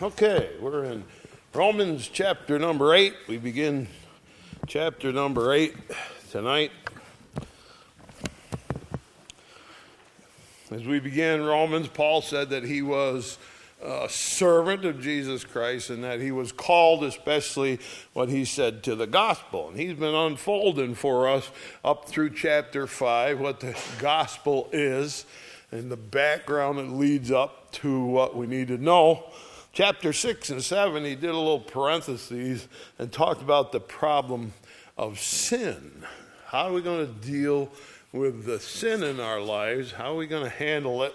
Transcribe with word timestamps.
Okay, 0.00 0.50
we're 0.60 0.84
in 0.84 1.02
Romans 1.52 2.06
chapter 2.06 2.56
number 2.56 2.94
8. 2.94 3.14
We 3.26 3.36
begin 3.36 3.88
chapter 4.68 5.12
number 5.12 5.52
8 5.52 5.74
tonight. 6.30 6.70
As 10.70 10.84
we 10.84 11.00
begin 11.00 11.44
Romans, 11.44 11.88
Paul 11.88 12.22
said 12.22 12.50
that 12.50 12.62
he 12.62 12.80
was 12.80 13.38
a 13.82 14.08
servant 14.08 14.84
of 14.84 15.00
Jesus 15.00 15.42
Christ 15.42 15.90
and 15.90 16.04
that 16.04 16.20
he 16.20 16.30
was 16.30 16.52
called, 16.52 17.02
especially 17.02 17.80
what 18.12 18.28
he 18.28 18.44
said 18.44 18.84
to 18.84 18.94
the 18.94 19.08
gospel. 19.08 19.70
And 19.70 19.76
he's 19.76 19.94
been 19.94 20.14
unfolding 20.14 20.94
for 20.94 21.28
us 21.28 21.50
up 21.84 22.08
through 22.08 22.34
chapter 22.34 22.86
5 22.86 23.40
what 23.40 23.58
the 23.58 23.76
gospel 23.98 24.68
is 24.70 25.26
and 25.72 25.90
the 25.90 25.96
background 25.96 26.78
that 26.78 26.88
leads 26.88 27.32
up 27.32 27.72
to 27.72 28.04
what 28.04 28.36
we 28.36 28.46
need 28.46 28.68
to 28.68 28.78
know. 28.78 29.24
Chapter 29.78 30.12
6 30.12 30.50
and 30.50 30.60
7, 30.60 31.04
he 31.04 31.14
did 31.14 31.30
a 31.30 31.38
little 31.38 31.60
parenthesis 31.60 32.66
and 32.98 33.12
talked 33.12 33.42
about 33.42 33.70
the 33.70 33.78
problem 33.78 34.52
of 34.96 35.20
sin. 35.20 36.02
How 36.46 36.66
are 36.66 36.72
we 36.72 36.82
going 36.82 37.06
to 37.06 37.12
deal 37.24 37.70
with 38.12 38.44
the 38.44 38.58
sin 38.58 39.04
in 39.04 39.20
our 39.20 39.40
lives? 39.40 39.92
How 39.92 40.14
are 40.14 40.16
we 40.16 40.26
going 40.26 40.42
to 40.42 40.50
handle 40.50 41.04
it? 41.04 41.14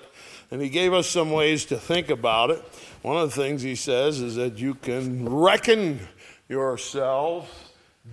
And 0.50 0.62
he 0.62 0.70
gave 0.70 0.94
us 0.94 1.10
some 1.10 1.32
ways 1.32 1.66
to 1.66 1.78
think 1.78 2.10
about 2.10 2.52
it. 2.52 2.64
One 3.02 3.18
of 3.18 3.36
the 3.36 3.36
things 3.36 3.64
he 3.64 3.76
says 3.76 4.22
is 4.22 4.36
that 4.36 4.58
you 4.58 4.76
can 4.76 5.28
reckon 5.28 6.00
yourselves 6.48 7.50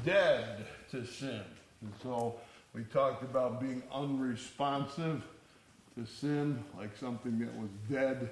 dead 0.05 0.67
to 0.91 1.07
sin. 1.07 1.43
And 1.81 1.93
so 2.03 2.35
we 2.75 2.83
talked 2.93 3.23
about 3.23 3.61
being 3.61 3.85
unresponsive 3.95 5.23
to 5.97 6.05
sin, 6.05 6.65
like 6.77 6.97
something 6.97 7.39
that 7.39 7.55
was 7.55 7.71
dead. 7.89 8.31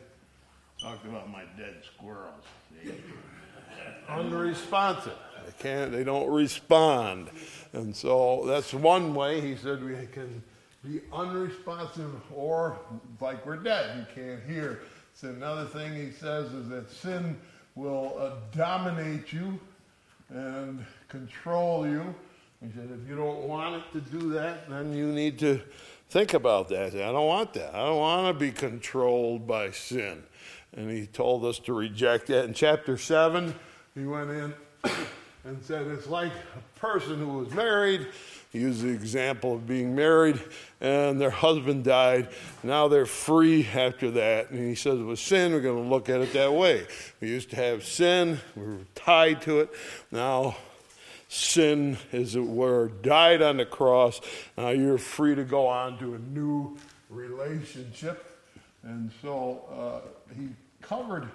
Talked 0.81 1.07
about 1.07 1.29
my 1.29 1.43
dead 1.57 1.75
squirrels. 1.85 2.45
Unresponsive. 4.09 5.19
They 5.45 5.53
can't. 5.59 5.91
They 5.91 6.05
don't 6.05 6.31
respond, 6.31 7.31
and 7.73 7.95
so 7.95 8.45
that's 8.47 8.73
one 8.73 9.13
way. 9.13 9.41
He 9.41 9.57
said 9.57 9.83
we 9.83 9.95
can 10.13 10.43
be 10.85 11.01
unresponsive 11.13 12.15
or 12.33 12.79
like 13.21 13.45
we're 13.45 13.57
dead. 13.57 14.07
You 14.17 14.23
can't 14.23 14.43
hear. 14.45 14.83
So 15.15 15.29
another 15.29 15.65
thing 15.65 15.95
he 15.95 16.13
says 16.13 16.53
is 16.53 16.69
that 16.69 16.91
sin 16.91 17.37
will 17.75 18.15
uh, 18.17 18.31
dominate 18.57 19.33
you 19.33 19.59
and 20.29 20.85
control 21.09 21.89
you. 21.89 22.15
He 22.65 22.71
said 22.73 22.89
if 23.03 23.09
you 23.09 23.17
don't 23.17 23.49
want 23.49 23.83
it 23.83 23.93
to 23.95 24.01
do 24.01 24.31
that, 24.31 24.71
then 24.71 24.93
you 24.93 25.07
need 25.07 25.41
to 25.41 25.61
think 26.09 26.35
about 26.35 26.69
that. 26.69 26.95
I 26.95 27.13
don't 27.13 27.27
want 27.27 27.53
that. 27.55 27.75
I 27.75 27.87
don't 27.87 27.99
want 27.99 28.35
to 28.35 28.39
be 28.39 28.53
controlled 28.53 29.47
by 29.47 29.73
sin. 29.73 30.23
And 30.77 30.91
he 30.91 31.07
told 31.07 31.45
us 31.45 31.59
to 31.61 31.73
reject 31.73 32.27
that. 32.29 32.45
In 32.45 32.55
chapter 32.55 32.97
7, 32.97 33.55
he 33.95 34.05
went 34.05 34.31
in 34.31 34.55
and 35.45 35.63
said 35.63 35.87
it's 35.87 36.07
like 36.07 36.33
a 36.33 36.79
person 36.79 37.19
who 37.19 37.39
was 37.39 37.51
married 37.53 38.07
he 38.51 38.61
used 38.61 38.83
the 38.83 38.89
example 38.89 39.55
of 39.55 39.67
being 39.67 39.95
married 39.95 40.41
and 40.81 41.21
their 41.21 41.31
husband 41.31 41.85
died. 41.85 42.29
Now 42.63 42.89
they're 42.89 43.05
free 43.05 43.67
after 43.67 44.11
that. 44.13 44.51
And 44.51 44.67
he 44.67 44.75
says, 44.75 44.99
with 45.01 45.19
sin, 45.19 45.53
we're 45.53 45.61
going 45.61 45.83
to 45.83 45.89
look 45.89 46.09
at 46.09 46.21
it 46.23 46.33
that 46.33 46.53
way. 46.53 46.87
We 47.21 47.29
used 47.29 47.51
to 47.51 47.57
have 47.57 47.85
sin, 47.85 48.41
we 48.57 48.63
were 48.63 48.79
tied 48.95 49.43
to 49.43 49.61
it. 49.61 49.71
Now, 50.11 50.57
sin, 51.29 51.99
as 52.11 52.37
it 52.37 52.45
were, 52.45 52.89
died 52.89 53.43
on 53.43 53.59
the 53.59 53.67
cross. 53.67 54.21
Now 54.57 54.71
you're 54.71 54.97
free 54.97 55.35
to 55.35 55.45
go 55.45 55.67
on 55.67 55.99
to 55.99 56.15
a 56.15 56.19
new 56.19 56.79
relationship. 57.11 58.28
And 58.89 59.11
so 59.21 59.65
uh, 59.71 60.35
he 60.35 60.49
covered 60.81 61.29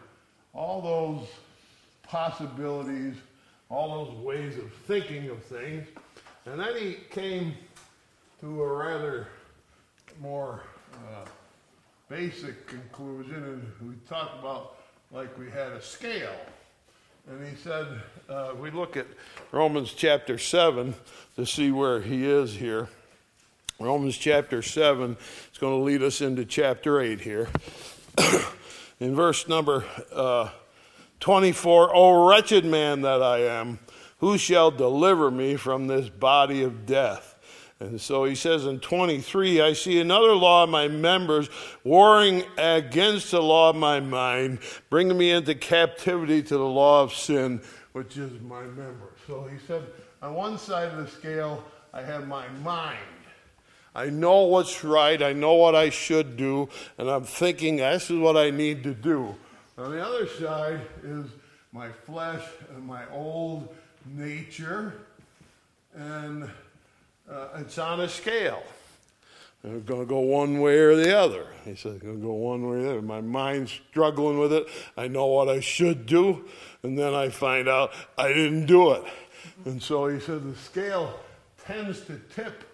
all 0.55 0.81
those 0.81 1.27
possibilities, 2.01 3.13
all 3.69 4.05
those 4.05 4.17
ways 4.25 4.57
of 4.57 4.73
thinking 4.87 5.29
of 5.29 5.43
things. 5.43 5.87
And 6.47 6.59
then 6.59 6.75
he 6.75 6.97
came 7.11 7.53
to 8.41 8.63
a 8.63 8.73
rather 8.73 9.27
more 10.19 10.63
uh, 10.95 11.25
basic 12.09 12.65
conclusion, 12.65 13.43
and 13.43 13.89
we 13.89 13.95
talked 14.09 14.39
about 14.39 14.77
like 15.11 15.37
we 15.37 15.51
had 15.51 15.73
a 15.73 15.81
scale. 15.81 16.35
And 17.29 17.47
he 17.47 17.55
said, 17.55 17.85
uh, 18.29 18.53
we 18.59 18.71
look 18.71 18.97
at 18.97 19.05
Romans 19.51 19.93
chapter 19.93 20.39
7 20.39 20.95
to 21.35 21.45
see 21.45 21.69
where 21.69 22.01
he 22.01 22.25
is 22.25 22.55
here. 22.55 22.89
Romans 23.83 24.17
chapter 24.17 24.61
7 24.61 25.17
is 25.51 25.57
going 25.57 25.77
to 25.77 25.83
lead 25.83 26.01
us 26.01 26.21
into 26.21 26.45
chapter 26.45 27.01
8 27.01 27.19
here. 27.19 27.49
In 29.01 29.13
verse 29.13 29.49
number 29.49 29.83
uh, 30.13 30.49
24, 31.19 31.93
O 31.93 32.27
wretched 32.27 32.63
man 32.63 33.01
that 33.01 33.21
I 33.21 33.39
am, 33.39 33.79
who 34.19 34.37
shall 34.37 34.71
deliver 34.71 35.29
me 35.29 35.57
from 35.57 35.87
this 35.87 36.07
body 36.07 36.63
of 36.63 36.85
death? 36.85 37.35
And 37.81 37.99
so 37.99 38.23
he 38.23 38.35
says 38.35 38.65
in 38.65 38.79
23, 38.79 39.59
I 39.59 39.73
see 39.73 39.99
another 39.99 40.33
law 40.35 40.63
of 40.63 40.69
my 40.69 40.87
members 40.87 41.49
warring 41.83 42.43
against 42.57 43.31
the 43.31 43.41
law 43.41 43.71
of 43.71 43.75
my 43.75 43.99
mind, 43.99 44.59
bringing 44.89 45.17
me 45.17 45.31
into 45.31 45.53
captivity 45.55 46.41
to 46.43 46.57
the 46.57 46.63
law 46.63 47.03
of 47.03 47.13
sin, 47.13 47.61
which 47.91 48.15
is 48.15 48.39
my 48.41 48.61
member. 48.61 49.11
So 49.27 49.49
he 49.51 49.57
said, 49.67 49.83
on 50.21 50.33
one 50.33 50.57
side 50.57 50.89
of 50.93 50.97
the 50.97 51.07
scale, 51.07 51.61
I 51.93 52.01
have 52.03 52.25
my 52.27 52.47
mind. 52.63 52.97
I 53.95 54.09
know 54.09 54.43
what's 54.43 54.83
right. 54.83 55.21
I 55.21 55.33
know 55.33 55.53
what 55.53 55.75
I 55.75 55.89
should 55.89 56.35
do. 56.35 56.69
And 56.97 57.09
I'm 57.09 57.23
thinking, 57.23 57.77
this 57.77 58.09
is 58.09 58.17
what 58.19 58.37
I 58.37 58.49
need 58.49 58.83
to 58.83 58.93
do. 58.93 59.35
On 59.77 59.91
the 59.91 60.03
other 60.03 60.27
side 60.27 60.81
is 61.03 61.27
my 61.71 61.89
flesh 61.89 62.43
and 62.75 62.85
my 62.85 63.09
old 63.11 63.73
nature, 64.05 64.93
and 65.95 66.49
uh, 67.29 67.47
it's 67.57 67.77
on 67.77 68.01
a 68.01 68.09
scale. 68.09 68.61
It's 69.63 69.85
going 69.85 70.01
to 70.01 70.05
go 70.05 70.19
one 70.19 70.59
way 70.59 70.77
or 70.77 70.95
the 70.95 71.17
other. 71.17 71.47
He 71.63 71.75
said, 71.75 71.93
it's 71.93 72.03
going 72.03 72.19
to 72.19 72.21
go 72.21 72.33
one 72.33 72.69
way 72.69 72.77
or 72.77 72.81
the 72.81 72.89
other. 72.91 73.01
My 73.01 73.21
mind's 73.21 73.71
struggling 73.71 74.37
with 74.37 74.51
it. 74.51 74.67
I 74.97 75.07
know 75.07 75.27
what 75.27 75.47
I 75.47 75.61
should 75.61 76.05
do, 76.05 76.45
and 76.83 76.99
then 76.99 77.13
I 77.13 77.29
find 77.29 77.69
out 77.69 77.91
I 78.17 78.27
didn't 78.27 78.65
do 78.65 78.91
it. 78.91 79.03
And 79.65 79.81
so 79.81 80.07
he 80.07 80.19
said, 80.19 80.43
the 80.43 80.57
scale 80.57 81.17
tends 81.65 82.01
to 82.01 82.19
tip 82.35 82.72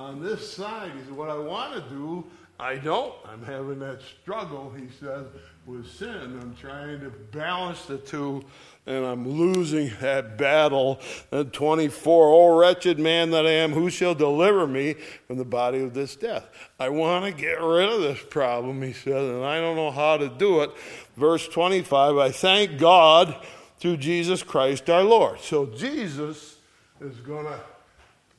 on 0.00 0.22
this 0.22 0.50
side. 0.50 0.92
He 0.96 1.04
said, 1.04 1.12
what 1.12 1.28
I 1.28 1.38
want 1.38 1.74
to 1.74 1.80
do, 1.90 2.24
I 2.58 2.76
don't. 2.76 3.14
I'm 3.26 3.44
having 3.44 3.78
that 3.80 4.00
struggle, 4.22 4.72
he 4.76 4.88
says, 4.98 5.26
with 5.66 5.86
sin. 5.90 6.38
I'm 6.40 6.54
trying 6.56 7.00
to 7.00 7.10
balance 7.10 7.84
the 7.86 7.98
two 7.98 8.42
and 8.86 9.04
I'm 9.04 9.28
losing 9.28 9.92
that 10.00 10.38
battle. 10.38 11.00
And 11.30 11.52
24, 11.52 12.28
oh 12.28 12.58
wretched 12.58 12.98
man 12.98 13.30
that 13.30 13.46
I 13.46 13.50
am, 13.50 13.72
who 13.72 13.90
shall 13.90 14.14
deliver 14.14 14.66
me 14.66 14.94
from 15.26 15.36
the 15.36 15.44
body 15.44 15.80
of 15.80 15.92
this 15.92 16.16
death? 16.16 16.48
I 16.78 16.88
want 16.88 17.26
to 17.26 17.32
get 17.32 17.60
rid 17.60 17.90
of 17.90 18.00
this 18.00 18.20
problem, 18.30 18.82
he 18.82 18.94
says, 18.94 19.30
and 19.30 19.44
I 19.44 19.60
don't 19.60 19.76
know 19.76 19.90
how 19.90 20.16
to 20.16 20.28
do 20.28 20.62
it. 20.62 20.70
Verse 21.16 21.46
25, 21.46 22.16
I 22.16 22.30
thank 22.30 22.78
God 22.78 23.36
through 23.78 23.98
Jesus 23.98 24.42
Christ 24.42 24.88
our 24.88 25.04
Lord. 25.04 25.40
So 25.40 25.66
Jesus 25.66 26.56
is 27.00 27.16
going 27.18 27.46
to 27.46 27.60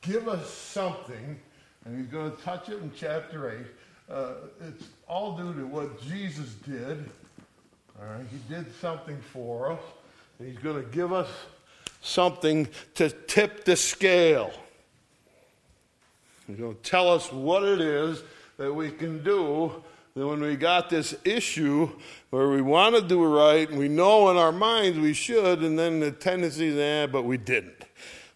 give 0.02 0.28
us 0.28 0.50
something, 0.50 1.40
and 1.84 1.98
he's 1.98 2.06
going 2.06 2.34
to 2.34 2.42
touch 2.42 2.68
it 2.68 2.80
in 2.80 2.92
chapter 2.96 3.50
8. 3.50 4.14
Uh, 4.14 4.32
it's 4.68 4.84
all 5.08 5.36
due 5.36 5.54
to 5.54 5.66
what 5.66 6.00
Jesus 6.02 6.54
did. 6.66 7.08
All 8.00 8.06
right, 8.06 8.26
he 8.30 8.54
did 8.54 8.66
something 8.76 9.18
for 9.32 9.72
us. 9.72 9.80
And 10.38 10.48
he's 10.48 10.58
going 10.58 10.82
to 10.82 10.88
give 10.90 11.12
us 11.12 11.28
something 12.00 12.68
to 12.94 13.10
tip 13.10 13.64
the 13.64 13.76
scale. 13.76 14.52
He's 16.46 16.56
going 16.56 16.74
to 16.74 16.82
tell 16.82 17.08
us 17.08 17.32
what 17.32 17.62
it 17.64 17.80
is 17.80 18.22
that 18.58 18.72
we 18.72 18.90
can 18.90 19.22
do 19.22 19.82
that 20.14 20.26
when 20.26 20.40
we 20.40 20.56
got 20.56 20.90
this 20.90 21.14
issue 21.24 21.88
where 22.30 22.48
we 22.48 22.60
want 22.60 22.94
to 22.94 23.00
do 23.00 23.24
right 23.24 23.68
and 23.68 23.78
we 23.78 23.88
know 23.88 24.30
in 24.30 24.36
our 24.36 24.52
minds 24.52 24.98
we 24.98 25.14
should, 25.14 25.62
and 25.62 25.78
then 25.78 26.00
the 26.00 26.10
tendency 26.10 26.66
is, 26.66 26.76
eh, 26.76 27.06
but 27.06 27.22
we 27.22 27.38
didn't. 27.38 27.84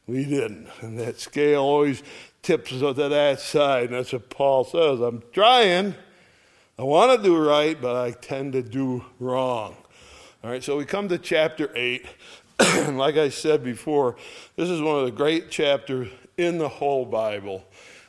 We 0.07 0.25
didn't. 0.25 0.69
And 0.81 0.99
that 0.99 1.21
scale 1.21 1.63
always 1.63 2.03
tips 2.47 2.71
to 2.71 2.93
that 2.93 3.41
side. 3.41 3.87
And 3.87 3.95
that's 3.95 4.13
what 4.13 4.31
Paul 4.31 4.63
says. 4.63 5.01
I'm 5.01 5.21
trying. 5.33 5.97
I 6.79 6.85
want 6.85 7.21
to 7.21 7.27
do 7.27 7.37
right, 7.37 7.81
but 7.81 7.97
I 7.97 8.13
tend 8.13 8.53
to 8.53 8.63
do 8.63 9.05
wrong. 9.19 9.77
All 10.45 10.51
right, 10.51 10.63
so 10.63 10.77
we 10.77 10.85
come 10.85 11.09
to 11.09 11.19
chapter 11.19 11.73
8. 11.75 12.07
and 12.61 12.99
like 12.99 13.17
I 13.17 13.31
said 13.31 13.65
before, 13.65 14.15
this 14.55 14.71
is 14.71 14.81
one 14.81 15.01
of 15.01 15.07
the 15.07 15.11
great 15.11 15.51
chapters 15.51 16.09
in 16.37 16.59
the 16.59 16.69
whole 16.69 17.05
Bible. 17.05 17.65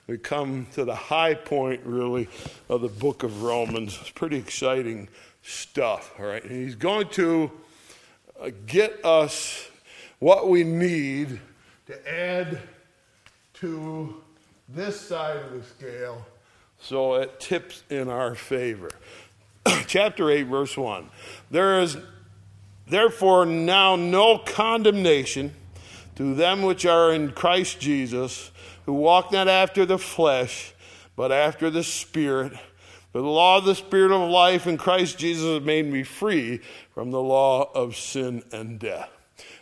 We 0.05 0.19
come 0.19 0.67
to 0.73 0.85
the 0.85 0.95
high 0.95 1.33
point, 1.33 1.81
really, 1.83 2.29
of 2.69 2.81
the 2.81 2.89
book 2.89 3.23
of 3.23 3.41
Romans. 3.41 3.97
It's 3.99 4.11
pretty 4.11 4.37
exciting 4.37 5.09
stuff, 5.41 6.13
all 6.19 6.27
right? 6.27 6.43
And 6.43 6.51
he's 6.51 6.75
going 6.75 7.09
to 7.09 7.51
uh, 8.39 8.51
get 8.67 9.03
us 9.03 9.67
what 10.19 10.47
we 10.47 10.63
need 10.63 11.39
to 11.87 12.13
add 12.13 12.61
to 13.55 14.21
this 14.69 14.99
side 14.99 15.37
of 15.37 15.51
the 15.53 15.63
scale 15.63 16.25
so 16.79 17.15
it 17.15 17.39
tips 17.39 17.83
in 17.89 18.09
our 18.09 18.35
favor. 18.35 18.91
Chapter 19.87 20.29
8, 20.29 20.43
verse 20.43 20.77
1. 20.77 21.09
There 21.49 21.79
is 21.79 21.97
Therefore, 22.89 23.45
now 23.45 23.97
no 23.97 24.37
condemnation 24.37 25.53
to 26.15 26.33
them 26.33 26.61
which 26.61 26.85
are 26.85 27.11
in 27.11 27.31
Christ 27.31 27.79
Jesus, 27.79 28.51
who 28.85 28.93
walk 28.93 29.31
not 29.31 29.49
after 29.49 29.85
the 29.85 29.97
flesh, 29.97 30.73
but 31.17 31.31
after 31.31 31.69
the 31.69 31.83
Spirit. 31.83 32.53
For 33.11 33.21
the 33.21 33.27
law 33.27 33.57
of 33.57 33.65
the 33.65 33.75
Spirit 33.75 34.11
of 34.11 34.29
life 34.29 34.67
in 34.67 34.77
Christ 34.77 35.17
Jesus 35.17 35.45
has 35.45 35.63
made 35.63 35.91
me 35.91 36.03
free 36.03 36.61
from 36.93 37.11
the 37.11 37.21
law 37.21 37.69
of 37.73 37.97
sin 37.97 38.43
and 38.53 38.79
death. 38.79 39.09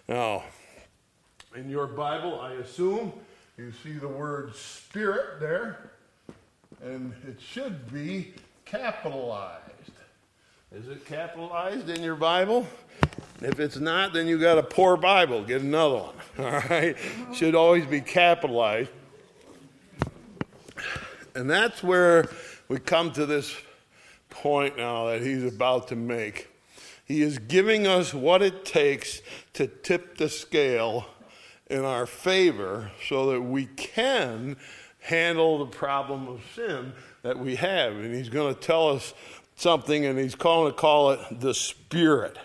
Now, 0.08 0.44
in 1.56 1.70
your 1.70 1.88
Bible, 1.88 2.40
I 2.40 2.54
assume 2.54 3.12
you 3.58 3.72
see 3.84 3.94
the 3.94 4.08
word 4.08 4.56
Spirit 4.56 5.40
there, 5.40 5.92
and 6.84 7.14
it 7.28 7.40
should 7.40 7.92
be 7.92 8.34
capitalized. 8.66 9.62
Is 10.74 10.90
it 10.90 11.06
capitalized 11.06 11.90
in 11.90 12.04
your 12.04 12.16
Bible? 12.16 12.68
If 13.42 13.60
it's 13.60 13.78
not, 13.78 14.12
then 14.12 14.28
you 14.28 14.38
got 14.38 14.58
a 14.58 14.64
poor 14.64 14.98
Bible. 14.98 15.44
Get 15.44 15.62
another 15.62 15.96
one. 15.96 16.16
All 16.40 16.62
right? 16.70 16.98
Should 17.34 17.56
always 17.56 17.86
be 17.86 18.02
capitalized. 18.02 18.90
And 21.34 21.50
that's 21.50 21.82
where 21.82 22.30
we 22.68 22.80
come 22.80 23.12
to 23.14 23.26
this 23.26 23.56
point 24.30 24.78
now 24.78 25.08
that 25.08 25.22
he's 25.22 25.46
about 25.46 25.88
to 25.90 25.96
make. 25.96 26.50
He 27.06 27.22
is 27.22 27.38
giving 27.38 27.88
us 27.88 28.14
what 28.14 28.42
it 28.42 28.66
takes 28.66 29.22
to 29.54 29.68
tip 29.68 30.18
the 30.18 30.28
scale 30.28 31.06
in 31.68 31.84
our 31.84 32.06
favor 32.06 32.92
so 33.08 33.32
that 33.32 33.42
we 33.42 33.66
can 33.66 34.58
handle 35.00 35.60
the 35.60 35.66
problem 35.66 36.28
of 36.28 36.42
sin 36.56 36.94
that 37.22 37.38
we 37.38 37.56
have. 37.56 37.94
And 37.94 38.14
he's 38.14 38.30
going 38.30 38.54
to 38.54 38.60
tell 38.60 38.90
us 38.90 39.14
something, 39.56 40.06
and 40.06 40.20
he's 40.20 40.36
going 40.36 40.72
to 40.72 40.78
call 40.78 41.12
it 41.12 41.40
the 41.40 41.54
Spirit. 41.54 42.38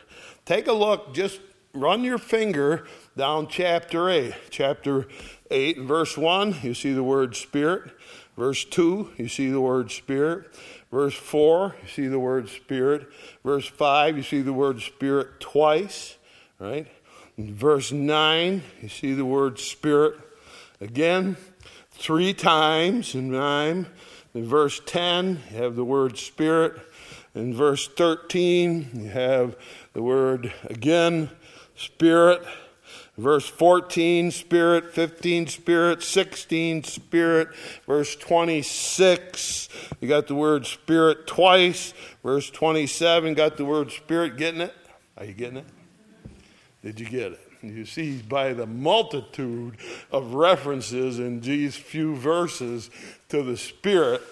Take 0.45 0.69
a 0.69 0.73
look, 0.73 1.15
just 1.15 1.41
run 1.73 2.05
your 2.05 2.19
finger 2.19 2.87
down 3.17 3.49
chapter 3.49 4.09
8. 4.09 4.35
Chapter 4.51 5.07
8, 5.51 5.81
verse 5.81 6.17
1, 6.17 6.57
you 6.63 6.75
see 6.75 6.93
the 6.93 7.03
word 7.03 7.37
Spirit. 7.37 7.93
Verse 8.37 8.65
2, 8.65 9.13
you 9.17 9.29
see 9.29 9.51
the 9.51 9.61
word 9.61 9.91
Spirit. 9.91 10.55
Verse 10.91 11.15
4, 11.15 11.77
you 11.83 11.89
see 11.89 12.07
the 12.07 12.19
word 12.19 12.49
Spirit. 12.49 13.09
Verse 13.45 13.67
5, 13.67 14.17
you 14.17 14.23
see 14.23 14.41
the 14.41 14.53
word 14.53 14.81
Spirit 14.81 15.41
twice, 15.41 16.17
right? 16.59 16.87
In 17.41 17.55
verse 17.55 17.91
9, 17.91 18.63
you 18.83 18.89
see 18.91 19.15
the 19.15 19.25
word 19.25 19.59
Spirit 19.59 20.21
again, 20.79 21.39
three 21.91 22.35
times 22.35 23.15
in 23.15 23.31
9. 23.31 23.87
In 24.35 24.47
verse 24.47 24.79
10, 24.85 25.41
you 25.51 25.57
have 25.57 25.75
the 25.75 25.83
word 25.83 26.19
Spirit. 26.19 26.79
In 27.35 27.55
verse 27.55 27.89
13, 27.89 28.91
you 28.93 29.09
have 29.09 29.57
the 29.95 30.03
word 30.03 30.53
again, 30.65 31.31
Spirit. 31.77 32.43
Verse 33.17 33.49
14, 33.49 34.33
Spirit. 34.33 34.93
15, 34.93 35.47
Spirit. 35.47 36.03
16, 36.03 36.85
Spirit. 36.85 37.49
Verse 37.87 38.17
26, 38.17 39.71
you 40.03 40.09
got 40.09 40.27
the 40.27 40.35
word 40.35 40.67
Spirit 40.67 41.27
twice. 41.27 41.95
Verse 42.23 42.51
27, 42.51 43.33
got 43.33 43.57
the 43.57 43.65
word 43.65 43.93
Spirit. 43.93 44.37
Getting 44.37 44.61
it? 44.61 44.75
Are 45.17 45.25
you 45.25 45.33
getting 45.33 45.57
it? 45.57 45.67
Did 46.83 46.99
you 46.99 47.07
get 47.07 47.33
it? 47.33 47.41
You 47.63 47.85
see, 47.85 48.23
by 48.23 48.55
the 48.55 48.67
multitude 48.67 49.77
of 50.11 50.33
references 50.33 51.19
in 51.19 51.41
these 51.41 51.77
few 51.77 52.17
verses 52.17 52.89
to 53.29 53.43
the 53.43 53.57
Spirit, 53.57 54.23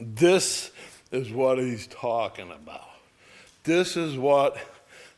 this 0.00 0.70
is 1.12 1.30
what 1.30 1.58
he's 1.58 1.86
talking 1.86 2.50
about. 2.50 2.88
This 3.64 3.96
is 3.96 4.16
what 4.16 4.56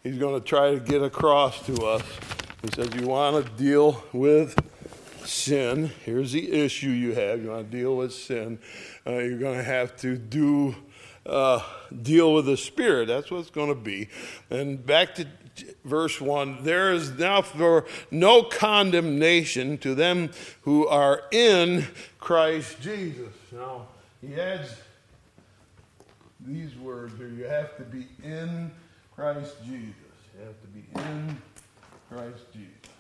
he's 0.03 0.19
going 0.19 0.41
to 0.41 0.45
try 0.45 0.75
to 0.75 0.81
get 0.81 1.03
across 1.03 1.65
to 1.67 1.85
us. 1.85 2.03
He 2.63 2.69
says, 2.75 2.93
You 2.95 3.07
want 3.07 3.45
to 3.45 3.53
deal 3.53 4.03
with 4.13 4.59
sin. 5.25 5.93
Here's 6.05 6.33
the 6.33 6.51
issue 6.51 6.89
you 6.89 7.15
have. 7.15 7.43
You 7.43 7.51
want 7.51 7.71
to 7.71 7.77
deal 7.77 7.97
with 7.97 8.13
sin. 8.13 8.59
Uh, 9.07 9.19
you're 9.19 9.39
going 9.39 9.59
to 9.59 9.65
have 9.65 9.97
to 9.99 10.17
do. 10.17 10.75
Uh, 11.25 11.61
deal 12.03 12.33
with 12.33 12.47
the 12.47 12.57
spirit. 12.57 13.07
That's 13.07 13.31
what 13.31 13.41
it's 13.41 13.51
going 13.51 13.69
to 13.69 13.75
be. 13.75 14.09
And 14.49 14.85
back 14.85 15.15
to 15.17 15.27
verse 15.85 16.21
1 16.21 16.65
there 16.65 16.93
is 16.93 17.13
now 17.13 17.43
for 17.43 17.85
no 18.11 18.43
condemnation 18.43 19.79
to 19.79 19.95
them 19.95 20.31
who 20.63 20.87
are 20.87 21.23
in 21.31 21.87
Christ 22.19 22.81
Jesus. 22.81 23.33
Now, 23.53 23.89
he 24.21 24.35
adds 24.41 24.75
these 26.41 26.75
words 26.77 27.17
here 27.19 27.29
you 27.29 27.45
have 27.45 27.77
to 27.77 27.83
be 27.83 28.07
in 28.23 28.71
Christ 29.15 29.57
Jesus. 29.65 29.95
You 30.35 30.47
have 30.47 30.61
to 30.61 30.69
be 30.69 30.85
in 30.95 31.43
Christ 32.11 32.45
Jesus. 32.53 32.93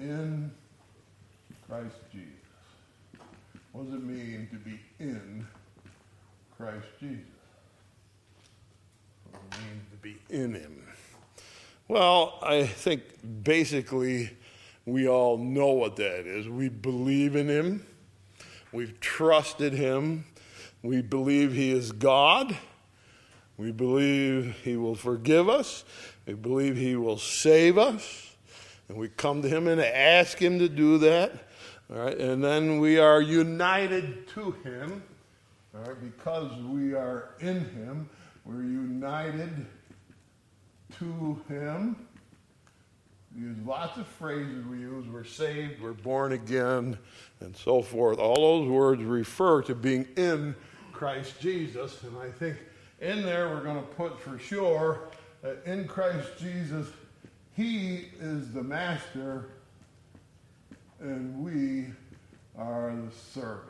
In 0.00 0.50
Christ 1.68 1.96
Jesus. 2.12 2.28
What 3.72 3.86
does 3.86 3.94
it 3.94 4.04
mean 4.04 4.48
to 4.52 4.58
be 4.58 4.78
in 4.98 5.46
Christ 6.56 6.86
Jesus? 7.00 7.18
What 9.30 9.50
does 9.50 9.58
it 9.58 9.64
mean 9.64 9.80
to 9.90 9.96
be 9.96 10.16
in 10.30 10.54
Him? 10.54 10.82
Well, 11.86 12.38
I 12.42 12.66
think 12.66 13.02
basically 13.42 14.30
we 14.86 15.06
all 15.06 15.36
know 15.36 15.72
what 15.72 15.96
that 15.96 16.26
is. 16.26 16.48
We 16.48 16.70
believe 16.70 17.36
in 17.36 17.46
Him, 17.48 17.86
we've 18.72 18.98
trusted 19.00 19.74
Him, 19.74 20.24
we 20.82 21.02
believe 21.02 21.52
He 21.52 21.72
is 21.72 21.92
God. 21.92 22.56
We 23.56 23.70
believe 23.70 24.56
He 24.64 24.76
will 24.76 24.96
forgive 24.96 25.48
us. 25.48 25.84
We 26.26 26.34
believe 26.34 26.76
He 26.76 26.96
will 26.96 27.18
save 27.18 27.78
us. 27.78 28.34
And 28.88 28.98
we 28.98 29.08
come 29.08 29.42
to 29.42 29.48
Him 29.48 29.68
and 29.68 29.80
ask 29.80 30.38
Him 30.38 30.58
to 30.58 30.68
do 30.68 30.98
that. 30.98 31.32
All 31.90 31.98
right, 31.98 32.18
and 32.18 32.42
then 32.42 32.80
we 32.80 32.98
are 32.98 33.20
united 33.20 34.26
to 34.28 34.52
Him. 34.64 35.02
All 35.74 35.82
right, 35.82 36.00
because 36.00 36.50
we 36.62 36.94
are 36.94 37.34
in 37.40 37.60
Him, 37.60 38.08
we're 38.44 38.62
united 38.62 39.66
to 40.98 41.40
Him. 41.48 41.96
We 43.34 43.42
use 43.42 43.56
lots 43.66 43.98
of 43.98 44.06
phrases 44.06 44.64
we 44.66 44.78
use. 44.78 45.06
We're 45.08 45.24
saved, 45.24 45.82
we're 45.82 45.92
born 45.92 46.32
again, 46.32 46.96
and 47.40 47.56
so 47.56 47.82
forth. 47.82 48.18
All 48.18 48.60
those 48.60 48.70
words 48.70 49.02
refer 49.02 49.62
to 49.62 49.74
being 49.74 50.06
in 50.16 50.54
Christ 50.92 51.40
Jesus. 51.40 52.02
And 52.04 52.16
I 52.18 52.30
think 52.30 52.56
in 53.00 53.22
there 53.22 53.48
we're 53.48 53.64
going 53.64 53.80
to 53.80 53.88
put 53.94 54.20
for 54.20 54.38
sure 54.38 55.08
that 55.42 55.64
in 55.66 55.88
Christ 55.88 56.38
Jesus, 56.38 56.86
He 57.54 58.08
is 58.20 58.52
the 58.52 58.62
master 58.62 59.46
and 61.00 61.44
we 61.44 61.86
are 62.58 62.94
the 62.94 63.10
servant. 63.32 63.68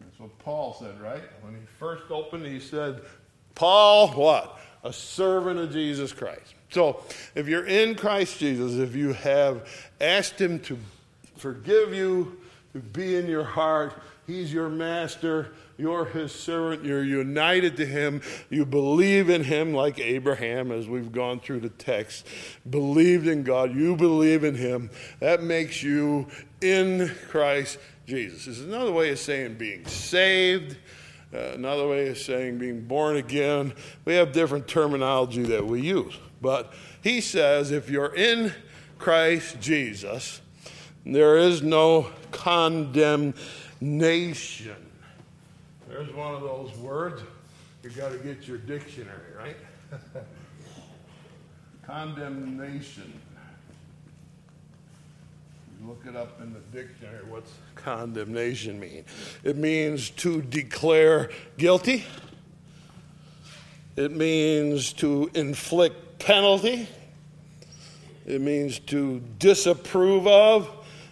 That's 0.00 0.18
what 0.18 0.36
Paul 0.38 0.76
said, 0.80 1.00
right? 1.00 1.22
When 1.42 1.54
he 1.54 1.60
first 1.78 2.10
opened, 2.10 2.46
he 2.46 2.60
said, 2.60 3.02
Paul, 3.54 4.08
what? 4.08 4.58
A 4.84 4.92
servant 4.92 5.58
of 5.58 5.72
Jesus 5.72 6.12
Christ. 6.12 6.54
So 6.70 7.02
if 7.34 7.48
you're 7.48 7.66
in 7.66 7.94
Christ 7.94 8.38
Jesus, 8.38 8.74
if 8.74 8.94
you 8.94 9.12
have 9.14 9.68
asked 10.00 10.40
Him 10.40 10.60
to 10.60 10.78
forgive 11.36 11.92
you, 11.92 12.38
to 12.72 12.80
be 12.80 13.16
in 13.16 13.26
your 13.26 13.44
heart, 13.44 13.94
He's 14.26 14.52
your 14.52 14.68
master. 14.68 15.52
You're 15.76 16.04
his 16.04 16.32
servant. 16.32 16.84
You're 16.84 17.02
united 17.02 17.76
to 17.78 17.86
him. 17.86 18.22
You 18.48 18.64
believe 18.64 19.28
in 19.28 19.42
him 19.42 19.74
like 19.74 19.98
Abraham, 19.98 20.70
as 20.70 20.88
we've 20.88 21.10
gone 21.10 21.40
through 21.40 21.60
the 21.60 21.68
text. 21.68 22.26
Believed 22.68 23.26
in 23.26 23.42
God. 23.42 23.74
You 23.74 23.96
believe 23.96 24.44
in 24.44 24.54
him. 24.54 24.90
That 25.20 25.42
makes 25.42 25.82
you 25.82 26.28
in 26.60 27.10
Christ 27.28 27.78
Jesus. 28.06 28.46
This 28.46 28.58
is 28.58 28.64
another 28.64 28.92
way 28.92 29.10
of 29.10 29.18
saying 29.18 29.54
being 29.54 29.84
saved. 29.86 30.76
Uh, 31.34 31.52
another 31.54 31.88
way 31.88 32.08
of 32.08 32.18
saying 32.18 32.58
being 32.58 32.82
born 32.82 33.16
again. 33.16 33.74
We 34.04 34.14
have 34.14 34.32
different 34.32 34.68
terminology 34.68 35.42
that 35.42 35.66
we 35.66 35.80
use. 35.80 36.16
But 36.40 36.72
he 37.02 37.20
says 37.20 37.70
if 37.70 37.90
you're 37.90 38.14
in 38.14 38.52
Christ 38.98 39.60
Jesus, 39.60 40.40
there 41.04 41.36
is 41.36 41.62
no 41.62 42.10
condemnation 42.30 43.62
nation. 43.84 44.76
There's 45.88 46.12
one 46.12 46.34
of 46.34 46.40
those 46.40 46.74
words. 46.78 47.22
You 47.82 47.90
got 47.90 48.12
to 48.12 48.18
get 48.18 48.48
your 48.48 48.58
dictionary, 48.58 49.34
right? 49.36 49.56
Condemnation. 51.86 53.12
Look 55.86 56.06
it 56.06 56.16
up 56.16 56.40
in 56.40 56.54
the 56.54 56.60
dictionary. 56.60 57.24
What's 57.28 57.52
condemnation 57.74 58.80
mean? 58.80 59.04
It 59.42 59.58
means 59.58 60.08
to 60.10 60.40
declare 60.40 61.30
guilty. 61.58 62.06
It 63.94 64.10
means 64.10 64.94
to 64.94 65.30
inflict 65.34 66.18
penalty. 66.20 66.88
It 68.24 68.40
means 68.40 68.78
to 68.80 69.20
disapprove 69.38 70.26
of 70.26 70.70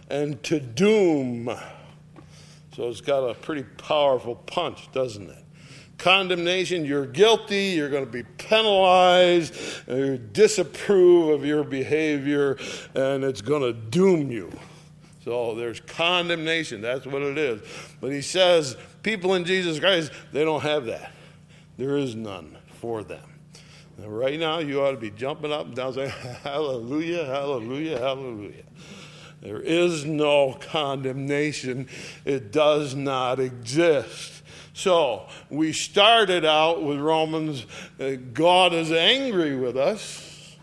and 0.08 0.42
to 0.44 0.58
doom. 0.58 1.54
So 2.74 2.88
it's 2.88 3.02
got 3.02 3.24
a 3.24 3.34
pretty 3.34 3.64
powerful 3.64 4.36
punch, 4.36 4.90
doesn't 4.92 5.28
it? 5.28 5.44
Condemnation. 6.02 6.84
You're 6.84 7.06
guilty. 7.06 7.74
You're 7.76 7.88
going 7.88 8.04
to 8.04 8.10
be 8.10 8.24
penalized. 8.38 9.54
You 9.86 10.18
disapprove 10.18 11.30
of 11.30 11.46
your 11.46 11.64
behavior, 11.64 12.58
and 12.94 13.24
it's 13.24 13.40
going 13.40 13.62
to 13.62 13.72
doom 13.72 14.30
you. 14.30 14.50
So 15.24 15.54
there's 15.54 15.80
condemnation. 15.80 16.80
That's 16.80 17.06
what 17.06 17.22
it 17.22 17.38
is. 17.38 17.62
But 18.00 18.10
he 18.10 18.22
says 18.22 18.76
people 19.02 19.34
in 19.34 19.44
Jesus 19.44 19.78
Christ, 19.78 20.10
they 20.32 20.44
don't 20.44 20.62
have 20.62 20.86
that. 20.86 21.12
There 21.78 21.96
is 21.96 22.14
none 22.14 22.58
for 22.80 23.04
them. 23.04 23.22
Right 23.98 24.40
now, 24.40 24.58
you 24.58 24.82
ought 24.82 24.92
to 24.92 24.96
be 24.96 25.10
jumping 25.10 25.52
up 25.52 25.66
and 25.66 25.76
down 25.76 25.92
saying, 25.92 26.10
Hallelujah, 26.42 27.24
hallelujah, 27.24 27.98
hallelujah. 27.98 28.64
There 29.40 29.60
is 29.60 30.04
no 30.04 30.54
condemnation, 30.54 31.88
it 32.24 32.52
does 32.52 32.94
not 32.94 33.38
exist. 33.38 34.41
So 34.74 35.26
we 35.50 35.72
started 35.72 36.44
out 36.44 36.82
with 36.82 36.98
Romans, 36.98 37.66
uh, 38.00 38.12
God 38.32 38.72
is 38.72 38.90
angry 38.90 39.56
with 39.56 39.76
us. 39.76 40.56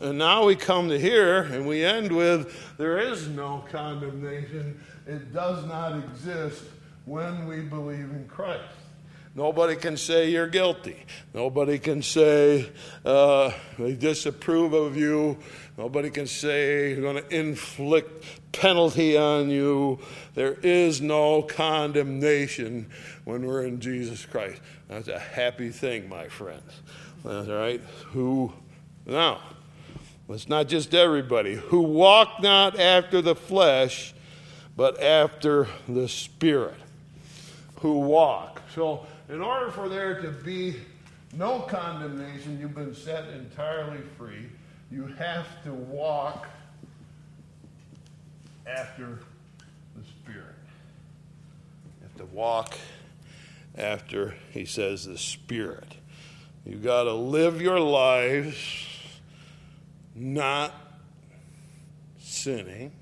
And 0.00 0.18
now 0.18 0.44
we 0.44 0.56
come 0.56 0.90
to 0.90 0.98
here 0.98 1.42
and 1.42 1.66
we 1.66 1.82
end 1.82 2.12
with 2.12 2.76
there 2.76 2.98
is 2.98 3.28
no 3.28 3.64
condemnation. 3.70 4.80
It 5.06 5.32
does 5.32 5.64
not 5.66 5.98
exist 5.98 6.64
when 7.06 7.46
we 7.46 7.60
believe 7.60 8.10
in 8.10 8.26
Christ. 8.28 8.62
Nobody 9.34 9.76
can 9.76 9.96
say 9.96 10.30
you're 10.30 10.48
guilty. 10.48 10.96
Nobody 11.34 11.78
can 11.78 12.02
say 12.02 12.70
uh, 13.04 13.52
they 13.78 13.94
disapprove 13.94 14.72
of 14.72 14.96
you. 14.96 15.38
Nobody 15.78 16.08
can 16.08 16.26
say 16.26 16.90
you're 16.90 17.02
going 17.02 17.22
to 17.22 17.36
inflict 17.36 18.24
penalty 18.52 19.16
on 19.16 19.50
you. 19.50 19.98
There 20.34 20.54
is 20.62 21.02
no 21.02 21.42
condemnation 21.42 22.86
when 23.24 23.46
we're 23.46 23.64
in 23.64 23.80
Jesus 23.80 24.24
Christ. 24.24 24.60
That's 24.88 25.08
a 25.08 25.18
happy 25.18 25.70
thing, 25.70 26.08
my 26.08 26.28
friends. 26.28 26.80
That's 27.24 27.48
right. 27.48 27.82
Who 28.12 28.52
now? 29.04 29.40
It's 30.28 30.48
not 30.48 30.66
just 30.66 30.94
everybody 30.94 31.54
who 31.54 31.82
walk 31.82 32.42
not 32.42 32.80
after 32.80 33.20
the 33.20 33.34
flesh, 33.34 34.14
but 34.76 35.00
after 35.00 35.68
the 35.88 36.08
Spirit. 36.08 36.74
Who 37.80 38.00
walk. 38.00 38.62
So, 38.74 39.06
in 39.28 39.40
order 39.40 39.70
for 39.70 39.88
there 39.88 40.20
to 40.22 40.30
be 40.30 40.76
no 41.34 41.60
condemnation, 41.60 42.58
you've 42.58 42.74
been 42.74 42.94
set 42.94 43.28
entirely 43.28 44.00
free. 44.16 44.46
You 44.90 45.06
have 45.18 45.46
to 45.64 45.72
walk 45.72 46.46
after 48.66 49.18
the 49.96 50.04
Spirit. 50.04 50.54
You 52.00 52.08
have 52.08 52.16
to 52.16 52.34
walk 52.34 52.76
after, 53.76 54.34
he 54.52 54.64
says, 54.64 55.06
the 55.06 55.18
Spirit. 55.18 55.96
You 56.64 56.76
got 56.76 57.04
to 57.04 57.14
live 57.14 57.60
your 57.60 57.80
lives 57.80 58.56
not 60.14 60.72
sinning. 62.18 62.92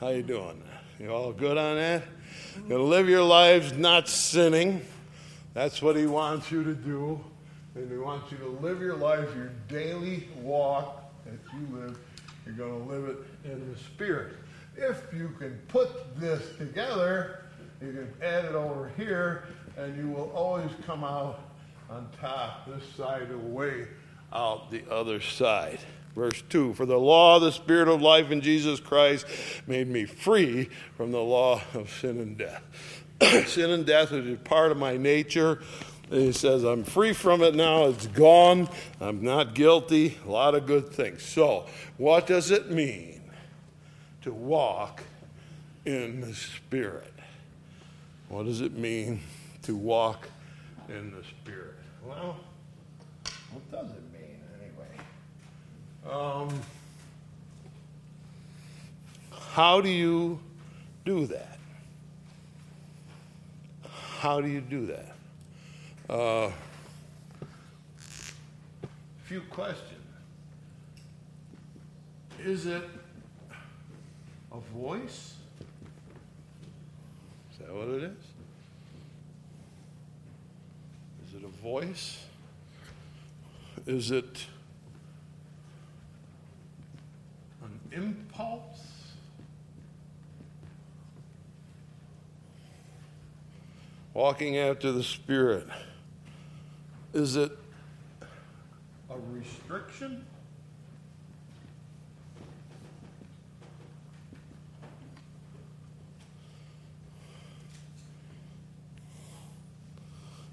How 0.00 0.08
you 0.08 0.22
doing? 0.22 0.62
You 0.98 1.10
all 1.10 1.32
good 1.32 1.58
on 1.58 1.76
that? 1.76 2.02
You're 2.68 2.78
to 2.78 2.84
live 2.84 3.08
your 3.08 3.22
lives 3.22 3.72
not 3.72 4.08
sinning. 4.08 4.84
That's 5.54 5.82
what 5.82 5.96
he 5.96 6.06
wants 6.06 6.50
you 6.50 6.64
to 6.64 6.74
do. 6.74 7.24
And 7.74 7.90
he 7.90 7.96
wants 7.98 8.30
you 8.30 8.38
to 8.38 8.48
live 8.60 8.80
your 8.80 8.96
life, 8.96 9.28
your 9.34 9.50
daily 9.68 10.28
walk 10.40 11.02
that 11.24 11.38
you 11.52 11.76
live. 11.76 11.98
You're 12.46 12.54
going 12.54 12.86
to 12.86 12.90
live 12.90 13.08
it 13.08 13.50
in 13.50 13.72
the 13.72 13.78
Spirit. 13.78 14.34
If 14.76 15.02
you 15.12 15.34
can 15.38 15.58
put 15.68 16.18
this 16.20 16.42
together, 16.58 17.44
you 17.80 17.92
can 17.92 18.12
add 18.22 18.44
it 18.44 18.54
over 18.54 18.92
here, 18.96 19.44
and 19.76 19.96
you 19.96 20.10
will 20.10 20.30
always 20.32 20.70
come 20.86 21.04
out 21.04 21.40
on 21.90 22.08
top, 22.20 22.66
this 22.66 22.82
side 22.96 23.30
away 23.30 23.86
out 24.34 24.70
the 24.70 24.84
other 24.90 25.20
side. 25.20 25.78
Verse 26.14 26.42
2 26.48 26.74
For 26.74 26.86
the 26.86 26.98
law 26.98 27.36
of 27.36 27.42
the 27.42 27.52
Spirit 27.52 27.88
of 27.88 28.02
life 28.02 28.30
in 28.30 28.40
Jesus 28.40 28.80
Christ 28.80 29.26
made 29.66 29.88
me 29.88 30.04
free 30.04 30.68
from 30.96 31.12
the 31.12 31.22
law 31.22 31.62
of 31.72 31.90
sin 31.90 32.18
and 32.20 32.36
death. 32.36 32.62
sin 33.48 33.70
and 33.70 33.86
death 33.86 34.12
is 34.12 34.32
a 34.32 34.36
part 34.36 34.72
of 34.72 34.76
my 34.76 34.96
nature. 34.96 35.62
He 36.10 36.32
says, 36.32 36.64
I'm 36.64 36.84
free 36.84 37.12
from 37.12 37.42
it 37.42 37.54
now. 37.54 37.86
It's 37.86 38.06
gone. 38.06 38.68
I'm 39.00 39.22
not 39.22 39.54
guilty. 39.54 40.18
A 40.26 40.30
lot 40.30 40.54
of 40.54 40.66
good 40.66 40.90
things. 40.90 41.22
So, 41.22 41.66
what 41.96 42.26
does 42.26 42.50
it 42.50 42.70
mean 42.70 43.22
to 44.22 44.32
walk 44.32 45.02
in 45.84 46.20
the 46.20 46.34
Spirit? 46.34 47.12
What 48.28 48.44
does 48.44 48.60
it 48.60 48.76
mean 48.76 49.20
to 49.62 49.74
walk 49.74 50.28
in 50.88 51.10
the 51.10 51.24
Spirit? 51.24 51.74
Well, 52.04 52.36
what 53.50 53.70
does 53.70 53.90
it 53.90 54.02
mean 54.12 54.40
anyway? 54.60 55.04
um, 56.10 56.60
how 59.54 59.80
do 59.80 59.88
you 59.88 60.38
do 61.04 61.26
that? 61.26 61.58
How 64.18 64.40
do 64.40 64.48
you 64.48 64.60
do 64.60 64.86
that? 64.86 65.13
Uh, 66.08 66.50
few 69.24 69.40
questions. 69.42 70.00
Is 72.44 72.66
it 72.66 72.84
a 74.52 74.60
voice? 74.76 75.34
Is 77.52 77.58
that 77.58 77.74
what 77.74 77.88
it 77.88 78.02
is? 78.02 78.24
Is 81.26 81.34
it 81.36 81.44
a 81.44 81.62
voice? 81.62 82.24
Is 83.86 84.10
it 84.10 84.46
an 87.62 87.80
impulse. 87.92 88.82
Walking 94.12 94.58
after 94.58 94.92
the 94.92 95.02
Spirit. 95.02 95.66
Is 97.14 97.36
it 97.36 97.52
a 99.08 99.14
restriction? 99.32 100.26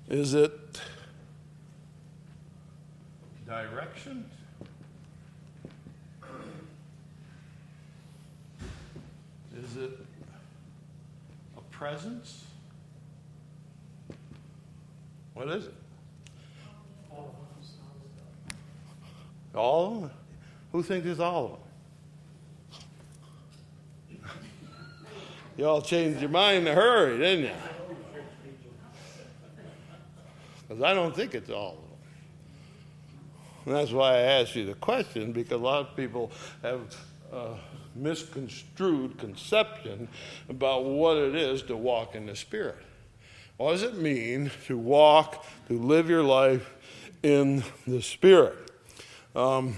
Is 0.07 0.35
it 0.35 0.79
direction? 3.47 4.29
Is 9.57 9.77
it 9.77 9.97
a 11.57 11.61
presence? 11.71 12.43
What 15.33 15.49
is 15.49 15.65
it? 15.65 15.73
All 19.53 19.95
of 19.95 20.01
them? 20.01 20.11
Who 20.71 20.83
thinks 20.83 21.07
it's 21.07 21.19
all 21.19 21.59
of 22.71 24.19
them? 24.19 24.29
you 25.57 25.65
all 25.65 25.81
changed 25.81 26.21
your 26.21 26.29
mind 26.29 26.67
in 26.67 26.71
a 26.71 26.75
hurry, 26.75 27.17
didn't 27.17 27.45
you? 27.45 27.51
Because 30.67 30.83
I 30.83 30.93
don't 30.93 31.15
think 31.15 31.35
it's 31.35 31.49
all 31.49 31.73
of 31.73 31.75
them. 31.75 31.87
And 33.65 33.75
that's 33.75 33.91
why 33.91 34.13
I 34.13 34.19
asked 34.21 34.55
you 34.55 34.65
the 34.65 34.75
question, 34.75 35.33
because 35.33 35.51
a 35.51 35.57
lot 35.57 35.81
of 35.81 35.95
people 35.95 36.31
have. 36.61 36.95
Uh, 37.31 37.55
misconstrued 37.95 39.17
conception 39.17 40.07
about 40.49 40.85
what 40.85 41.17
it 41.17 41.35
is 41.35 41.61
to 41.63 41.75
walk 41.75 42.15
in 42.15 42.25
the 42.25 42.35
Spirit. 42.35 42.77
What 43.57 43.73
does 43.73 43.83
it 43.83 43.97
mean 43.97 44.51
to 44.67 44.77
walk, 44.77 45.45
to 45.67 45.77
live 45.77 46.09
your 46.09 46.23
life 46.23 46.73
in 47.23 47.63
the 47.87 48.01
Spirit? 48.01 48.71
Um, 49.35 49.77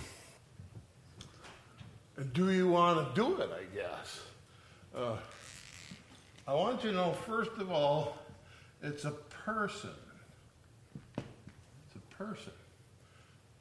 do 2.34 2.52
you 2.52 2.70
want 2.70 3.16
to 3.16 3.22
do 3.22 3.38
it, 3.42 3.50
I 3.52 3.76
guess? 3.76 4.22
Uh, 4.96 5.18
I 6.48 6.54
want 6.54 6.84
you 6.84 6.92
to 6.92 6.96
know, 6.96 7.14
first 7.26 7.52
of 7.58 7.72
all, 7.72 8.18
it's 8.82 9.06
a 9.06 9.12
person. 9.46 9.90
It's 11.18 11.96
a 11.96 12.16
person. 12.16 12.54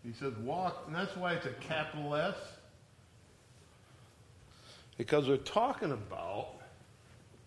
He 0.04 0.12
says 0.12 0.32
walk, 0.38 0.84
and 0.86 0.94
that's 0.94 1.16
why 1.16 1.34
it's 1.34 1.46
a 1.46 1.54
capital 1.60 2.14
S 2.14 2.34
because 5.02 5.28
we're 5.28 5.36
talking 5.36 5.90
about 5.90 6.54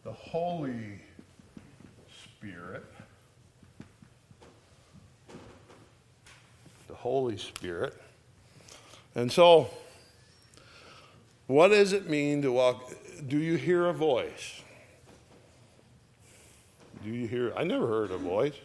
the 0.04 0.12
Holy 0.12 1.00
Spirit. 2.24 2.84
Holy 7.06 7.38
Spirit. 7.38 7.94
And 9.14 9.32
so, 9.32 9.70
what 11.46 11.68
does 11.68 11.94
it 11.94 12.10
mean 12.10 12.42
to 12.42 12.52
walk? 12.52 12.92
Do 13.28 13.38
you 13.38 13.58
hear 13.58 13.86
a 13.86 13.94
voice? 13.94 14.64
Do 17.04 17.12
you 17.12 17.28
hear? 17.28 17.54
I 17.56 17.64
never 17.64 17.86
heard 17.86 18.10
a 18.10 18.18
voice. 18.18 18.56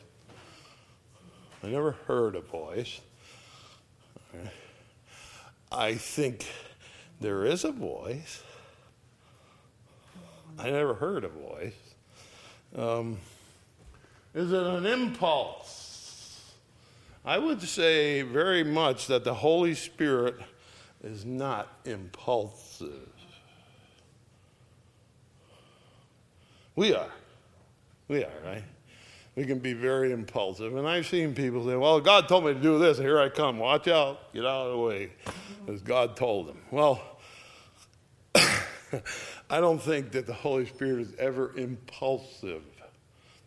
I 1.62 1.66
never 1.66 1.92
heard 2.06 2.34
a 2.34 2.40
voice. 2.40 3.02
I 5.70 5.96
think 5.96 6.46
there 7.20 7.44
is 7.44 7.64
a 7.64 7.72
voice. 7.72 8.42
I 10.58 10.70
never 10.70 10.94
heard 10.94 11.24
a 11.24 11.28
voice. 11.28 11.74
Um, 12.74 13.18
is 14.34 14.50
it 14.50 14.66
an 14.66 14.86
impulse? 14.86 15.89
I 17.24 17.38
would 17.38 17.60
say 17.62 18.22
very 18.22 18.64
much 18.64 19.06
that 19.08 19.24
the 19.24 19.34
Holy 19.34 19.74
Spirit 19.74 20.36
is 21.02 21.24
not 21.24 21.68
impulsive. 21.84 23.08
We 26.76 26.94
are. 26.94 27.10
We 28.08 28.24
are, 28.24 28.40
right? 28.44 28.64
We 29.36 29.44
can 29.44 29.58
be 29.58 29.72
very 29.72 30.12
impulsive. 30.12 30.76
And 30.76 30.88
I've 30.88 31.06
seen 31.06 31.34
people 31.34 31.64
say, 31.66 31.76
Well, 31.76 32.00
God 32.00 32.26
told 32.28 32.44
me 32.44 32.54
to 32.54 32.60
do 32.60 32.78
this, 32.78 32.98
here 32.98 33.20
I 33.20 33.28
come. 33.28 33.58
Watch 33.58 33.86
out. 33.86 34.32
Get 34.32 34.44
out 34.44 34.66
of 34.66 34.72
the 34.72 34.78
way. 34.78 35.12
As 35.68 35.82
God 35.82 36.16
told 36.16 36.48
them. 36.48 36.58
Well, 36.70 37.00
I 38.34 39.60
don't 39.60 39.80
think 39.80 40.10
that 40.12 40.26
the 40.26 40.34
Holy 40.34 40.66
Spirit 40.66 41.00
is 41.00 41.14
ever 41.18 41.56
impulsive. 41.56 42.62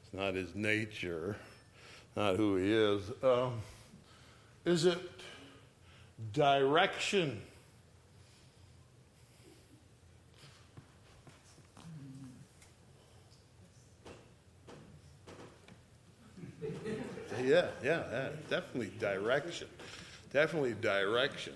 It's 0.03 0.13
not 0.13 0.36
his 0.36 0.56
nature, 0.56 1.36
not 2.15 2.36
who 2.36 2.55
he 2.58 2.72
is. 2.72 3.12
Um, 3.24 3.62
is 4.65 4.86
it 4.86 5.00
direction? 6.32 7.41
yeah, 17.43 17.67
yeah, 17.84 18.03
yeah, 18.12 18.29
definitely 18.50 18.91
direction. 19.00 19.67
Definitely 20.32 20.75
direction. 20.82 21.53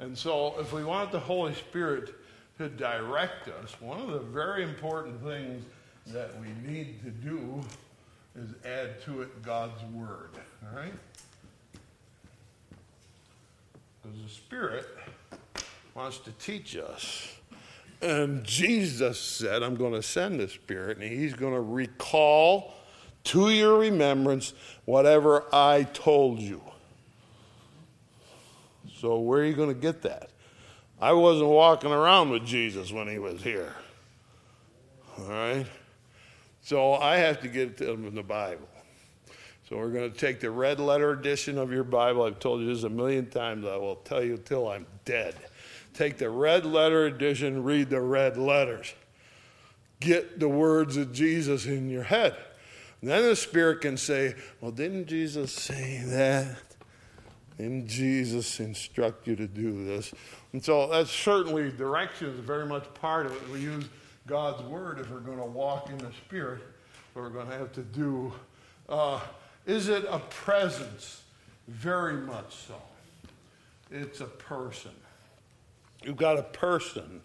And 0.00 0.16
so, 0.16 0.54
if 0.58 0.72
we 0.72 0.82
want 0.84 1.12
the 1.12 1.20
Holy 1.20 1.54
Spirit 1.54 2.14
to 2.58 2.68
direct 2.68 3.48
us, 3.48 3.78
one 3.80 4.00
of 4.00 4.08
the 4.08 4.18
very 4.18 4.62
important 4.62 5.22
things 5.22 5.64
that 6.06 6.30
we 6.40 6.48
need 6.70 7.02
to 7.04 7.10
do 7.10 7.62
is 8.36 8.50
add 8.64 9.02
to 9.04 9.22
it 9.22 9.42
God's 9.42 9.82
Word. 9.92 10.30
All 10.62 10.76
right? 10.76 10.92
Because 14.02 14.22
the 14.22 14.28
Spirit 14.28 14.86
wants 15.94 16.18
to 16.18 16.32
teach 16.32 16.76
us. 16.76 17.34
And 18.02 18.44
Jesus 18.44 19.20
said, 19.20 19.62
I'm 19.62 19.74
going 19.74 19.92
to 19.92 20.02
send 20.02 20.40
the 20.40 20.48
Spirit, 20.48 20.98
and 20.98 21.06
He's 21.06 21.34
going 21.34 21.54
to 21.54 21.60
recall 21.60 22.74
to 23.24 23.50
your 23.50 23.78
remembrance 23.78 24.54
whatever 24.86 25.44
I 25.52 25.82
told 25.82 26.38
you. 26.38 26.62
So, 29.00 29.18
where 29.18 29.42
are 29.42 29.44
you 29.44 29.54
going 29.54 29.68
to 29.68 29.80
get 29.80 30.02
that? 30.02 30.30
I 31.00 31.12
wasn't 31.12 31.48
walking 31.48 31.90
around 31.90 32.30
with 32.30 32.44
Jesus 32.44 32.92
when 32.92 33.08
he 33.08 33.18
was 33.18 33.42
here. 33.42 33.74
All 35.18 35.28
right? 35.28 35.66
So, 36.70 36.94
I 36.94 37.16
have 37.16 37.40
to 37.40 37.48
get 37.48 37.70
it 37.70 37.76
to 37.78 37.90
him 37.90 38.06
in 38.06 38.14
the 38.14 38.22
Bible. 38.22 38.68
So, 39.68 39.76
we're 39.76 39.90
going 39.90 40.08
to 40.08 40.16
take 40.16 40.38
the 40.38 40.52
red 40.52 40.78
letter 40.78 41.10
edition 41.10 41.58
of 41.58 41.72
your 41.72 41.82
Bible. 41.82 42.22
I've 42.22 42.38
told 42.38 42.60
you 42.60 42.72
this 42.72 42.84
a 42.84 42.88
million 42.88 43.26
times. 43.26 43.66
I 43.66 43.76
will 43.76 43.96
tell 43.96 44.22
you 44.22 44.36
till 44.36 44.68
I'm 44.68 44.86
dead. 45.04 45.34
Take 45.94 46.18
the 46.18 46.30
red 46.30 46.64
letter 46.64 47.06
edition, 47.06 47.64
read 47.64 47.90
the 47.90 48.00
red 48.00 48.36
letters. 48.36 48.94
Get 49.98 50.38
the 50.38 50.48
words 50.48 50.96
of 50.96 51.12
Jesus 51.12 51.66
in 51.66 51.90
your 51.90 52.04
head. 52.04 52.36
And 53.00 53.10
then 53.10 53.24
the 53.24 53.34
Spirit 53.34 53.80
can 53.80 53.96
say, 53.96 54.36
Well, 54.60 54.70
didn't 54.70 55.08
Jesus 55.08 55.52
say 55.52 56.04
that? 56.06 56.56
Didn't 57.58 57.88
Jesus 57.88 58.60
instruct 58.60 59.26
you 59.26 59.34
to 59.34 59.48
do 59.48 59.84
this? 59.84 60.14
And 60.52 60.64
so 60.64 60.86
that's 60.86 61.10
certainly 61.10 61.72
direction 61.72 62.28
is 62.28 62.38
very 62.38 62.64
much 62.64 62.94
part 62.94 63.26
of 63.26 63.32
it. 63.32 63.50
We 63.50 63.58
use 63.58 63.86
God's 64.30 64.62
Word 64.62 65.00
if 65.00 65.10
we're 65.10 65.18
going 65.18 65.38
to 65.38 65.44
walk 65.44 65.90
in 65.90 65.98
the 65.98 66.12
Spirit, 66.24 66.62
we're 67.14 67.30
going 67.30 67.48
to 67.48 67.52
have 67.58 67.72
to 67.72 67.82
do. 67.82 68.32
Uh, 68.88 69.18
is 69.66 69.88
it 69.88 70.04
a 70.08 70.20
presence? 70.20 71.22
Very 71.66 72.14
much 72.14 72.54
so. 72.54 72.80
It's 73.90 74.20
a 74.20 74.26
person. 74.26 74.92
You've 76.04 76.16
got 76.16 76.38
a 76.38 76.44
person. 76.44 77.22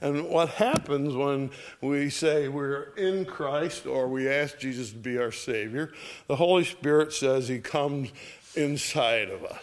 And 0.00 0.28
what 0.28 0.48
happens 0.48 1.14
when 1.14 1.52
we 1.80 2.10
say 2.10 2.48
we're 2.48 2.92
in 2.96 3.24
Christ 3.24 3.86
or 3.86 4.08
we 4.08 4.28
ask 4.28 4.58
Jesus 4.58 4.90
to 4.90 4.96
be 4.96 5.16
our 5.16 5.30
Savior, 5.30 5.92
the 6.26 6.34
Holy 6.34 6.64
Spirit 6.64 7.12
says 7.12 7.46
He 7.46 7.60
comes 7.60 8.10
inside 8.56 9.30
of 9.30 9.44
us. 9.44 9.62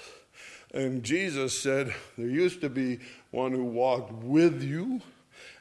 And 0.74 1.04
Jesus 1.04 1.60
said, 1.60 1.94
There 2.18 2.26
used 2.26 2.62
to 2.62 2.70
be 2.70 3.00
one 3.32 3.52
who 3.52 3.66
walked 3.66 4.14
with 4.14 4.64
you. 4.64 5.02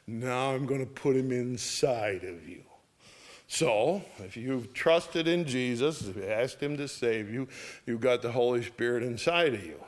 Now 0.07 0.51
I'm 0.53 0.65
going 0.65 0.81
to 0.81 0.91
put 0.91 1.15
him 1.15 1.31
inside 1.31 2.23
of 2.23 2.47
you. 2.47 2.61
So, 3.47 4.01
if 4.19 4.35
you've 4.35 4.73
trusted 4.73 5.27
in 5.27 5.45
Jesus, 5.45 6.07
if 6.07 6.15
you 6.15 6.25
asked 6.25 6.59
him 6.59 6.77
to 6.77 6.87
save 6.87 7.31
you, 7.31 7.47
you've 7.85 8.01
got 8.01 8.21
the 8.21 8.31
Holy 8.31 8.63
Spirit 8.63 9.03
inside 9.03 9.53
of 9.53 9.63
you. 9.63 9.79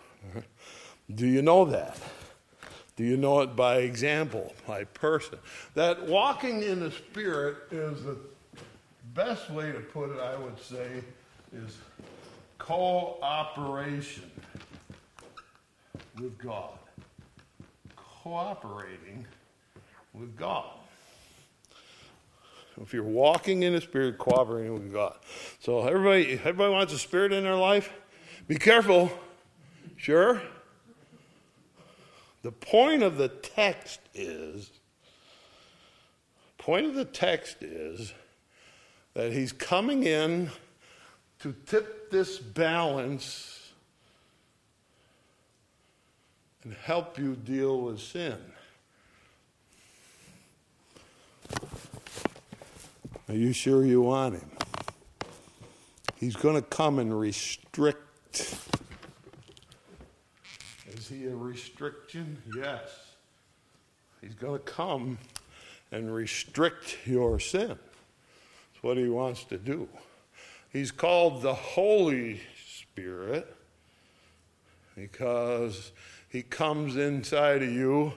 Do 1.14 1.26
you 1.26 1.42
know 1.42 1.66
that? 1.66 1.98
Do 2.96 3.04
you 3.04 3.18
know 3.18 3.42
it 3.42 3.56
by 3.56 3.78
example, 3.78 4.54
by 4.68 4.84
person? 4.86 5.38
That 5.76 6.08
walking 6.08 6.64
in 6.64 6.80
the 6.80 6.92
Spirit 6.92 7.58
is 7.72 8.04
the 8.04 8.18
best 9.14 9.50
way 9.52 9.72
to 9.72 9.80
put 9.80 10.12
it, 10.12 10.20
I 10.20 10.36
would 10.36 10.60
say, 10.60 10.88
is 11.54 11.78
cooperation 12.58 14.30
with 16.20 16.38
God. 16.40 16.78
Cooperating 17.96 19.26
with 20.20 20.36
God. 20.36 20.66
If 22.82 22.94
you're 22.94 23.04
walking 23.04 23.64
in 23.64 23.74
the 23.74 23.82
Spirit, 23.82 24.18
cooperating 24.18 24.74
with 24.74 24.94
God. 24.94 25.18
So 25.60 25.88
everybody, 25.88 26.34
everybody 26.34 26.72
wants 26.72 26.94
a 26.94 27.00
Spirit 27.00 27.34
in 27.34 27.44
their 27.44 27.56
life. 27.56 27.92
Be 28.48 28.56
careful. 28.56 29.12
Sure. 29.96 30.42
The 32.44 32.52
point 32.52 33.02
of 33.02 33.18
the 33.18 33.30
text 33.30 34.00
is, 34.14 34.70
point 36.58 36.86
of 36.86 36.94
the 36.94 37.06
text 37.06 37.58
is 37.62 38.14
that 39.16 39.34
he's 39.34 39.52
coming 39.52 40.04
in 40.04 40.52
to 41.40 41.56
tip 41.66 42.12
this 42.12 42.38
balance 42.38 43.72
and 46.64 46.74
help 46.74 47.18
you 47.18 47.36
deal 47.36 47.82
with 47.82 48.00
sin. 48.00 48.38
Are 53.30 53.36
you 53.36 53.54
sure 53.54 53.86
you 53.86 54.02
want 54.02 54.36
him? 54.36 54.50
He's 56.16 56.36
going 56.36 56.56
to 56.56 56.62
come 56.62 57.00
and 57.00 57.18
restrict 57.18 58.08
is 61.08 61.08
he 61.08 61.26
a 61.28 61.36
restriction? 61.36 62.42
Yes. 62.54 63.14
He's 64.20 64.34
going 64.34 64.60
to 64.60 64.66
come 64.66 65.18
and 65.92 66.14
restrict 66.14 66.98
your 67.06 67.40
sin. 67.40 67.68
That's 67.70 68.84
what 68.84 68.98
he 68.98 69.08
wants 69.08 69.46
to 69.46 69.58
do. 69.58 69.88
He's 70.74 70.92
called 70.92 71.42
the 71.44 71.54
Holy 71.54 72.42
Spirit 72.66 73.56
because 74.96 75.94
he 76.28 76.42
comes 76.42 76.98
inside 76.98 77.64
of 77.64 77.72
you 77.72 78.12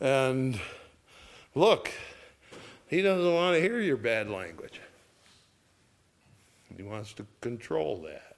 and 0.00 0.58
look, 1.54 1.90
he 2.92 3.00
doesn't 3.00 3.34
want 3.34 3.56
to 3.56 3.60
hear 3.62 3.80
your 3.80 3.96
bad 3.96 4.28
language. 4.28 4.78
He 6.76 6.82
wants 6.82 7.14
to 7.14 7.24
control 7.40 8.02
that. 8.02 8.36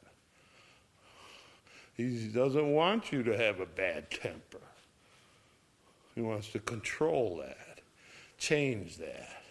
He 1.96 2.28
doesn't 2.28 2.72
want 2.72 3.10
you 3.10 3.24
to 3.24 3.36
have 3.36 3.58
a 3.58 3.66
bad 3.66 4.12
temper. 4.12 4.60
He 6.14 6.20
wants 6.20 6.52
to 6.52 6.60
control 6.60 7.42
that, 7.44 7.80
change 8.38 8.96
that. 8.98 9.42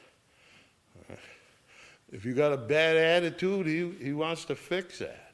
If 2.10 2.24
you 2.24 2.34
got 2.34 2.54
a 2.54 2.58
bad 2.58 2.96
attitude, 2.96 3.68
he, 3.68 3.92
he 4.02 4.14
wants 4.14 4.46
to 4.46 4.56
fix 4.56 5.00
that. 5.00 5.34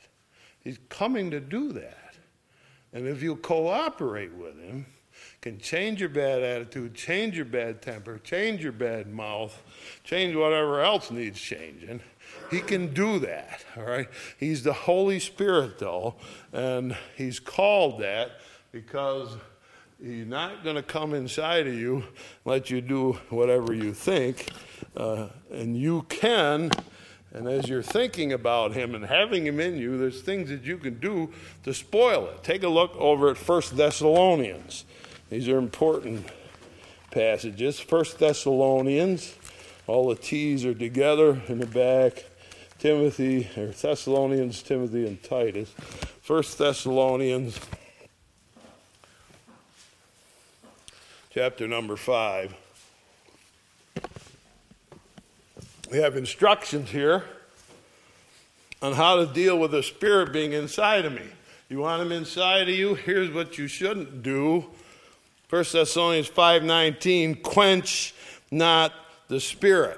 He's 0.63 0.79
coming 0.89 1.29
to 1.29 1.39
do 1.39 1.73
that. 1.73 2.15
And 2.91 3.07
if 3.07 3.21
you 3.21 3.35
cooperate 3.35 4.33
with 4.33 4.59
him, 4.59 4.87
can 5.41 5.57
change 5.57 5.99
your 5.99 6.09
bad 6.09 6.43
attitude, 6.43 6.93
change 6.93 7.35
your 7.35 7.45
bad 7.45 7.81
temper, 7.81 8.19
change 8.19 8.61
your 8.61 8.73
bad 8.73 9.07
mouth, 9.07 9.61
change 10.03 10.35
whatever 10.35 10.81
else 10.81 11.11
needs 11.11 11.39
changing. 11.39 12.01
He 12.51 12.59
can 12.59 12.93
do 12.93 13.19
that, 13.19 13.63
all 13.77 13.83
right? 13.83 14.09
He's 14.37 14.63
the 14.63 14.73
Holy 14.73 15.19
Spirit, 15.19 15.79
though, 15.79 16.15
and 16.51 16.95
he's 17.15 17.39
called 17.39 18.01
that 18.01 18.31
because 18.71 19.37
he's 20.01 20.27
not 20.27 20.63
going 20.63 20.75
to 20.75 20.83
come 20.83 21.13
inside 21.13 21.67
of 21.67 21.73
you, 21.73 22.03
let 22.45 22.69
you 22.69 22.81
do 22.81 23.13
whatever 23.29 23.73
you 23.73 23.93
think, 23.93 24.49
uh, 24.97 25.29
and 25.51 25.77
you 25.77 26.03
can 26.09 26.71
And 27.31 27.47
as 27.47 27.69
you're 27.69 27.83
thinking 27.83 28.33
about 28.33 28.73
him 28.73 28.95
and 28.95 29.05
having 29.05 29.45
him 29.45 29.59
in 29.59 29.77
you, 29.77 29.97
there's 29.97 30.21
things 30.21 30.49
that 30.49 30.63
you 30.63 30.77
can 30.77 30.99
do 30.99 31.31
to 31.63 31.73
spoil 31.73 32.25
it. 32.27 32.43
Take 32.43 32.63
a 32.63 32.67
look 32.67 32.95
over 32.95 33.29
at 33.29 33.37
1 33.37 33.61
Thessalonians. 33.73 34.85
These 35.29 35.47
are 35.47 35.57
important 35.59 36.25
passages. 37.11 37.79
First 37.79 38.17
Thessalonians, 38.17 39.35
all 39.85 40.09
the 40.09 40.15
T's 40.15 40.65
are 40.65 40.73
together 40.73 41.41
in 41.47 41.59
the 41.59 41.67
back. 41.67 42.25
Timothy, 42.79 43.49
or 43.57 43.67
Thessalonians, 43.67 44.63
Timothy, 44.63 45.05
and 45.05 45.21
Titus. 45.21 45.69
First 46.21 46.57
Thessalonians, 46.57 47.59
chapter 51.29 51.67
number 51.67 51.97
5. 51.97 52.55
We 55.91 55.97
have 55.97 56.15
instructions 56.15 56.89
here 56.89 57.25
on 58.81 58.93
how 58.93 59.17
to 59.17 59.25
deal 59.25 59.59
with 59.59 59.71
the 59.71 59.83
Spirit 59.83 60.31
being 60.31 60.53
inside 60.53 61.03
of 61.03 61.11
me. 61.11 61.25
You 61.67 61.79
want 61.79 62.01
him 62.01 62.13
inside 62.13 62.69
of 62.69 62.75
you? 62.75 62.95
Here's 62.95 63.29
what 63.29 63.57
you 63.57 63.67
shouldn't 63.67 64.23
do. 64.23 64.67
1 65.49 65.63
Thessalonians 65.71 66.29
5:19, 66.29 67.41
quench 67.41 68.13
not 68.51 68.93
the 69.27 69.39
Spirit. 69.39 69.97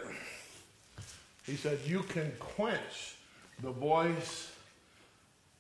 He 1.46 1.56
said, 1.56 1.80
You 1.86 2.04
can 2.04 2.32
quench 2.40 3.16
the 3.62 3.72
voice 3.72 4.52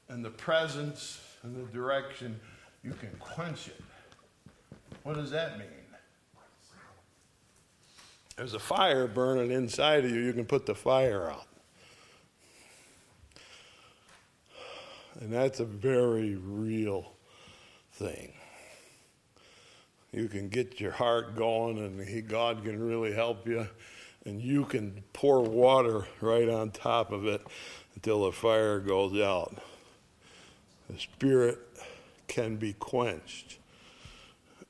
and 0.08 0.24
the 0.24 0.30
presence 0.30 1.20
and 1.44 1.56
the 1.56 1.72
direction. 1.74 2.40
You 2.84 2.94
can 2.94 3.10
quench 3.20 3.68
it. 3.68 3.82
What 5.04 5.16
does 5.16 5.32
that 5.32 5.58
mean? 5.58 5.68
There's 8.38 8.54
a 8.54 8.60
fire 8.60 9.08
burning 9.08 9.52
inside 9.52 10.06
of 10.06 10.12
you, 10.12 10.22
you 10.22 10.34
can 10.34 10.46
put 10.46 10.66
the 10.66 10.74
fire 10.74 11.30
out. 11.30 11.48
And 15.20 15.32
that's 15.32 15.60
a 15.60 15.66
very 15.66 16.36
real 16.36 17.12
thing. 17.92 18.34
You 20.12 20.28
can 20.28 20.50
get 20.50 20.80
your 20.80 20.92
heart 20.92 21.36
going, 21.36 21.78
and 21.78 22.06
he, 22.06 22.22
God 22.22 22.64
can 22.64 22.82
really 22.84 23.14
help 23.14 23.48
you. 23.48 23.68
And 24.26 24.42
you 24.42 24.66
can 24.66 25.04
pour 25.14 25.42
water 25.42 26.06
right 26.20 26.48
on 26.48 26.72
top 26.72 27.12
of 27.12 27.26
it 27.26 27.42
until 27.96 28.26
the 28.26 28.32
fire 28.32 28.80
goes 28.80 29.20
out. 29.20 29.56
The 30.90 31.00
spirit 31.00 31.60
can 32.28 32.58
be 32.58 32.74
quenched. 32.74 33.58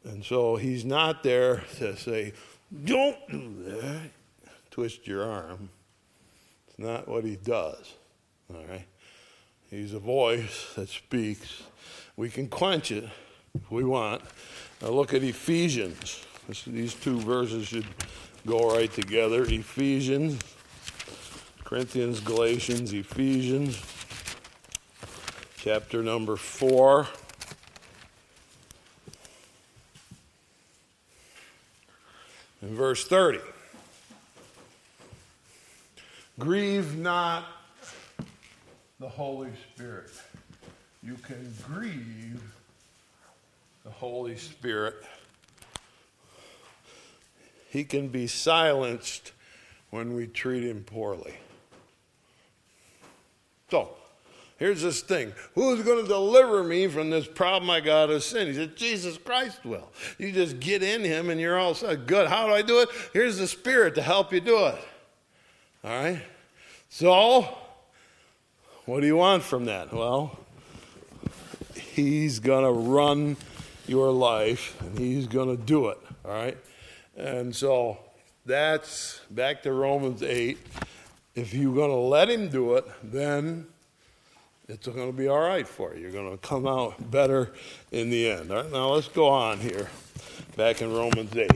And 0.03 0.23
so 0.23 0.55
he's 0.55 0.85
not 0.85 1.23
there 1.23 1.63
to 1.77 1.97
say, 1.97 2.33
don't 2.85 3.17
do 3.29 3.63
that. 3.65 4.09
Twist 4.69 5.05
your 5.05 5.29
arm. 5.29 5.69
It's 6.67 6.79
not 6.79 7.07
what 7.07 7.25
he 7.25 7.35
does. 7.35 7.93
All 8.53 8.63
right? 8.69 8.87
He's 9.69 9.93
a 9.93 9.99
voice 9.99 10.73
that 10.75 10.89
speaks. 10.89 11.63
We 12.15 12.29
can 12.29 12.47
quench 12.47 12.91
it 12.91 13.05
if 13.53 13.69
we 13.69 13.83
want. 13.83 14.21
Now 14.81 14.89
look 14.89 15.13
at 15.13 15.23
Ephesians. 15.23 16.25
This, 16.47 16.63
these 16.63 16.93
two 16.93 17.19
verses 17.19 17.67
should 17.67 17.85
go 18.47 18.73
right 18.73 18.91
together. 18.91 19.43
Ephesians, 19.43 20.39
Corinthians, 21.63 22.19
Galatians, 22.19 22.91
Ephesians, 22.93 23.81
chapter 25.57 26.01
number 26.01 26.35
4. 26.35 27.07
in 32.61 32.75
verse 32.75 33.05
30. 33.05 33.39
Grieve 36.39 36.97
not 36.97 37.45
the 38.99 39.09
Holy 39.09 39.49
Spirit. 39.73 40.11
You 41.03 41.15
can 41.15 41.53
grieve 41.67 42.41
the 43.83 43.91
Holy 43.91 44.37
Spirit. 44.37 44.95
He 47.69 47.83
can 47.83 48.09
be 48.09 48.27
silenced 48.27 49.31
when 49.89 50.13
we 50.15 50.27
treat 50.27 50.63
him 50.63 50.83
poorly. 50.83 51.35
So, 53.69 53.95
Here's 54.61 54.83
this 54.83 55.01
thing 55.01 55.33
Who's 55.55 55.81
going 55.81 56.03
to 56.03 56.07
deliver 56.07 56.63
me 56.63 56.85
from 56.85 57.09
this 57.09 57.25
problem 57.25 57.71
I 57.71 57.79
got 57.79 58.11
of 58.11 58.21
sin? 58.21 58.45
He 58.45 58.53
said, 58.53 58.75
Jesus 58.77 59.17
Christ 59.17 59.65
will. 59.65 59.89
You 60.19 60.31
just 60.31 60.59
get 60.59 60.83
in 60.83 61.01
Him 61.01 61.31
and 61.31 61.41
you're 61.41 61.57
all 61.57 61.73
set. 61.73 62.05
Good. 62.05 62.27
How 62.27 62.45
do 62.45 62.53
I 62.53 62.61
do 62.61 62.79
it? 62.81 62.89
Here's 63.11 63.39
the 63.39 63.47
Spirit 63.47 63.95
to 63.95 64.03
help 64.03 64.31
you 64.31 64.39
do 64.39 64.67
it. 64.67 64.77
All 65.83 66.03
right? 66.03 66.21
So, 66.89 67.47
what 68.85 68.99
do 68.99 69.07
you 69.07 69.17
want 69.17 69.41
from 69.41 69.65
that? 69.65 69.91
Well, 69.91 70.37
He's 71.73 72.37
going 72.37 72.63
to 72.63 72.71
run 72.71 73.37
your 73.87 74.11
life 74.11 74.79
and 74.81 74.97
He's 74.97 75.27
going 75.27 75.55
to 75.55 75.61
do 75.61 75.89
it. 75.89 75.97
All 76.25 76.31
right? 76.31 76.57
And 77.15 77.55
so, 77.55 77.97
that's 78.45 79.21
back 79.29 79.63
to 79.63 79.73
Romans 79.73 80.23
8. 80.23 80.57
If 81.35 81.53
you're 81.53 81.75
going 81.75 81.91
to 81.91 81.95
let 81.95 82.29
Him 82.29 82.49
do 82.49 82.75
it, 82.75 82.85
then 83.03 83.67
it's 84.67 84.87
going 84.87 85.11
to 85.11 85.17
be 85.17 85.27
all 85.27 85.39
right 85.39 85.67
for 85.67 85.93
you. 85.95 86.01
You're 86.03 86.11
going 86.11 86.31
to 86.31 86.37
come 86.37 86.65
out 86.65 87.11
better 87.11 87.53
in 87.91 88.09
the 88.09 88.29
end. 88.31 88.51
All 88.51 88.63
right, 88.63 88.71
now 88.71 88.89
let's 88.89 89.09
go 89.09 89.27
on 89.27 89.59
here. 89.59 89.89
Back 90.55 90.81
in 90.81 90.93
Romans 90.93 91.35
8. 91.35 91.49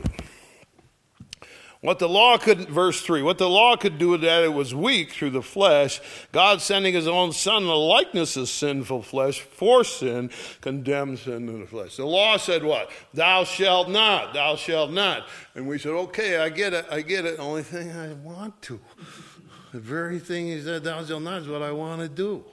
What 1.86 2.00
the 2.00 2.08
law 2.08 2.36
could, 2.36 2.68
verse 2.68 3.00
3, 3.00 3.22
what 3.22 3.38
the 3.38 3.48
law 3.48 3.76
could 3.76 3.96
do 3.96 4.16
that 4.16 4.42
it 4.42 4.52
was 4.52 4.74
weak 4.74 5.12
through 5.12 5.30
the 5.30 5.40
flesh, 5.40 6.00
God 6.32 6.60
sending 6.60 6.94
his 6.94 7.06
own 7.06 7.30
son 7.30 7.62
in 7.62 7.68
the 7.68 7.76
likeness 7.76 8.36
of 8.36 8.48
sinful 8.48 9.02
flesh 9.02 9.38
for 9.38 9.84
sin, 9.84 10.30
condemned 10.60 11.20
sin 11.20 11.48
in 11.48 11.60
the 11.60 11.66
flesh. 11.68 11.94
The 11.94 12.04
law 12.04 12.38
said 12.38 12.64
what? 12.64 12.90
Thou 13.14 13.44
shalt 13.44 13.88
not, 13.88 14.34
thou 14.34 14.56
shalt 14.56 14.90
not. 14.90 15.28
And 15.54 15.68
we 15.68 15.78
said, 15.78 15.92
okay, 15.92 16.38
I 16.38 16.48
get 16.48 16.74
it, 16.74 16.86
I 16.90 17.02
get 17.02 17.24
it. 17.24 17.38
Only 17.38 17.62
thing 17.62 17.92
I 17.92 18.14
want 18.14 18.60
to. 18.62 18.80
The 19.70 19.78
very 19.78 20.18
thing 20.18 20.48
he 20.48 20.60
said, 20.60 20.82
thou 20.82 21.04
shalt 21.04 21.22
not, 21.22 21.42
is 21.42 21.48
what 21.48 21.62
I 21.62 21.70
want 21.70 22.00
to 22.00 22.08
do. 22.08 22.44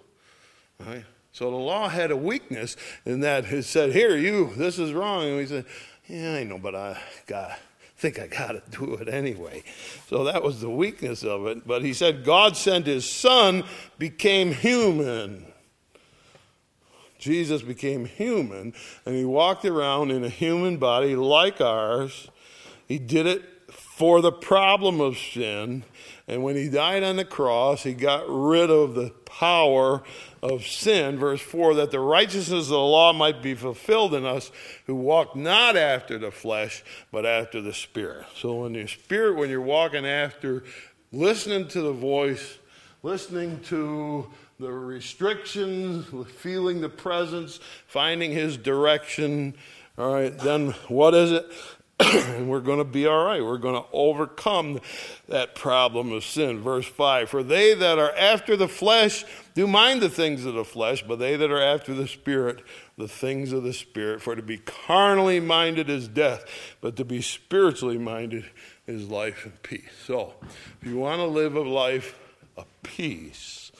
So 1.31 1.49
the 1.49 1.57
law 1.57 1.89
had 1.89 2.11
a 2.11 2.17
weakness 2.17 2.77
in 3.03 3.21
that 3.21 3.45
it 3.45 3.63
said, 3.63 3.93
Here, 3.93 4.15
you, 4.15 4.53
this 4.55 4.77
is 4.77 4.93
wrong. 4.93 5.23
And 5.23 5.37
we 5.37 5.47
said, 5.47 5.65
Yeah, 6.07 6.35
I 6.35 6.43
know, 6.43 6.59
but 6.59 6.75
I 6.75 7.01
got 7.25 7.57
think 8.03 8.19
I 8.19 8.27
got 8.27 8.51
to 8.51 8.61
do 8.77 8.95
it 8.95 9.07
anyway. 9.07 9.63
So 10.09 10.25
that 10.25 10.43
was 10.43 10.59
the 10.59 10.69
weakness 10.69 11.23
of 11.23 11.47
it. 11.47 11.65
But 11.65 11.83
he 11.83 11.93
said, 11.93 12.25
God 12.25 12.57
sent 12.57 12.85
his 12.85 13.09
son, 13.09 13.63
became 13.97 14.53
human. 14.53 15.45
Jesus 17.17 17.61
became 17.61 18.03
human, 18.03 18.73
and 19.05 19.15
he 19.15 19.23
walked 19.23 19.63
around 19.63 20.11
in 20.11 20.25
a 20.25 20.29
human 20.29 20.75
body 20.75 21.15
like 21.15 21.61
ours. 21.61 22.27
He 22.85 22.99
did 22.99 23.25
it 23.25 23.41
for 23.95 24.21
the 24.21 24.31
problem 24.31 24.99
of 24.99 25.15
sin. 25.19 25.83
And 26.27 26.41
when 26.41 26.55
he 26.55 26.67
died 26.67 27.03
on 27.03 27.15
the 27.15 27.25
cross, 27.25 27.83
he 27.83 27.93
got 27.93 28.27
rid 28.27 28.71
of 28.71 28.95
the 28.95 29.11
power 29.25 30.01
of 30.41 30.65
sin, 30.65 31.19
verse 31.19 31.41
4, 31.41 31.75
that 31.75 31.91
the 31.91 31.99
righteousness 31.99 32.65
of 32.65 32.69
the 32.69 32.77
law 32.79 33.13
might 33.13 33.43
be 33.43 33.53
fulfilled 33.53 34.15
in 34.15 34.25
us 34.25 34.51
who 34.87 34.95
walk 34.95 35.35
not 35.35 35.77
after 35.77 36.17
the 36.17 36.31
flesh, 36.31 36.83
but 37.11 37.23
after 37.23 37.61
the 37.61 37.73
Spirit. 37.73 38.25
So, 38.35 38.61
when 38.61 38.73
your 38.73 38.87
Spirit, 38.87 39.35
when 39.35 39.51
you're 39.51 39.61
walking 39.61 40.07
after, 40.07 40.63
listening 41.11 41.67
to 41.67 41.81
the 41.81 41.93
voice, 41.93 42.57
listening 43.03 43.59
to 43.65 44.27
the 44.59 44.71
restrictions, 44.71 46.07
feeling 46.37 46.81
the 46.81 46.89
presence, 46.89 47.59
finding 47.85 48.31
His 48.31 48.57
direction, 48.57 49.53
all 49.99 50.13
right, 50.13 50.35
then 50.39 50.71
what 50.87 51.13
is 51.13 51.31
it? 51.31 51.45
and 51.99 52.49
we're 52.49 52.59
going 52.59 52.79
to 52.79 52.83
be 52.83 53.05
all 53.05 53.23
right. 53.23 53.43
We're 53.43 53.57
going 53.57 53.81
to 53.81 53.87
overcome 53.93 54.79
that 55.29 55.53
problem 55.53 56.11
of 56.11 56.23
sin. 56.23 56.59
Verse 56.59 56.87
5 56.87 57.29
For 57.29 57.43
they 57.43 57.73
that 57.75 57.99
are 57.99 58.13
after 58.15 58.55
the 58.57 58.67
flesh 58.67 59.25
do 59.53 59.67
mind 59.67 60.01
the 60.01 60.09
things 60.09 60.45
of 60.45 60.55
the 60.55 60.65
flesh, 60.65 61.03
but 61.07 61.19
they 61.19 61.35
that 61.35 61.51
are 61.51 61.61
after 61.61 61.93
the 61.93 62.07
Spirit, 62.07 62.63
the 62.97 63.07
things 63.07 63.51
of 63.51 63.63
the 63.63 63.73
Spirit. 63.73 64.21
For 64.21 64.35
to 64.35 64.41
be 64.41 64.57
carnally 64.57 65.39
minded 65.39 65.89
is 65.89 66.07
death, 66.07 66.45
but 66.81 66.95
to 66.95 67.05
be 67.05 67.21
spiritually 67.21 67.99
minded 67.99 68.45
is 68.87 69.09
life 69.09 69.45
and 69.45 69.61
peace. 69.61 69.91
So, 70.07 70.33
if 70.81 70.87
you 70.87 70.97
want 70.97 71.19
to 71.19 71.25
live 71.25 71.55
a 71.55 71.61
life 71.61 72.19
of 72.57 72.65
peace, 72.81 73.71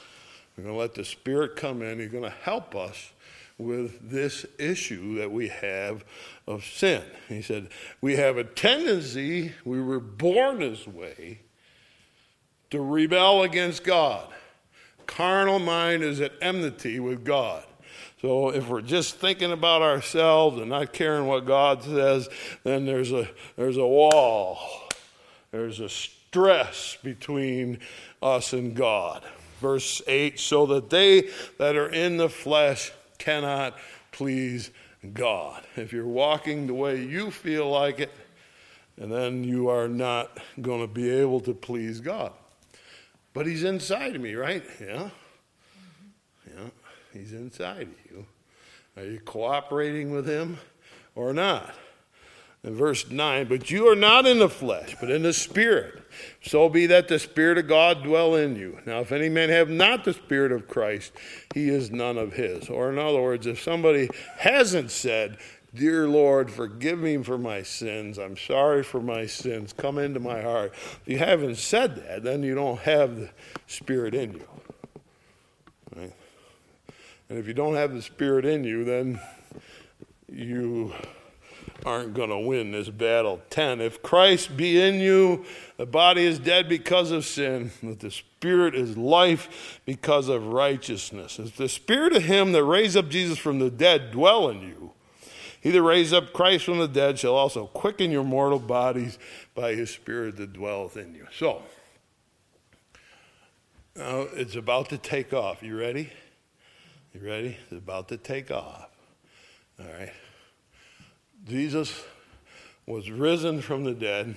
we're 0.56 0.65
going 0.65 0.76
to 0.76 0.80
let 0.80 0.93
the 0.93 1.06
Spirit 1.06 1.56
come 1.56 1.82
in. 1.82 1.99
He's 1.99 2.12
going 2.12 2.23
to 2.23 2.30
help 2.30 2.76
us 2.76 3.12
with 3.58 4.10
this 4.10 4.46
issue 4.58 5.18
that 5.20 5.32
we 5.32 5.48
have 5.48 6.04
of 6.48 6.63
sin. 6.63 7.04
He 7.30 7.42
said, 7.42 7.70
We 8.02 8.16
have 8.16 8.38
a 8.38 8.44
tendency, 8.44 9.54
we 9.63 9.82
were 9.82 10.00
born 10.00 10.60
this 10.60 10.88
way, 10.88 11.42
to 12.72 12.82
rebel 12.82 13.44
against 13.44 13.84
God. 13.84 14.28
Carnal 15.06 15.60
mind 15.60 16.04
is 16.04 16.22
at 16.22 16.32
enmity 16.42 17.00
with 17.00 17.24
God. 17.24 17.63
So 18.22 18.50
if 18.50 18.70
we're 18.70 18.82
just 18.82 19.18
thinking 19.18 19.52
about 19.52 19.82
ourselves 19.82 20.60
and 20.60 20.70
not 20.70 20.94
caring 20.94 21.26
what 21.26 21.46
God 21.46 21.84
says, 21.84 22.30
then 22.63 22.86
there's 22.86 23.12
a, 23.12 23.30
there's 23.58 23.76
a 23.76 23.86
wall, 23.86 24.58
there's 25.52 25.82
a 25.82 25.89
stress 25.89 26.98
between 27.04 27.80
us 28.22 28.54
and 28.54 28.76
God. 28.76 29.24
Verse 29.60 30.02
8 30.08 30.39
so 30.39 30.66
that 30.68 30.89
they 30.89 31.30
that 31.58 31.76
are 31.76 31.89
in 31.89 32.18
the 32.18 32.30
flesh 32.30 32.92
cannot 33.24 33.78
please 34.12 34.72
God. 35.14 35.64
If 35.78 35.94
you're 35.94 36.06
walking 36.06 36.68
the 36.68 36.74
way 36.74 37.02
you 37.02 37.32
feel 37.32 37.70
like 37.70 38.00
it, 38.00 38.12
and 38.98 39.12
then 39.12 39.44
you 39.44 39.70
are 39.70 39.88
not 39.88 40.38
going 40.62 40.82
to 40.82 40.88
be 40.88 41.10
able 41.10 41.40
to 41.42 41.54
please 41.54 42.00
God. 42.00 42.34
But 43.34 43.48
He's 43.48 43.64
inside 43.64 44.16
of 44.16 44.22
me, 44.22 44.36
right? 44.36 44.64
Yeah. 44.80 45.10
Yeah. 46.48 46.70
He's 47.14 47.34
inside 47.34 47.84
of 47.84 48.12
you. 48.12 48.26
Are 48.98 49.06
you 49.06 49.20
cooperating 49.20 50.12
with 50.12 50.28
Him 50.28 50.58
or 51.16 51.34
not? 51.34 51.74
In 52.63 52.76
verse 52.76 53.10
9, 53.10 53.47
but 53.47 53.69
you 53.69 53.89
are 53.89 53.95
not 53.95 54.26
in 54.26 54.39
the 54.39 54.47
flesh, 54.47 54.95
but 55.02 55.12
in 55.12 55.23
the 55.23 55.34
Spirit. 55.34 56.02
So 56.41 56.69
be 56.69 56.86
that 56.86 57.10
the 57.10 57.19
Spirit 57.19 57.58
of 57.58 57.67
God 57.67 58.04
dwell 58.04 58.36
in 58.36 58.56
you. 58.56 58.80
Now, 58.86 59.02
if 59.02 59.12
any 59.12 59.28
man 59.28 59.49
have 59.49 59.69
not 59.69 60.06
the 60.06 60.13
Spirit 60.13 60.54
of 60.54 60.69
Christ, 60.69 61.12
he 61.54 61.67
is 61.67 61.91
none 61.91 62.17
of 62.17 62.34
his. 62.34 62.69
Or, 62.69 62.89
in 62.89 62.97
other 62.97 63.21
words, 63.21 63.47
if 63.47 63.62
somebody 63.62 64.10
hasn't 64.38 64.91
said, 64.91 65.38
Dear 65.76 66.08
Lord, 66.08 66.52
forgive 66.52 66.99
me 66.99 67.21
for 67.23 67.38
my 67.38 67.63
sins. 67.63 68.19
I'm 68.19 68.38
sorry 68.38 68.84
for 68.84 69.02
my 69.02 69.26
sins. 69.26 69.73
Come 69.73 69.97
into 69.97 70.19
my 70.19 70.41
heart. 70.41 70.73
If 70.73 71.02
you 71.08 71.17
haven't 71.17 71.56
said 71.56 71.95
that, 71.95 72.23
then 72.23 72.43
you 72.43 72.54
don't 72.54 72.80
have 72.80 73.17
the 73.17 73.30
Spirit 73.67 74.13
in 74.13 74.34
you. 74.34 74.47
Right? 75.95 76.13
And 77.28 77.39
if 77.39 77.47
you 77.47 77.56
don't 77.56 77.76
have 77.76 77.93
the 77.93 78.04
Spirit 78.04 78.45
in 78.45 78.63
you, 78.63 78.86
then 78.86 79.19
you 80.32 80.93
aren't 81.86 82.14
going 82.14 82.30
to 82.30 82.38
win 82.38 82.72
this 82.72 82.90
battle. 82.90 83.42
10. 83.50 83.82
If 83.82 84.02
Christ 84.02 84.56
be 84.56 84.82
in 84.82 85.00
you, 85.00 85.46
the 85.78 85.86
body 85.86 86.26
is 86.26 86.40
dead 86.40 86.70
because 86.70 87.12
of 87.12 87.26
sin, 87.26 87.72
but 87.82 88.00
the 88.00 88.12
Spirit 88.12 88.76
is 88.76 88.98
life 88.98 89.82
because 89.86 90.30
of 90.30 90.48
righteousness. 90.48 91.40
If 91.40 91.58
the 91.58 91.70
Spirit 91.70 92.16
of 92.16 92.24
Him 92.24 92.52
that 92.54 92.64
raised 92.64 92.98
up 92.98 93.10
Jesus 93.10 93.38
from 93.38 93.60
the 93.60 93.70
dead 93.70 94.12
dwell 94.12 94.50
in 94.50 94.62
you, 94.62 94.94
he 95.64 95.72
that 95.72 95.82
raised 95.82 96.14
up 96.14 96.34
Christ 96.34 96.66
from 96.66 96.80
the 96.80 96.90
dead 96.90 97.18
shall 97.18 97.36
also 97.36 97.68
quicken 97.68 98.12
your 98.12 98.26
mortal 98.26 98.60
bodies 98.60 99.18
by 99.56 99.76
his 99.76 99.90
Spirit 99.90 100.36
that 100.36 100.52
dwelleth 100.52 100.98
in 100.98 101.16
you. 101.16 101.26
So, 101.38 101.62
now 103.96 104.28
it's 104.34 104.58
about 104.58 104.90
to 104.90 104.98
take 104.98 105.32
off. 105.32 105.64
You 105.64 105.80
ready? 105.80 106.12
You 107.14 107.26
ready? 107.26 107.58
It's 107.64 107.72
about 107.72 108.10
to 108.10 108.18
take 108.18 108.52
off. 108.52 108.90
All 109.80 109.86
right. 109.86 110.12
Jesus 111.48 112.04
was 112.86 113.10
risen 113.12 113.62
from 113.62 113.84
the 113.84 113.94
dead. 113.94 114.36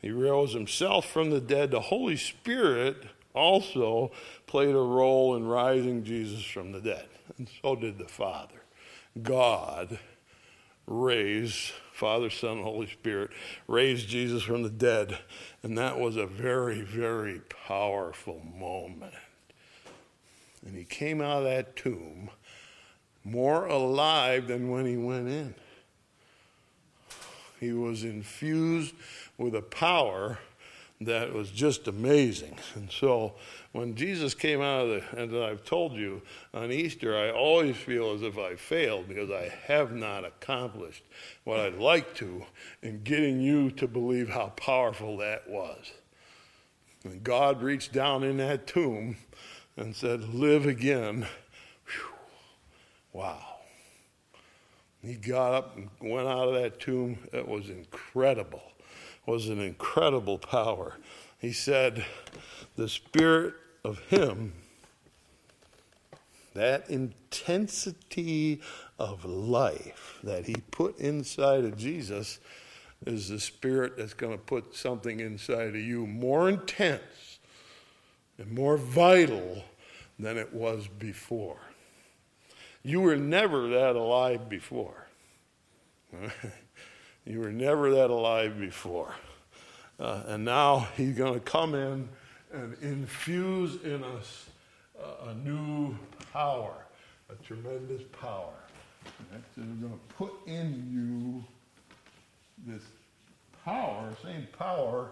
He 0.00 0.10
rose 0.10 0.52
himself 0.52 1.06
from 1.06 1.30
the 1.30 1.40
dead. 1.40 1.70
The 1.70 1.80
Holy 1.80 2.16
Spirit 2.16 2.96
also 3.32 4.12
played 4.46 4.74
a 4.74 4.78
role 4.78 5.36
in 5.36 5.46
rising 5.46 6.04
Jesus 6.04 6.44
from 6.44 6.72
the 6.72 6.80
dead, 6.80 7.06
and 7.38 7.48
so 7.62 7.74
did 7.74 7.98
the 7.98 8.08
Father. 8.08 8.62
God 9.22 9.98
raised, 10.86 11.72
Father, 11.92 12.30
Son, 12.30 12.62
Holy 12.62 12.88
Spirit, 12.88 13.30
raised 13.66 14.08
Jesus 14.08 14.42
from 14.42 14.62
the 14.62 14.70
dead. 14.70 15.18
And 15.62 15.78
that 15.78 15.98
was 15.98 16.16
a 16.16 16.26
very, 16.26 16.82
very 16.82 17.40
powerful 17.66 18.40
moment. 18.56 19.14
And 20.66 20.76
he 20.76 20.84
came 20.84 21.20
out 21.20 21.38
of 21.38 21.44
that 21.44 21.76
tomb 21.76 22.30
more 23.22 23.66
alive 23.66 24.48
than 24.48 24.70
when 24.70 24.86
he 24.86 24.96
went 24.96 25.28
in. 25.28 25.54
He 27.64 27.72
was 27.72 28.04
infused 28.04 28.94
with 29.38 29.54
a 29.54 29.62
power 29.62 30.38
that 31.00 31.32
was 31.32 31.50
just 31.50 31.88
amazing. 31.88 32.56
And 32.74 32.90
so 32.90 33.34
when 33.72 33.94
Jesus 33.94 34.34
came 34.34 34.60
out 34.60 34.86
of 34.86 34.88
the, 34.88 35.22
and 35.22 35.44
I've 35.44 35.64
told 35.64 35.94
you 35.94 36.20
on 36.52 36.70
Easter, 36.70 37.16
I 37.16 37.30
always 37.30 37.76
feel 37.76 38.12
as 38.12 38.22
if 38.22 38.38
I 38.38 38.54
failed 38.54 39.08
because 39.08 39.30
I 39.30 39.52
have 39.66 39.92
not 39.92 40.24
accomplished 40.24 41.02
what 41.44 41.58
I'd 41.58 41.78
like 41.78 42.14
to 42.16 42.44
in 42.82 43.02
getting 43.02 43.40
you 43.40 43.70
to 43.72 43.88
believe 43.88 44.28
how 44.28 44.52
powerful 44.56 45.16
that 45.18 45.48
was. 45.48 45.92
And 47.02 47.24
God 47.24 47.62
reached 47.62 47.92
down 47.92 48.22
in 48.22 48.36
that 48.38 48.66
tomb 48.66 49.16
and 49.76 49.96
said, 49.96 50.34
Live 50.34 50.66
again. 50.66 51.26
Whew. 51.86 52.14
Wow. 53.12 53.53
He 55.04 55.14
got 55.16 55.52
up 55.52 55.76
and 55.76 55.90
went 56.00 56.26
out 56.28 56.48
of 56.48 56.54
that 56.54 56.80
tomb. 56.80 57.18
It 57.32 57.46
was 57.46 57.68
incredible. 57.68 58.62
It 59.26 59.30
was 59.30 59.48
an 59.48 59.60
incredible 59.60 60.38
power. 60.38 60.96
He 61.38 61.52
said, 61.52 62.06
The 62.76 62.88
Spirit 62.88 63.54
of 63.84 63.98
Him, 64.08 64.54
that 66.54 66.88
intensity 66.88 68.62
of 68.98 69.26
life 69.26 70.18
that 70.22 70.46
He 70.46 70.56
put 70.70 70.98
inside 70.98 71.64
of 71.64 71.76
Jesus, 71.76 72.38
is 73.04 73.28
the 73.28 73.40
Spirit 73.40 73.98
that's 73.98 74.14
going 74.14 74.32
to 74.32 74.42
put 74.42 74.74
something 74.74 75.20
inside 75.20 75.68
of 75.68 75.76
you 75.76 76.06
more 76.06 76.48
intense 76.48 77.40
and 78.38 78.50
more 78.50 78.78
vital 78.78 79.64
than 80.18 80.38
it 80.38 80.54
was 80.54 80.88
before. 80.88 81.58
You 82.84 83.00
were 83.00 83.16
never 83.16 83.68
that 83.68 83.96
alive 83.96 84.48
before. 84.50 85.06
you 87.24 87.40
were 87.40 87.50
never 87.50 87.90
that 87.92 88.10
alive 88.10 88.60
before. 88.60 89.14
Uh, 89.98 90.22
and 90.26 90.44
now 90.44 90.88
he's 90.96 91.16
going 91.16 91.34
to 91.34 91.40
come 91.40 91.74
in 91.74 92.08
and 92.52 92.76
infuse 92.82 93.82
in 93.82 94.04
us 94.04 94.46
a, 95.22 95.34
new 95.34 95.96
power, 96.32 96.74
a 97.30 97.34
tremendous 97.42 98.02
power. 98.20 98.52
Right? 99.32 99.42
So 99.54 99.62
going 99.62 99.92
to 99.92 100.14
put 100.14 100.32
in 100.46 100.90
you 100.92 101.44
this 102.66 102.82
power, 103.64 104.10
same 104.22 104.46
power 104.58 105.10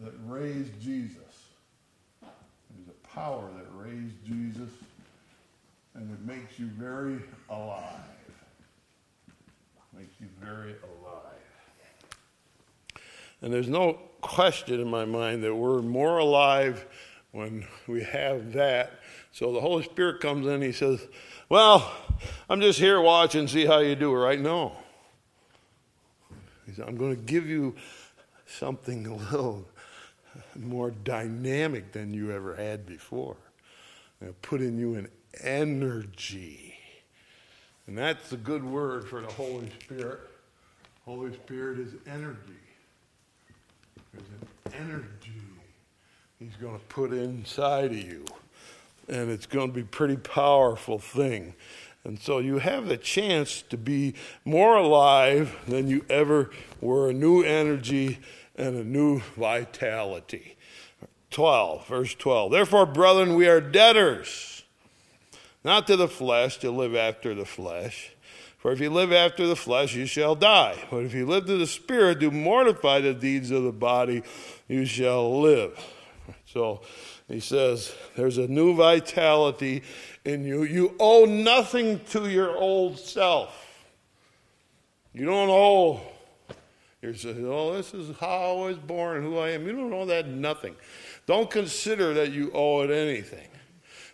that 0.00 0.12
raised 0.26 0.80
Jesus. 0.80 1.18
There's 2.20 2.88
a 2.88 3.08
power 3.08 3.50
that 3.56 3.66
raised 3.74 4.24
Jesus, 4.24 4.70
and 5.94 6.10
it 6.10 6.20
makes 6.26 6.58
you 6.58 6.66
very 6.78 7.18
alive. 7.50 8.00
Makes 9.94 10.20
you 10.20 10.28
very 10.40 10.74
alive. 11.02 11.22
And 13.42 13.52
there's 13.52 13.68
no 13.68 13.98
question 14.20 14.80
in 14.80 14.88
my 14.88 15.04
mind 15.04 15.42
that 15.44 15.54
we're 15.54 15.82
more 15.82 16.18
alive 16.18 16.86
when 17.32 17.66
we 17.86 18.02
have 18.04 18.52
that. 18.52 18.92
So 19.32 19.52
the 19.52 19.60
Holy 19.60 19.82
Spirit 19.82 20.20
comes 20.20 20.46
in, 20.46 20.62
he 20.62 20.72
says, 20.72 21.06
Well, 21.48 21.92
I'm 22.48 22.60
just 22.60 22.78
here 22.78 23.00
watching, 23.00 23.48
see 23.48 23.66
how 23.66 23.80
you 23.80 23.96
do 23.96 24.14
right? 24.14 24.40
now. 24.40 24.72
He 26.66 26.72
said, 26.72 26.86
I'm 26.88 26.96
going 26.96 27.16
to 27.16 27.22
give 27.22 27.46
you 27.46 27.74
something 28.46 29.06
a 29.06 29.14
little 29.14 29.66
more 30.56 30.90
dynamic 30.90 31.92
than 31.92 32.14
you 32.14 32.30
ever 32.32 32.54
had 32.54 32.86
before. 32.86 33.36
I'm 34.20 34.34
put 34.42 34.60
in 34.60 34.78
you 34.78 34.94
an 34.94 35.08
energy. 35.40 36.74
And 37.86 37.98
that's 37.98 38.32
a 38.32 38.36
good 38.36 38.64
word 38.64 39.08
for 39.08 39.20
the 39.20 39.32
Holy 39.32 39.70
Spirit. 39.80 40.20
Holy 41.04 41.32
Spirit 41.34 41.78
is 41.80 41.94
energy. 42.06 42.38
There's 44.12 44.28
an 44.28 44.88
energy 44.88 45.42
he's 46.38 46.56
going 46.56 46.78
to 46.78 46.84
put 46.86 47.12
inside 47.12 47.92
of 47.92 47.96
you. 47.96 48.24
And 49.08 49.30
it's 49.30 49.46
going 49.46 49.68
to 49.68 49.72
be 49.74 49.82
a 49.82 49.84
pretty 49.84 50.16
powerful 50.16 50.98
thing. 50.98 51.54
And 52.04 52.18
so 52.18 52.38
you 52.38 52.58
have 52.58 52.86
the 52.86 52.96
chance 52.96 53.62
to 53.62 53.76
be 53.76 54.14
more 54.44 54.76
alive 54.76 55.56
than 55.66 55.88
you 55.88 56.04
ever 56.08 56.50
were, 56.80 57.10
a 57.10 57.12
new 57.12 57.42
energy 57.42 58.18
and 58.56 58.76
a 58.76 58.84
new 58.84 59.20
vitality. 59.36 60.56
12, 61.30 61.86
verse 61.86 62.14
12. 62.14 62.52
Therefore, 62.52 62.86
brethren, 62.86 63.34
we 63.34 63.48
are 63.48 63.60
debtors, 63.60 64.51
not 65.64 65.86
to 65.86 65.96
the 65.96 66.08
flesh, 66.08 66.58
to 66.58 66.70
live 66.70 66.94
after 66.94 67.34
the 67.34 67.44
flesh. 67.44 68.12
For 68.58 68.70
if 68.72 68.80
you 68.80 68.90
live 68.90 69.12
after 69.12 69.46
the 69.46 69.56
flesh, 69.56 69.94
you 69.94 70.06
shall 70.06 70.34
die. 70.34 70.76
But 70.90 70.98
if 70.98 71.14
you 71.14 71.26
live 71.26 71.46
to 71.46 71.56
the 71.56 71.66
Spirit, 71.66 72.20
do 72.20 72.30
mortify 72.30 73.00
the 73.00 73.14
deeds 73.14 73.50
of 73.50 73.64
the 73.64 73.72
body, 73.72 74.22
you 74.68 74.84
shall 74.84 75.40
live. 75.40 75.78
So 76.46 76.82
he 77.26 77.40
says, 77.40 77.92
there's 78.14 78.38
a 78.38 78.46
new 78.46 78.76
vitality 78.76 79.82
in 80.24 80.44
you. 80.44 80.62
You 80.62 80.94
owe 81.00 81.24
nothing 81.24 82.00
to 82.10 82.28
your 82.28 82.56
old 82.56 82.98
self. 82.98 83.58
You 85.12 85.24
don't 85.24 85.50
owe. 85.50 86.00
You 87.00 87.14
say, 87.14 87.34
oh, 87.44 87.72
this 87.72 87.94
is 87.94 88.16
how 88.18 88.28
I 88.28 88.68
was 88.68 88.78
born, 88.78 89.22
who 89.22 89.38
I 89.38 89.50
am. 89.50 89.66
You 89.66 89.72
don't 89.72 89.92
owe 89.92 90.06
that 90.06 90.28
nothing. 90.28 90.76
Don't 91.26 91.50
consider 91.50 92.14
that 92.14 92.30
you 92.30 92.52
owe 92.54 92.82
it 92.82 92.90
anything. 92.90 93.48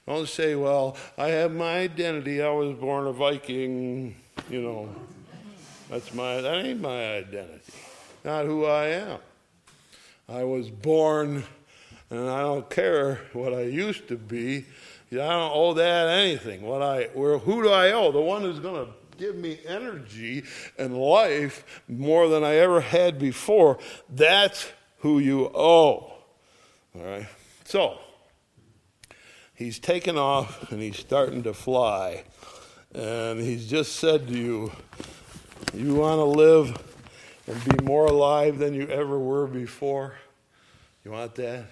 Don't 0.08 0.28
say, 0.28 0.56
well, 0.56 0.96
I 1.16 1.28
have 1.28 1.52
my 1.52 1.78
identity. 1.78 2.42
I 2.42 2.50
was 2.50 2.74
born 2.76 3.06
a 3.06 3.12
Viking 3.12 4.16
you 4.50 4.62
know, 4.62 4.88
that's 5.90 6.14
my, 6.14 6.40
that 6.40 6.64
ain't 6.64 6.80
my 6.80 7.16
identity. 7.16 7.72
Not 8.24 8.46
who 8.46 8.64
I 8.64 8.86
am. 8.86 9.18
I 10.28 10.44
was 10.44 10.70
born, 10.70 11.44
and 12.10 12.28
I 12.28 12.40
don't 12.40 12.68
care 12.68 13.20
what 13.32 13.52
I 13.52 13.62
used 13.62 14.08
to 14.08 14.16
be. 14.16 14.64
I 15.12 15.16
don't 15.16 15.52
owe 15.54 15.74
that 15.74 16.08
anything. 16.08 16.62
What 16.62 16.82
I, 16.82 17.04
where, 17.14 17.38
who 17.38 17.62
do 17.62 17.70
I 17.70 17.92
owe? 17.92 18.12
The 18.12 18.20
one 18.20 18.42
who's 18.42 18.58
going 18.58 18.86
to 18.86 18.92
give 19.16 19.36
me 19.36 19.58
energy 19.66 20.44
and 20.78 20.96
life 20.96 21.82
more 21.88 22.28
than 22.28 22.44
I 22.44 22.56
ever 22.56 22.80
had 22.80 23.18
before. 23.18 23.78
That's 24.10 24.70
who 24.98 25.18
you 25.18 25.46
owe. 25.54 26.12
All 26.94 27.02
right. 27.02 27.26
So 27.64 27.98
he's 29.58 29.78
taken 29.78 30.16
off 30.16 30.72
and 30.72 30.80
he's 30.80 30.98
starting 30.98 31.42
to 31.42 31.52
fly, 31.52 32.24
and 32.94 33.38
he's 33.40 33.68
just 33.68 33.96
said 33.96 34.28
to 34.28 34.32
you, 34.32 34.72
"You 35.74 35.96
want 35.96 36.18
to 36.18 36.24
live." 36.24 36.84
and 37.48 37.76
be 37.76 37.84
more 37.84 38.06
alive 38.06 38.58
than 38.58 38.74
you 38.74 38.86
ever 38.88 39.18
were 39.18 39.46
before? 39.46 40.14
You 41.04 41.12
want 41.12 41.34
that? 41.36 41.64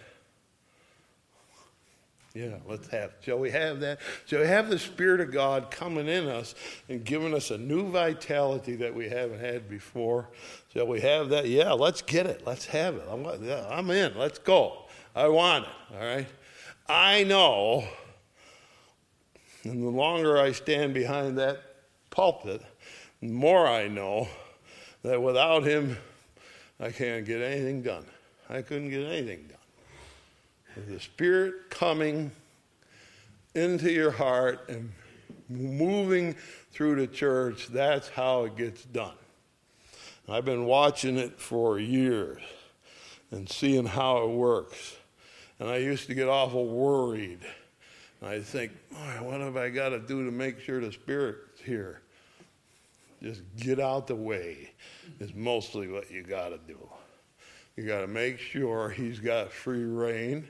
Yeah, 2.34 2.56
let's 2.66 2.88
have. 2.88 3.10
It. 3.10 3.16
Shall 3.22 3.38
we 3.38 3.50
have 3.50 3.80
that? 3.80 3.98
Shall 4.26 4.40
we 4.40 4.46
have 4.46 4.68
the 4.68 4.78
Spirit 4.78 5.20
of 5.20 5.32
God 5.32 5.70
coming 5.70 6.06
in 6.06 6.28
us 6.28 6.54
and 6.88 7.02
giving 7.04 7.32
us 7.32 7.50
a 7.50 7.56
new 7.56 7.90
vitality 7.90 8.76
that 8.76 8.94
we 8.94 9.08
haven't 9.08 9.40
had 9.40 9.70
before? 9.70 10.28
Shall 10.72 10.86
we 10.86 11.00
have 11.00 11.30
that? 11.30 11.48
Yeah, 11.48 11.72
let's 11.72 12.02
get 12.02 12.26
it. 12.26 12.46
Let's 12.46 12.66
have 12.66 12.96
it. 12.96 13.04
I'm, 13.10 13.26
I'm 13.70 13.90
in. 13.90 14.18
Let's 14.18 14.38
go. 14.38 14.84
I 15.14 15.28
want 15.28 15.64
it. 15.64 15.70
All 15.94 16.06
right. 16.06 16.26
I 16.88 17.24
know, 17.24 17.84
and 19.64 19.82
the 19.82 19.90
longer 19.90 20.38
I 20.38 20.52
stand 20.52 20.94
behind 20.94 21.38
that 21.38 21.60
pulpit, 22.10 22.62
the 23.20 23.28
more 23.28 23.66
I 23.66 23.88
know 23.88 24.28
that 25.02 25.20
without 25.20 25.64
him, 25.64 25.96
I 26.78 26.90
can't 26.90 27.24
get 27.24 27.40
anything 27.40 27.82
done. 27.82 28.04
I 28.48 28.62
couldn't 28.62 28.90
get 28.90 29.02
anything 29.02 29.48
done. 29.48 30.86
The 30.88 31.00
Spirit 31.00 31.70
coming 31.70 32.30
into 33.54 33.90
your 33.90 34.10
heart 34.10 34.68
and 34.68 34.92
moving 35.48 36.36
through 36.72 36.96
the 36.96 37.06
church, 37.06 37.68
that's 37.68 38.08
how 38.08 38.44
it 38.44 38.56
gets 38.56 38.84
done. 38.84 39.14
I've 40.28 40.44
been 40.44 40.66
watching 40.66 41.16
it 41.16 41.40
for 41.40 41.78
years 41.78 42.42
and 43.30 43.48
seeing 43.48 43.86
how 43.86 44.24
it 44.24 44.30
works. 44.30 44.95
And 45.58 45.68
I 45.68 45.78
used 45.78 46.06
to 46.08 46.14
get 46.14 46.28
awful 46.28 46.66
worried. 46.66 47.40
I 48.22 48.40
think, 48.40 48.72
what 49.20 49.40
have 49.40 49.56
I 49.56 49.70
got 49.70 49.90
to 49.90 49.98
do 49.98 50.24
to 50.24 50.30
make 50.30 50.60
sure 50.60 50.80
the 50.80 50.92
Spirit's 50.92 51.60
here? 51.62 52.00
Just 53.22 53.42
get 53.56 53.80
out 53.80 54.06
the 54.06 54.14
way 54.14 54.70
is 55.20 55.34
mostly 55.34 55.88
what 55.88 56.10
you 56.10 56.22
got 56.22 56.50
to 56.50 56.58
do. 56.66 56.78
You 57.76 57.86
got 57.86 58.00
to 58.00 58.06
make 58.06 58.38
sure 58.38 58.90
he's 58.90 59.18
got 59.18 59.52
free 59.52 59.84
rein. 59.84 60.48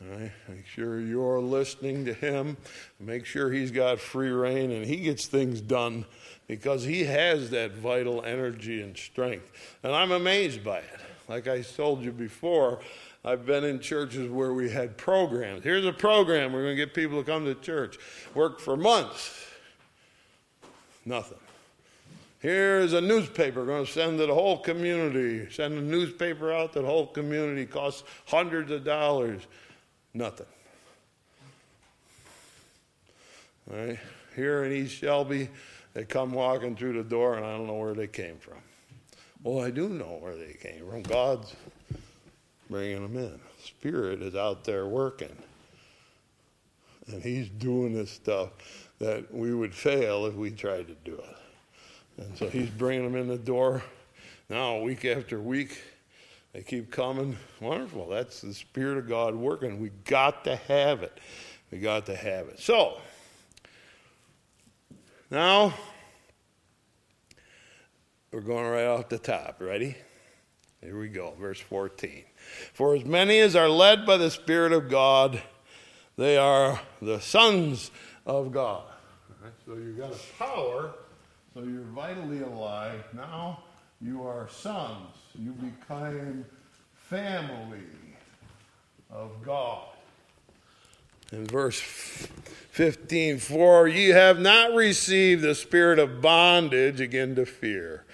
Right? 0.00 0.32
Make 0.48 0.66
sure 0.66 1.00
you're 1.00 1.40
listening 1.40 2.04
to 2.06 2.12
him. 2.12 2.56
Make 3.00 3.24
sure 3.24 3.50
he's 3.50 3.70
got 3.70 4.00
free 4.00 4.30
rein 4.30 4.70
and 4.70 4.84
he 4.84 4.96
gets 4.96 5.26
things 5.26 5.60
done 5.60 6.04
because 6.46 6.84
he 6.84 7.04
has 7.04 7.50
that 7.50 7.72
vital 7.72 8.22
energy 8.24 8.82
and 8.82 8.96
strength. 8.96 9.46
And 9.82 9.94
I'm 9.94 10.10
amazed 10.10 10.62
by 10.64 10.78
it. 10.78 11.00
Like 11.28 11.48
I 11.48 11.62
told 11.62 12.02
you 12.02 12.12
before, 12.12 12.80
I've 13.24 13.46
been 13.46 13.64
in 13.64 13.80
churches 13.80 14.30
where 14.30 14.52
we 14.52 14.68
had 14.68 14.98
programs. 14.98 15.64
Here's 15.64 15.86
a 15.86 15.92
program, 15.92 16.52
we're 16.52 16.62
going 16.62 16.76
to 16.76 16.84
get 16.84 16.94
people 16.94 17.22
to 17.22 17.24
come 17.24 17.46
to 17.46 17.54
church. 17.54 17.98
Worked 18.34 18.60
for 18.60 18.76
months. 18.76 19.46
Nothing. 21.06 21.38
Here's 22.40 22.92
a 22.92 23.00
newspaper, 23.00 23.60
we're 23.60 23.66
going 23.66 23.86
to 23.86 23.90
send 23.90 24.18
to 24.18 24.26
the 24.26 24.34
whole 24.34 24.58
community. 24.58 25.50
Send 25.50 25.78
a 25.78 25.80
newspaper 25.80 26.52
out 26.52 26.74
to 26.74 26.82
the 26.82 26.86
whole 26.86 27.06
community, 27.06 27.64
costs 27.64 28.04
hundreds 28.26 28.70
of 28.70 28.84
dollars. 28.84 29.40
Nothing. 30.12 30.46
All 33.70 33.78
right? 33.78 33.98
Here 34.36 34.64
in 34.64 34.72
East 34.72 34.96
Shelby, 34.96 35.48
they 35.94 36.04
come 36.04 36.32
walking 36.32 36.76
through 36.76 36.94
the 36.94 37.08
door, 37.08 37.36
and 37.36 37.46
I 37.46 37.56
don't 37.56 37.66
know 37.66 37.76
where 37.76 37.94
they 37.94 38.08
came 38.08 38.36
from. 38.36 38.58
Well, 39.42 39.64
I 39.64 39.70
do 39.70 39.88
know 39.88 40.18
where 40.20 40.36
they 40.36 40.52
came 40.54 40.86
from. 40.86 41.02
God's 41.02 41.54
bringing 42.74 43.02
them 43.02 43.16
in. 43.16 43.38
Spirit 43.62 44.20
is 44.20 44.34
out 44.34 44.64
there 44.64 44.88
working. 44.88 45.36
And 47.06 47.22
He's 47.22 47.48
doing 47.48 47.94
this 47.94 48.10
stuff 48.10 48.50
that 48.98 49.32
we 49.32 49.54
would 49.54 49.72
fail 49.72 50.26
if 50.26 50.34
we 50.34 50.50
tried 50.50 50.88
to 50.88 50.96
do 51.04 51.14
it. 51.14 51.36
And 52.16 52.36
so 52.36 52.48
he's 52.48 52.70
bringing 52.70 53.04
them 53.04 53.14
in 53.14 53.28
the 53.28 53.38
door. 53.38 53.80
Now, 54.50 54.80
week 54.80 55.04
after 55.04 55.40
week, 55.40 55.82
they 56.52 56.62
keep 56.62 56.90
coming. 56.90 57.36
Wonderful. 57.60 58.08
That's 58.08 58.40
the 58.40 58.52
Spirit 58.52 58.98
of 58.98 59.08
God 59.08 59.36
working. 59.36 59.80
We 59.80 59.90
got 60.04 60.42
to 60.42 60.56
have 60.56 61.04
it. 61.04 61.16
We 61.70 61.78
got 61.78 62.06
to 62.06 62.16
have 62.16 62.48
it. 62.48 62.58
So, 62.58 62.98
now, 65.30 65.74
we're 68.32 68.40
going 68.40 68.66
right 68.66 68.86
off 68.86 69.08
the 69.08 69.18
top. 69.18 69.60
Ready? 69.60 69.96
Here 70.80 70.98
we 70.98 71.06
go. 71.06 71.34
Verse 71.38 71.60
14. 71.60 72.24
For 72.72 72.94
as 72.94 73.04
many 73.04 73.38
as 73.40 73.54
are 73.54 73.68
led 73.68 74.06
by 74.06 74.16
the 74.16 74.30
Spirit 74.30 74.72
of 74.72 74.88
God, 74.88 75.42
they 76.16 76.36
are 76.36 76.80
the 77.00 77.20
sons 77.20 77.90
of 78.26 78.52
God. 78.52 78.84
Right, 79.42 79.52
so 79.66 79.74
you've 79.74 79.98
got 79.98 80.12
a 80.12 80.18
power 80.38 80.94
so 81.54 81.62
you're 81.62 81.82
vitally 81.82 82.42
alive. 82.42 83.04
Now 83.12 83.62
you 84.00 84.26
are 84.26 84.48
sons. 84.48 85.14
You 85.38 85.52
become 85.52 86.44
family 86.94 87.78
of 89.08 89.30
God. 89.44 89.86
In 91.30 91.46
verse 91.46 91.80
15, 91.80 93.38
for 93.38 93.86
ye 93.86 94.08
have 94.08 94.40
not 94.40 94.74
received 94.74 95.42
the 95.42 95.54
spirit 95.54 96.00
of 96.00 96.20
bondage 96.20 97.00
again 97.00 97.36
to 97.36 97.46
fear, 97.46 98.04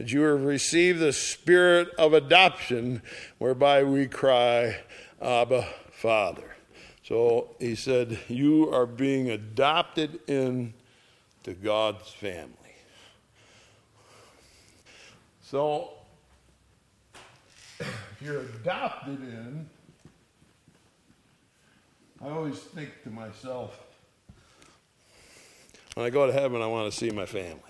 but 0.00 0.10
you 0.10 0.22
have 0.22 0.44
received 0.44 0.98
the 0.98 1.12
spirit 1.12 1.90
of 1.98 2.14
adoption, 2.14 3.02
whereby 3.36 3.84
we 3.84 4.06
cry, 4.06 4.78
Abba, 5.20 5.68
Father. 5.90 6.56
So 7.02 7.54
he 7.58 7.74
said, 7.74 8.18
You 8.26 8.72
are 8.72 8.86
being 8.86 9.28
adopted 9.28 10.20
into 10.26 10.72
God's 11.62 12.08
family. 12.08 12.48
So, 15.42 15.90
if 17.78 18.22
you're 18.22 18.40
adopted 18.40 19.20
in, 19.20 19.68
I 22.24 22.30
always 22.30 22.56
think 22.58 23.02
to 23.02 23.10
myself, 23.10 23.78
when 25.92 26.06
I 26.06 26.08
go 26.08 26.26
to 26.26 26.32
heaven, 26.32 26.62
I 26.62 26.68
want 26.68 26.90
to 26.90 26.98
see 26.98 27.10
my 27.10 27.26
family. 27.26 27.69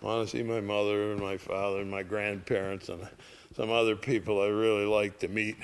I 0.00 0.04
want 0.04 0.28
to 0.28 0.36
see 0.36 0.42
my 0.42 0.60
mother 0.60 1.12
and 1.12 1.20
my 1.20 1.36
father 1.36 1.80
and 1.80 1.90
my 1.90 2.02
grandparents 2.02 2.88
and 2.88 3.06
some 3.56 3.70
other 3.70 3.96
people 3.96 4.40
I 4.40 4.46
really 4.46 4.86
like 4.86 5.18
to 5.20 5.28
meet 5.28 5.56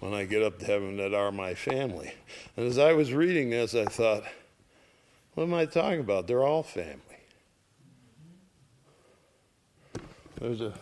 when 0.00 0.14
I 0.14 0.24
get 0.24 0.42
up 0.42 0.58
to 0.60 0.64
heaven 0.64 0.96
that 0.96 1.12
are 1.12 1.30
my 1.30 1.54
family. 1.54 2.14
And 2.56 2.66
as 2.66 2.78
I 2.78 2.94
was 2.94 3.12
reading 3.12 3.50
this, 3.50 3.74
I 3.74 3.84
thought, 3.84 4.24
what 5.34 5.44
am 5.44 5.52
I 5.52 5.66
talking 5.66 6.00
about? 6.00 6.26
They're 6.26 6.44
all 6.44 6.62
family. 6.62 7.02
There's 10.40 10.62
a 10.62 10.72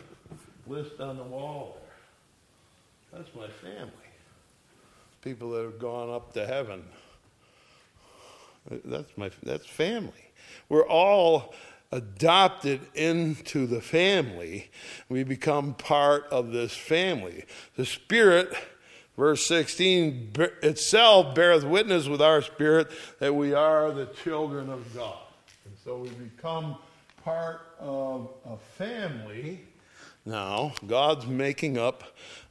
list 0.67 1.01
on 1.01 1.17
the 1.17 1.25
wall 1.25 1.79
there. 1.81 3.21
That's 3.21 3.35
my 3.35 3.49
family. 3.49 3.91
People 5.23 5.51
that 5.51 5.63
have 5.65 5.79
gone 5.79 6.11
up 6.11 6.33
to 6.35 6.47
heaven. 6.47 6.85
That's 8.85 9.11
my 9.17 9.31
that's 9.43 9.67
family. 9.67 10.31
We're 10.69 10.87
all 10.87 11.55
adopted 11.95 12.81
into 12.95 13.67
the 13.67 13.81
family. 13.81 14.71
We 15.09 15.23
become 15.23 15.75
part 15.75 16.27
of 16.31 16.51
this 16.51 16.75
family. 16.75 17.45
The 17.77 17.87
Spirit, 17.87 18.53
verse 19.17 19.47
16, 19.47 20.33
itself 20.63 21.37
beareth 21.37 21.63
witness 21.63 22.09
with 22.09 22.21
our 22.21 22.43
spirit 22.43 22.91
that 23.21 23.33
we 23.33 23.55
are 23.55 23.93
the 23.93 24.07
children 24.07 24.71
of 24.71 24.93
God. 24.93 25.23
And 25.65 25.75
so 25.85 25.99
we 25.99 26.09
become 26.09 26.77
part 27.23 27.61
of 27.79 28.29
a 28.45 28.57
family 28.77 29.61
now. 30.27 30.73
God's 30.85 31.27
making 31.27 31.79
up 31.79 32.03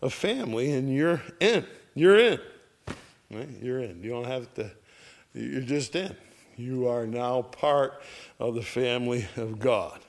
a 0.01 0.09
family, 0.09 0.71
and 0.71 0.93
you're 0.93 1.21
in. 1.41 1.65
You're 1.95 2.17
in. 2.17 2.39
Right? 3.29 3.49
You're 3.61 3.79
in. 3.79 4.01
You 4.03 4.11
don't 4.11 4.27
have 4.27 4.53
to, 4.53 4.71
you're 5.33 5.61
just 5.61 5.95
in. 5.95 6.15
You 6.55 6.87
are 6.87 7.07
now 7.07 7.41
part 7.41 8.01
of 8.39 8.55
the 8.55 8.61
family 8.61 9.27
of 9.37 9.59
God. 9.59 9.99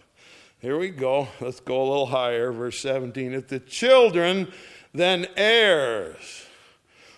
Here 0.61 0.79
we 0.79 0.91
go. 0.91 1.29
Let's 1.41 1.61
go 1.61 1.83
a 1.83 1.87
little 1.87 2.07
higher. 2.07 2.53
Verse 2.53 2.79
17. 2.81 3.33
If 3.33 3.49
the 3.49 3.61
children, 3.61 4.53
then 4.93 5.27
heirs. 5.37 6.47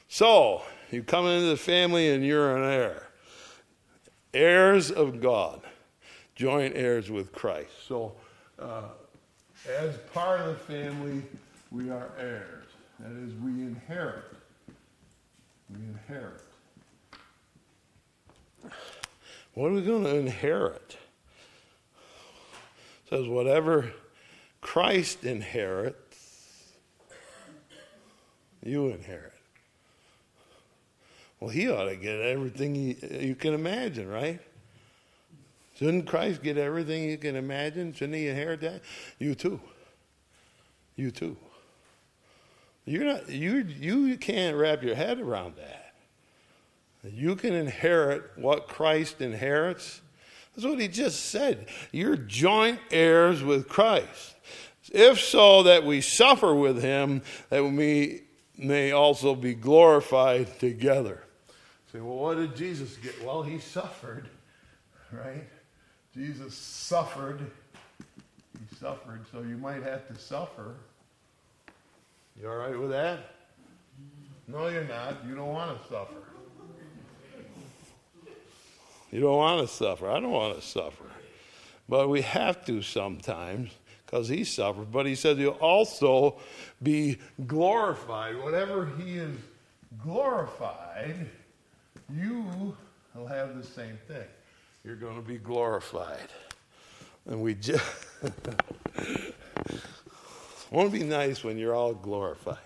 So, 0.08 0.62
you 0.90 1.02
come 1.02 1.26
into 1.26 1.46
the 1.46 1.56
family 1.56 2.10
and 2.10 2.24
you're 2.24 2.56
an 2.56 2.64
heir. 2.64 3.08
Heirs 4.32 4.90
of 4.90 5.20
God. 5.20 5.60
Joint 6.34 6.76
heirs 6.76 7.10
with 7.10 7.32
Christ. 7.32 7.70
So, 7.86 8.14
uh, 8.58 8.82
as 9.68 9.96
part 10.12 10.40
of 10.40 10.46
the 10.46 10.54
family, 10.54 11.22
we 11.70 11.90
are 11.90 12.10
heirs. 12.18 12.66
That 13.00 13.12
is, 13.12 13.34
we 13.34 13.50
inherit. 13.62 14.24
We 15.70 15.76
inherit. 15.86 16.42
What 19.56 19.70
are 19.70 19.74
we 19.74 19.80
going 19.80 20.04
to 20.04 20.16
inherit? 20.16 20.98
It 23.06 23.08
says, 23.08 23.26
whatever 23.26 23.90
Christ 24.60 25.24
inherits, 25.24 26.74
you 28.62 28.88
inherit. 28.88 29.32
Well, 31.40 31.48
he 31.48 31.70
ought 31.70 31.86
to 31.86 31.96
get 31.96 32.20
everything 32.20 32.74
you, 32.74 32.96
you 33.18 33.34
can 33.34 33.54
imagine, 33.54 34.10
right? 34.10 34.40
Shouldn't 35.76 36.06
Christ 36.06 36.42
get 36.42 36.58
everything 36.58 37.04
you 37.04 37.16
can 37.16 37.34
imagine? 37.34 37.94
Shouldn't 37.94 38.18
he 38.18 38.28
inherit 38.28 38.60
that? 38.60 38.82
You 39.18 39.34
too. 39.34 39.58
You 40.96 41.10
too. 41.10 41.34
You're 42.84 43.04
not 43.04 43.30
you 43.30 43.56
you 43.56 44.18
can't 44.18 44.54
wrap 44.54 44.82
your 44.82 44.94
head 44.94 45.18
around 45.18 45.56
that. 45.56 45.85
You 47.12 47.36
can 47.36 47.54
inherit 47.54 48.22
what 48.36 48.68
Christ 48.68 49.20
inherits. 49.20 50.00
That's 50.54 50.66
what 50.66 50.80
he 50.80 50.88
just 50.88 51.26
said. 51.26 51.66
You're 51.92 52.16
joint 52.16 52.80
heirs 52.90 53.42
with 53.42 53.68
Christ. 53.68 54.34
If 54.92 55.20
so, 55.20 55.64
that 55.64 55.84
we 55.84 56.00
suffer 56.00 56.54
with 56.54 56.80
him, 56.80 57.22
that 57.50 57.62
we 57.62 58.22
may 58.56 58.92
also 58.92 59.34
be 59.34 59.54
glorified 59.54 60.58
together. 60.58 61.22
Say, 61.92 62.00
well, 62.00 62.16
what 62.16 62.36
did 62.36 62.56
Jesus 62.56 62.96
get? 62.96 63.22
Well, 63.24 63.42
he 63.42 63.58
suffered, 63.58 64.28
right? 65.12 65.44
Jesus 66.14 66.54
suffered. 66.54 67.40
He 68.08 68.76
suffered, 68.76 69.26
so 69.30 69.42
you 69.42 69.56
might 69.58 69.82
have 69.82 70.08
to 70.08 70.18
suffer. 70.18 70.76
You 72.40 72.48
all 72.48 72.56
right 72.56 72.78
with 72.78 72.90
that? 72.90 73.34
No, 74.48 74.68
you're 74.68 74.84
not. 74.84 75.16
You 75.28 75.34
don't 75.34 75.48
want 75.48 75.82
to 75.82 75.88
suffer. 75.88 76.14
You 79.10 79.20
don't 79.20 79.36
want 79.36 79.66
to 79.66 79.72
suffer. 79.72 80.10
I 80.10 80.20
don't 80.20 80.30
want 80.30 80.56
to 80.56 80.62
suffer. 80.62 81.04
But 81.88 82.08
we 82.08 82.22
have 82.22 82.64
to 82.66 82.82
sometimes 82.82 83.70
because 84.04 84.28
he 84.28 84.44
suffered. 84.44 84.90
But 84.90 85.06
he 85.06 85.14
said 85.14 85.38
he'll 85.38 85.50
also 85.50 86.38
be 86.82 87.18
glorified. 87.46 88.36
Whatever 88.42 88.90
he 88.98 89.18
is 89.18 89.36
glorified, 90.02 91.28
you 92.14 92.74
will 93.14 93.26
have 93.26 93.56
the 93.56 93.64
same 93.64 93.98
thing. 94.08 94.26
You're 94.84 94.96
going 94.96 95.16
to 95.16 95.22
be 95.26 95.38
glorified. 95.38 96.28
And 97.26 97.40
we 97.40 97.54
just 97.54 97.84
want 100.70 100.92
to 100.92 100.98
be 100.98 101.02
nice 101.04 101.42
when 101.42 101.58
you're 101.58 101.74
all 101.74 101.94
glorified. 101.94 102.58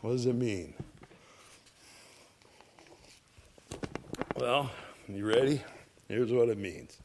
What 0.00 0.12
does 0.12 0.26
it 0.26 0.34
mean? 0.34 0.74
Well, 4.36 4.68
you 5.08 5.24
ready? 5.24 5.62
Here's 6.08 6.32
what 6.32 6.48
it 6.48 6.58
means 6.58 6.98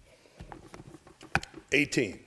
18. 1.72 2.20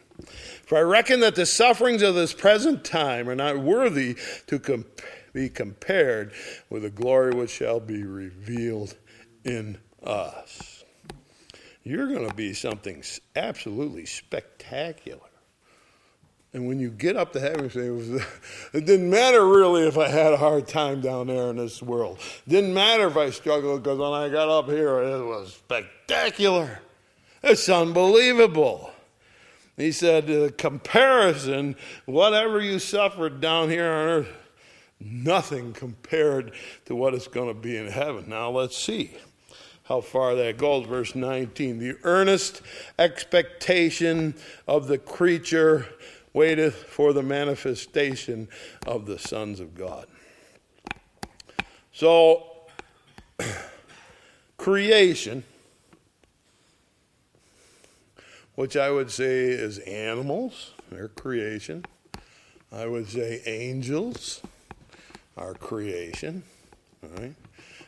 For 0.64 0.78
I 0.78 0.82
reckon 0.82 1.18
that 1.20 1.34
the 1.34 1.44
sufferings 1.44 2.02
of 2.02 2.14
this 2.14 2.32
present 2.32 2.84
time 2.84 3.28
are 3.28 3.34
not 3.34 3.58
worthy 3.58 4.16
to 4.46 4.84
be 5.32 5.48
compared 5.48 6.32
with 6.70 6.82
the 6.82 6.90
glory 6.90 7.34
which 7.34 7.50
shall 7.50 7.80
be 7.80 8.04
revealed 8.04 8.96
in 9.44 9.78
us. 10.04 10.84
You're 11.82 12.06
going 12.06 12.28
to 12.28 12.34
be 12.34 12.54
something 12.54 13.02
absolutely 13.34 14.06
spectacular. 14.06 15.31
And 16.54 16.68
when 16.68 16.78
you 16.78 16.90
get 16.90 17.16
up 17.16 17.32
to 17.32 17.40
heaven, 17.40 17.70
say, 17.70 17.86
it 18.78 18.84
didn't 18.84 19.08
matter 19.08 19.46
really 19.46 19.86
if 19.86 19.96
I 19.96 20.08
had 20.08 20.34
a 20.34 20.36
hard 20.36 20.68
time 20.68 21.00
down 21.00 21.28
there 21.28 21.48
in 21.48 21.56
this 21.56 21.82
world. 21.82 22.18
It 22.46 22.50
didn't 22.50 22.74
matter 22.74 23.06
if 23.06 23.16
I 23.16 23.30
struggled 23.30 23.82
because 23.82 23.98
when 23.98 24.12
I 24.12 24.28
got 24.28 24.48
up 24.48 24.68
here, 24.68 24.98
it 24.98 25.24
was 25.24 25.54
spectacular. 25.54 26.80
It's 27.42 27.68
unbelievable. 27.68 28.90
He 29.76 29.92
said, 29.92 30.26
the 30.26 30.52
comparison, 30.56 31.76
whatever 32.04 32.60
you 32.60 32.78
suffered 32.78 33.40
down 33.40 33.70
here 33.70 33.90
on 33.90 34.08
earth, 34.08 34.28
nothing 35.00 35.72
compared 35.72 36.52
to 36.84 36.94
what 36.94 37.14
it's 37.14 37.28
going 37.28 37.48
to 37.48 37.58
be 37.58 37.76
in 37.78 37.88
heaven. 37.88 38.26
Now 38.28 38.50
let's 38.50 38.76
see 38.76 39.12
how 39.84 40.02
far 40.02 40.34
that 40.34 40.58
goes. 40.58 40.86
Verse 40.86 41.14
19 41.14 41.78
the 41.78 41.96
earnest 42.04 42.62
expectation 42.98 44.34
of 44.68 44.86
the 44.86 44.98
creature 44.98 45.86
waiteth 46.32 46.74
for 46.74 47.12
the 47.12 47.22
manifestation 47.22 48.48
of 48.86 49.06
the 49.06 49.18
sons 49.18 49.60
of 49.60 49.74
God. 49.74 50.06
So, 51.92 52.46
creation, 54.56 55.44
which 58.54 58.76
I 58.76 58.90
would 58.90 59.10
say 59.10 59.48
is 59.48 59.78
animals, 59.78 60.72
their 60.90 61.08
creation. 61.08 61.84
I 62.70 62.86
would 62.86 63.08
say 63.08 63.42
angels, 63.44 64.40
our 65.36 65.54
creation. 65.54 66.42
Right? 67.02 67.34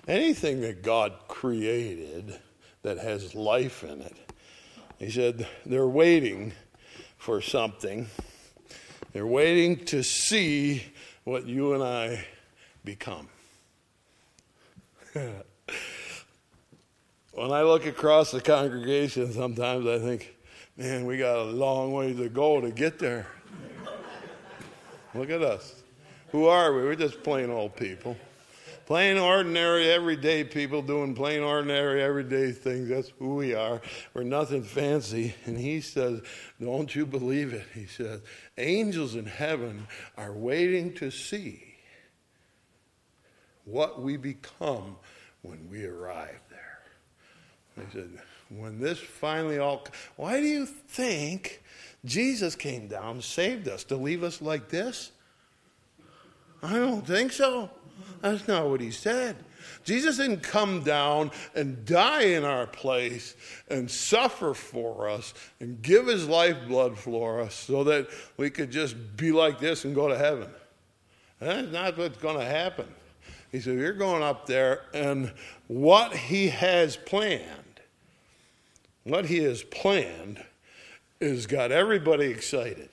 Anything 0.07 0.61
that 0.63 0.83
God 0.83 1.15
created 1.29 2.39
that 2.83 2.99
has 2.99 3.35
life 3.35 3.83
in 3.85 4.03
it, 4.03 4.17
he 4.99 5.11
said 5.11 5.47
they're 5.65 5.87
waiting 5.87 6.53
for 7.17 7.41
something 7.41 8.09
they're 9.15 9.27
waiting 9.27 9.83
to 9.87 10.03
see 10.03 10.85
what 11.23 11.47
you 11.47 11.73
and 11.73 11.83
I 11.85 12.27
become. 12.85 13.29
when 15.15 15.33
I 17.37 17.63
look 17.63 17.87
across 17.87 18.33
the 18.33 18.41
congregation, 18.41 19.33
sometimes 19.33 19.87
I 19.87 20.01
think, 20.01 20.35
man, 20.77 21.07
we 21.07 21.17
got 21.17 21.39
a 21.39 21.45
long 21.45 21.93
way 21.93 22.13
to 22.13 22.29
go 22.29 22.61
to 22.61 22.73
get 22.73 22.99
there. 22.99 23.29
look 25.15 25.31
at 25.31 25.43
us. 25.43 25.83
Who 26.33 26.47
are 26.47 26.75
we? 26.75 26.83
We're 26.83 26.97
just 26.97 27.23
plain 27.23 27.51
old 27.51 27.77
people. 27.77 28.17
Plain, 28.87 29.17
ordinary, 29.17 29.91
everyday 29.91 30.45
people 30.45 30.83
doing 30.83 31.15
plain, 31.15 31.43
ordinary, 31.43 32.03
everyday 32.03 32.53
things. 32.53 32.91
That's 32.91 33.13
who 33.19 33.37
we 33.37 33.55
are. 33.55 33.81
We're 34.13 34.25
nothing 34.25 34.63
fancy. 34.63 35.35
And 35.47 35.57
he 35.59 35.81
says, 35.81 36.21
Don't 36.61 36.95
you 36.95 37.07
believe 37.07 37.55
it? 37.55 37.65
He 37.73 37.87
says, 37.87 38.21
Angels 38.59 39.15
in 39.15 39.25
heaven 39.25 39.87
are 40.19 40.35
waiting 40.35 40.93
to 40.95 41.11
see 41.11 41.77
what 43.65 44.03
we 44.03 44.19
become 44.19 44.97
when 45.41 45.67
we 45.71 45.87
arrive 45.87 46.41
there. 46.51 47.85
He 47.87 47.93
said, 47.93 48.11
When 48.51 48.81
this 48.81 48.99
finally 48.99 49.59
all. 49.59 49.87
Why 50.17 50.41
do 50.41 50.47
you 50.47 50.67
think 50.67 51.63
Jesus 52.05 52.55
came 52.55 52.89
down, 52.89 53.23
saved 53.23 53.67
us, 53.67 53.83
to 53.85 53.97
leave 53.97 54.23
us 54.23 54.43
like 54.43 54.69
this? 54.69 55.11
I 56.63 56.75
don't 56.75 57.07
think 57.07 57.33
so. 57.33 57.71
That's 58.21 58.49
not 58.49 58.69
what 58.69 58.81
he 58.81 58.91
said. 58.91 59.37
Jesus 59.85 60.17
didn't 60.17 60.43
come 60.43 60.83
down 60.83 61.31
and 61.55 61.85
die 61.85 62.23
in 62.23 62.45
our 62.45 62.67
place 62.67 63.37
and 63.69 63.91
suffer 63.91 64.55
for 64.55 65.09
us 65.09 65.35
and 65.61 65.83
give 65.83 66.07
his 66.07 66.27
lifeblood 66.27 66.99
for 66.99 67.41
us 67.41 67.55
so 67.55 67.85
that 67.85 68.09
we 68.37 68.49
could 68.51 68.71
just 68.71 69.17
be 69.17 69.31
like 69.31 69.59
this 69.59 69.85
and 69.85 69.95
go 69.95 70.09
to 70.09 70.17
heaven. 70.17 70.49
That's 71.39 71.71
not 71.71 71.99
what's 71.99 72.19
going 72.19 72.39
to 72.39 72.45
happen. 72.45 72.87
He 73.53 73.61
said, 73.61 73.79
You're 73.79 73.93
going 73.93 74.23
up 74.23 74.47
there, 74.47 74.81
and 74.95 75.33
what 75.69 76.17
he 76.17 76.49
has 76.49 76.97
planned, 76.97 77.81
what 79.05 79.27
he 79.27 79.39
has 79.45 79.63
planned, 79.63 80.43
has 81.21 81.47
got 81.47 81.71
everybody 81.71 82.27
excited. 82.27 82.89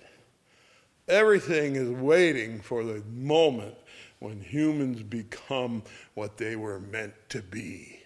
Everything 1.08 1.76
is 1.76 1.90
waiting 1.90 2.60
for 2.60 2.84
the 2.84 3.02
moment 3.12 3.76
when 4.22 4.40
humans 4.40 5.02
become 5.02 5.82
what 6.14 6.38
they 6.38 6.56
were 6.56 6.80
meant 6.80 7.14
to 7.28 7.42
be. 7.42 8.00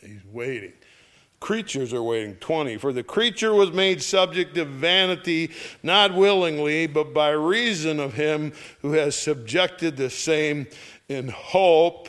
He's 0.00 0.24
waiting. 0.32 0.72
Creatures 1.38 1.94
are 1.94 2.02
waiting. 2.02 2.34
20. 2.34 2.76
For 2.78 2.92
the 2.92 3.04
creature 3.04 3.54
was 3.54 3.70
made 3.70 4.02
subject 4.02 4.56
to 4.56 4.64
vanity, 4.64 5.52
not 5.84 6.12
willingly, 6.12 6.88
but 6.88 7.14
by 7.14 7.30
reason 7.30 8.00
of 8.00 8.14
him 8.14 8.52
who 8.82 8.92
has 8.92 9.14
subjected 9.14 9.96
the 9.96 10.10
same 10.10 10.66
in 11.08 11.28
hope. 11.28 12.08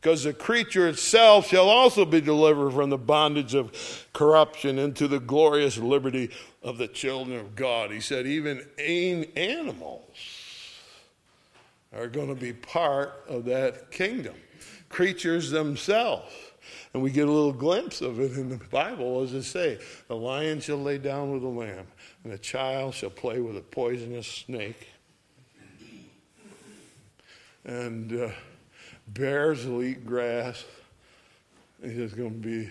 Because 0.00 0.24
the 0.24 0.32
creature 0.32 0.88
itself 0.88 1.48
shall 1.48 1.68
also 1.68 2.06
be 2.06 2.22
delivered 2.22 2.72
from 2.72 2.88
the 2.88 2.96
bondage 2.96 3.54
of 3.54 4.06
corruption 4.14 4.78
into 4.78 5.06
the 5.06 5.20
glorious 5.20 5.76
liberty 5.76 6.30
of 6.62 6.78
the 6.78 6.88
children 6.88 7.38
of 7.38 7.54
God. 7.54 7.90
He 7.90 8.00
said, 8.00 8.26
even 8.26 8.66
animals 8.78 10.37
are 11.92 12.06
going 12.06 12.28
to 12.28 12.34
be 12.34 12.52
part 12.52 13.24
of 13.28 13.44
that 13.46 13.90
kingdom. 13.90 14.34
Creatures 14.88 15.50
themselves. 15.50 16.32
And 16.92 17.02
we 17.02 17.10
get 17.10 17.28
a 17.28 17.30
little 17.30 17.52
glimpse 17.52 18.00
of 18.00 18.20
it 18.20 18.32
in 18.32 18.48
the 18.48 18.56
Bible. 18.56 19.22
As 19.22 19.32
it 19.32 19.44
say, 19.44 19.78
the 20.08 20.16
lion 20.16 20.60
shall 20.60 20.78
lay 20.78 20.98
down 20.98 21.32
with 21.32 21.42
the 21.42 21.48
lamb, 21.48 21.86
and 22.24 22.32
the 22.32 22.38
child 22.38 22.94
shall 22.94 23.10
play 23.10 23.40
with 23.40 23.56
a 23.56 23.62
poisonous 23.62 24.26
snake. 24.26 24.88
And 27.64 28.12
uh, 28.20 28.30
bears 29.08 29.66
will 29.66 29.82
eat 29.82 30.06
grass. 30.06 30.64
It's 31.82 32.14
going 32.14 32.42
to 32.42 32.48
be 32.48 32.70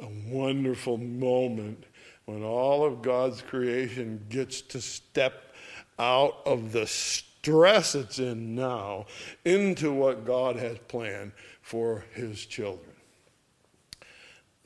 a 0.00 0.08
wonderful 0.28 0.96
moment 0.96 1.84
when 2.26 2.42
all 2.42 2.84
of 2.84 3.02
God's 3.02 3.42
creation 3.42 4.24
gets 4.28 4.60
to 4.62 4.80
step 4.80 5.54
out 5.98 6.36
of 6.46 6.72
the 6.72 6.86
stress 7.42 7.94
it's 7.94 8.18
in 8.18 8.54
now 8.54 9.06
into 9.44 9.92
what 9.92 10.24
God 10.24 10.56
has 10.56 10.78
planned 10.88 11.32
for 11.62 12.04
his 12.14 12.44
children. 12.44 12.90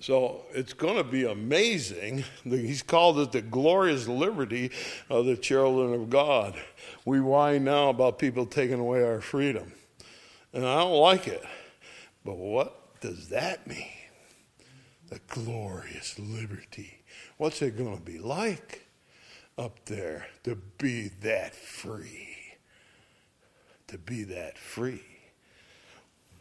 So 0.00 0.46
it's 0.52 0.72
going 0.72 0.96
to 0.96 1.04
be 1.04 1.24
amazing. 1.24 2.24
He's 2.42 2.82
called 2.82 3.20
it 3.20 3.30
the 3.30 3.40
glorious 3.40 4.08
liberty 4.08 4.72
of 5.08 5.26
the 5.26 5.36
children 5.36 5.94
of 5.94 6.10
God. 6.10 6.60
We 7.04 7.20
whine 7.20 7.62
now 7.64 7.90
about 7.90 8.18
people 8.18 8.46
taking 8.46 8.80
away 8.80 9.04
our 9.04 9.20
freedom. 9.20 9.72
And 10.52 10.66
I 10.66 10.80
don't 10.80 11.00
like 11.00 11.28
it. 11.28 11.44
But 12.24 12.36
what 12.36 13.00
does 13.00 13.28
that 13.28 13.66
mean? 13.66 13.86
The 15.08 15.20
glorious 15.28 16.18
liberty. 16.18 17.02
What's 17.36 17.62
it 17.62 17.78
going 17.78 17.96
to 17.96 18.02
be 18.02 18.18
like 18.18 18.86
up 19.56 19.84
there 19.84 20.26
to 20.42 20.56
be 20.78 21.10
that 21.20 21.54
free? 21.54 22.31
To 23.92 23.98
be 23.98 24.24
that 24.24 24.58
free. 24.58 25.02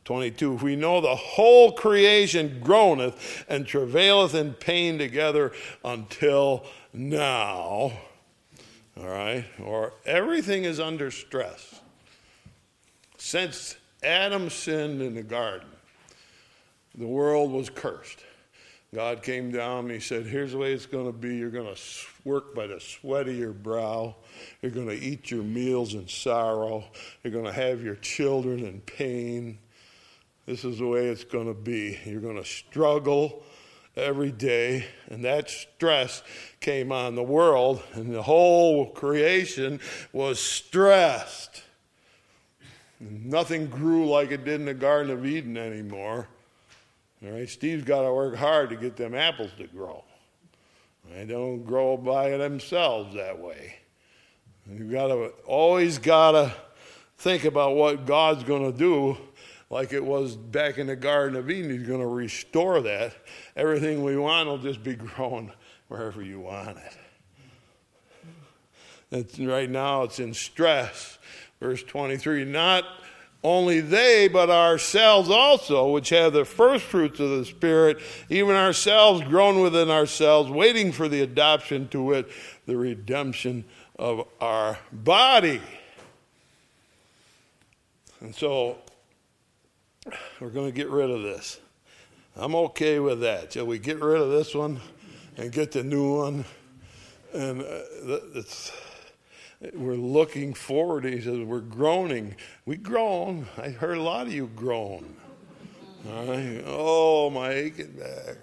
22 0.06 0.54
we 0.54 0.76
know 0.76 0.99
the 0.99 1.16
whole 1.16 1.74
creation 1.74 2.60
groaneth 2.64 3.45
and 3.47 3.68
travaileth 3.68 4.34
in 4.34 4.54
pain 4.54 4.97
together 4.97 5.52
until 5.86 6.66
now 6.91 7.91
all 8.97 9.08
right? 9.08 9.45
Or 9.64 9.93
everything 10.06 10.64
is 10.64 10.80
under 10.80 11.12
stress 11.12 11.82
since 13.18 13.76
adam 14.04 14.49
sinned 14.49 15.02
in 15.02 15.14
the 15.14 15.24
garden. 15.24 15.70
The 16.97 17.08
world 17.08 17.52
was 17.52 17.70
cursed 17.70 18.24
god 18.94 19.24
came 19.24 19.52
down 19.52 19.86
and 19.86 19.92
he 19.92 20.00
said 20.00 20.26
here's 20.26 20.52
the 20.52 20.58
way 20.58 20.74
it's 20.74 20.86
going 20.86 21.06
to 21.06 21.12
be 21.12 21.36
you're 21.36 21.50
going 21.50 21.74
to 21.74 21.82
work 22.26 22.54
by 22.54 22.68
the 22.68 22.80
sweat 22.80 23.28
of 23.28 23.36
your 23.36 23.54
brow 23.54 24.16
you're 24.62 24.72
going 24.72 24.88
to 24.88 25.00
eat 25.00 25.32
your 25.32 25.44
meals 25.44 25.94
in 25.94 26.08
sorrow 26.08 26.84
you're 27.24 27.34
going 27.34 27.46
to 27.46 27.54
have 27.54 27.84
your 27.84 27.96
children 27.96 28.66
in 28.66 28.82
pain 28.82 29.58
this 30.46 30.66
is 30.66 30.80
the 30.80 30.88
way 30.88 31.06
it's 31.06 31.24
going 31.24 31.48
to 31.48 31.54
be. 31.54 32.00
You're 32.06 32.22
going 32.22 32.36
to 32.36 32.44
struggle 32.44 33.44
every 33.96 34.32
day, 34.32 34.86
and 35.08 35.24
that 35.24 35.50
stress 35.50 36.24
came 36.60 36.92
on 36.92 37.16
the 37.16 37.24
world, 37.24 37.84
and 37.94 38.14
the 38.14 38.24
whole 38.24 38.89
creation 38.89 39.80
was 40.12 40.39
stressed. 40.39 41.64
Nothing 43.00 43.68
grew 43.68 44.10
like 44.10 44.32
it 44.32 44.44
did 44.44 44.60
in 44.60 44.66
the 44.66 44.74
Garden 44.74 45.12
of 45.12 45.26
Eden 45.26 45.58
anymore. 45.58 46.28
All 47.24 47.32
right, 47.32 47.50
Steve's 47.50 47.84
got 47.84 48.02
to 48.02 48.14
work 48.14 48.36
hard 48.36 48.70
to 48.72 48.76
get 48.76 48.96
them 48.96 49.14
apples 49.14 49.52
to 49.58 49.68
grow. 49.68 50.04
They 51.14 51.26
don't 51.26 51.64
grow 51.64 51.98
by 51.98 52.30
themselves 52.38 53.16
that 53.16 53.38
way. 53.40 53.76
You've 54.70 54.92
got 54.92 55.08
to 55.08 55.28
always 55.46 55.98
got 55.98 56.32
to 56.32 56.54
think 57.18 57.46
about 57.46 57.76
what 57.76 58.06
God's 58.06 58.44
going 58.44 58.72
to 58.72 58.78
do 58.78 59.18
like 59.70 59.94
it 59.94 60.04
was 60.04 60.36
back 60.36 60.78
in 60.78 60.88
the 60.88 60.96
Garden 60.96 61.38
of 61.38 61.50
Eden. 61.50 61.72
He's 61.72 61.88
going 61.88 62.02
to 62.02 62.08
restore 62.08 62.82
that. 62.82 63.16
Everything 63.56 64.04
we 64.04 64.18
want 64.18 64.50
will 64.50 64.58
just 64.58 64.84
be 64.84 64.96
growing 64.96 65.52
wherever 65.88 66.22
you 66.22 66.40
want 66.40 66.78
it. 69.12 69.40
Right 69.40 69.70
now, 69.70 70.04
it's 70.04 70.20
in 70.20 70.34
stress. 70.34 71.20
Verse 71.60 71.84
23 71.84 72.46
Not 72.46 72.86
only 73.44 73.80
they, 73.80 74.28
but 74.28 74.50
ourselves 74.50 75.30
also, 75.30 75.89
which 75.89 76.10
have 76.10 76.34
the 76.34 76.46
first 76.46 76.84
fruits 76.86 77.20
of 77.20 77.30
the 77.30 77.46
Spirit, 77.46 78.00
even 78.30 78.56
ourselves 78.56 79.24
groan 79.24 79.62
within 79.62 79.89
ourselves, 79.89 80.50
waiting 80.50 80.92
for 80.92 81.08
the 81.08 81.22
adoption 81.22 81.88
to 81.89 82.04
wit, 82.04 82.30
the 82.68 82.78
redemption 82.78 83.66
of 83.98 84.28
our 84.39 84.78
body. 84.92 85.62
And 88.20 88.36
so 88.36 88.78
we're 90.39 90.50
going 90.50 90.68
to 90.68 90.76
get 90.76 90.89
rid 90.89 91.10
of 91.10 91.24
this. 91.24 91.60
I'm 92.36 92.56
okay 92.56 93.00
with 93.00 93.22
that. 93.22 93.54
Shall 93.54 93.66
we 93.66 93.80
get 93.80 94.00
rid 94.00 94.22
of 94.22 94.30
this 94.30 94.54
one 94.54 94.80
and 95.38 95.52
get 95.52 95.72
the 95.72 95.84
new 95.84 96.18
one? 96.18 96.46
And 97.34 97.62
uh, 97.62 98.20
it's, 98.36 98.72
we're 99.74 99.95
looking 99.95 100.53
forward. 100.53 101.05
He 101.05 101.22
says, 101.22 101.39
We're 101.39 101.59
groaning. 101.59 102.36
We 102.66 102.78
groan. 102.78 103.47
I 103.57 103.70
heard 103.70 103.97
a 103.97 104.01
lot 104.01 104.28
of 104.28 104.34
you 104.34 104.47
groan. 104.55 105.16
Right. 106.03 106.64
Oh, 106.66 107.30
my 107.30 107.51
aching 107.51 107.91
back. 107.91 108.38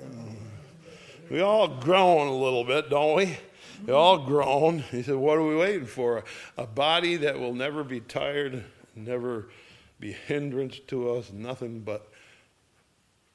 We 1.28 1.40
all 1.40 1.68
groan 1.68 2.28
a 2.28 2.36
little 2.36 2.64
bit, 2.64 2.88
don't 2.88 3.16
we? 3.16 3.36
We 3.86 3.92
all 3.92 4.18
groan. 4.18 4.78
He 4.90 5.02
said, 5.02 5.16
What 5.16 5.38
are 5.38 5.46
we 5.46 5.56
waiting 5.56 5.86
for? 5.86 6.24
A 6.56 6.66
body 6.66 7.16
that 7.16 7.38
will 7.38 7.54
never 7.54 7.82
be 7.82 8.00
tired, 8.00 8.64
never 8.94 9.48
be 9.98 10.12
hindrance 10.12 10.78
to 10.86 11.10
us, 11.10 11.32
nothing 11.32 11.80
but 11.80 12.12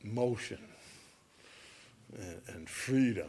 motion 0.01 0.59
and, 2.17 2.41
and 2.47 2.69
freedom. 2.69 3.27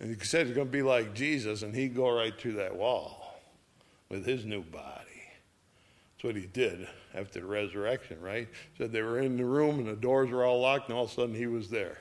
And 0.00 0.14
he 0.14 0.24
said 0.24 0.48
it's 0.48 0.54
going 0.54 0.66
to 0.66 0.72
be 0.72 0.82
like 0.82 1.14
Jesus, 1.14 1.62
and 1.62 1.74
he'd 1.74 1.94
go 1.94 2.10
right 2.10 2.38
through 2.38 2.54
that 2.54 2.76
wall 2.76 3.21
with 4.12 4.26
his 4.26 4.44
new 4.44 4.62
body. 4.62 5.08
That's 6.12 6.24
what 6.24 6.36
he 6.36 6.46
did 6.46 6.86
after 7.14 7.40
the 7.40 7.46
resurrection, 7.46 8.20
right? 8.20 8.46
Said 8.76 8.92
they 8.92 9.00
were 9.00 9.20
in 9.20 9.38
the 9.38 9.44
room 9.44 9.78
and 9.78 9.88
the 9.88 9.96
doors 9.96 10.30
were 10.30 10.44
all 10.44 10.60
locked, 10.60 10.88
and 10.88 10.96
all 10.96 11.04
of 11.04 11.10
a 11.10 11.14
sudden 11.14 11.34
he 11.34 11.46
was 11.46 11.70
there. 11.70 11.96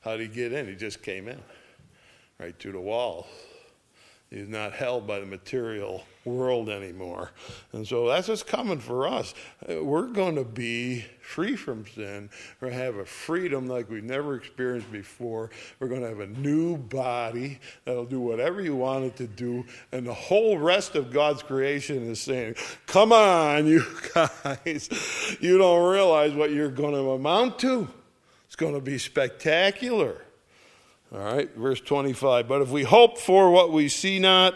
How 0.00 0.16
did 0.16 0.28
he 0.28 0.34
get 0.34 0.52
in? 0.52 0.66
He 0.66 0.74
just 0.74 1.02
came 1.02 1.28
in, 1.28 1.40
right 2.38 2.58
through 2.58 2.72
the 2.72 2.80
wall. 2.80 3.28
He's 4.32 4.48
not 4.48 4.72
held 4.72 5.06
by 5.06 5.20
the 5.20 5.26
material 5.26 6.04
world 6.24 6.70
anymore. 6.70 7.32
And 7.72 7.86
so 7.86 8.08
that's 8.08 8.28
what's 8.28 8.42
coming 8.42 8.78
for 8.78 9.06
us. 9.06 9.34
We're 9.68 10.06
going 10.06 10.36
to 10.36 10.44
be 10.44 11.04
free 11.20 11.54
from 11.54 11.84
sin. 11.86 12.30
We're 12.58 12.68
going 12.68 12.78
to 12.78 12.84
have 12.84 12.96
a 12.96 13.04
freedom 13.04 13.66
like 13.66 13.90
we've 13.90 14.02
never 14.02 14.36
experienced 14.36 14.90
before. 14.90 15.50
We're 15.78 15.88
going 15.88 16.00
to 16.00 16.08
have 16.08 16.20
a 16.20 16.28
new 16.28 16.78
body 16.78 17.60
that'll 17.84 18.06
do 18.06 18.20
whatever 18.20 18.62
you 18.62 18.74
want 18.74 19.04
it 19.04 19.16
to 19.16 19.26
do. 19.26 19.66
And 19.92 20.06
the 20.06 20.14
whole 20.14 20.56
rest 20.56 20.94
of 20.94 21.12
God's 21.12 21.42
creation 21.42 22.10
is 22.10 22.18
saying, 22.18 22.54
Come 22.86 23.12
on, 23.12 23.66
you 23.66 23.84
guys. 24.14 25.36
You 25.42 25.58
don't 25.58 25.92
realize 25.92 26.32
what 26.32 26.52
you're 26.52 26.70
going 26.70 26.94
to 26.94 27.10
amount 27.10 27.58
to. 27.58 27.86
It's 28.46 28.56
going 28.56 28.74
to 28.74 28.80
be 28.80 28.96
spectacular. 28.96 30.22
All 31.12 31.20
right, 31.20 31.54
verse 31.54 31.80
25. 31.80 32.48
But 32.48 32.62
if 32.62 32.70
we 32.70 32.84
hope 32.84 33.18
for 33.18 33.50
what 33.50 33.70
we 33.70 33.88
see 33.88 34.18
not, 34.18 34.54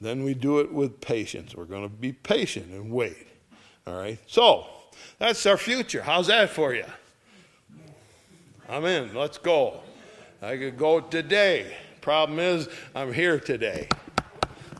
then 0.00 0.24
we 0.24 0.34
do 0.34 0.60
it 0.60 0.72
with 0.72 1.00
patience. 1.00 1.54
We're 1.54 1.64
going 1.64 1.82
to 1.82 1.94
be 1.94 2.12
patient 2.12 2.70
and 2.70 2.90
wait. 2.90 3.28
All 3.86 3.94
right, 3.94 4.18
so 4.26 4.66
that's 5.18 5.44
our 5.44 5.58
future. 5.58 6.02
How's 6.02 6.28
that 6.28 6.50
for 6.50 6.74
you? 6.74 6.86
I'm 8.68 8.84
in. 8.86 9.14
Let's 9.14 9.36
go. 9.36 9.80
I 10.40 10.56
could 10.56 10.78
go 10.78 11.00
today. 11.00 11.76
Problem 12.00 12.38
is, 12.38 12.68
I'm 12.94 13.12
here 13.12 13.38
today. 13.38 13.88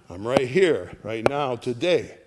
I'm 0.08 0.26
right 0.26 0.46
here, 0.46 0.92
right 1.02 1.26
now, 1.28 1.56
today. 1.56 2.18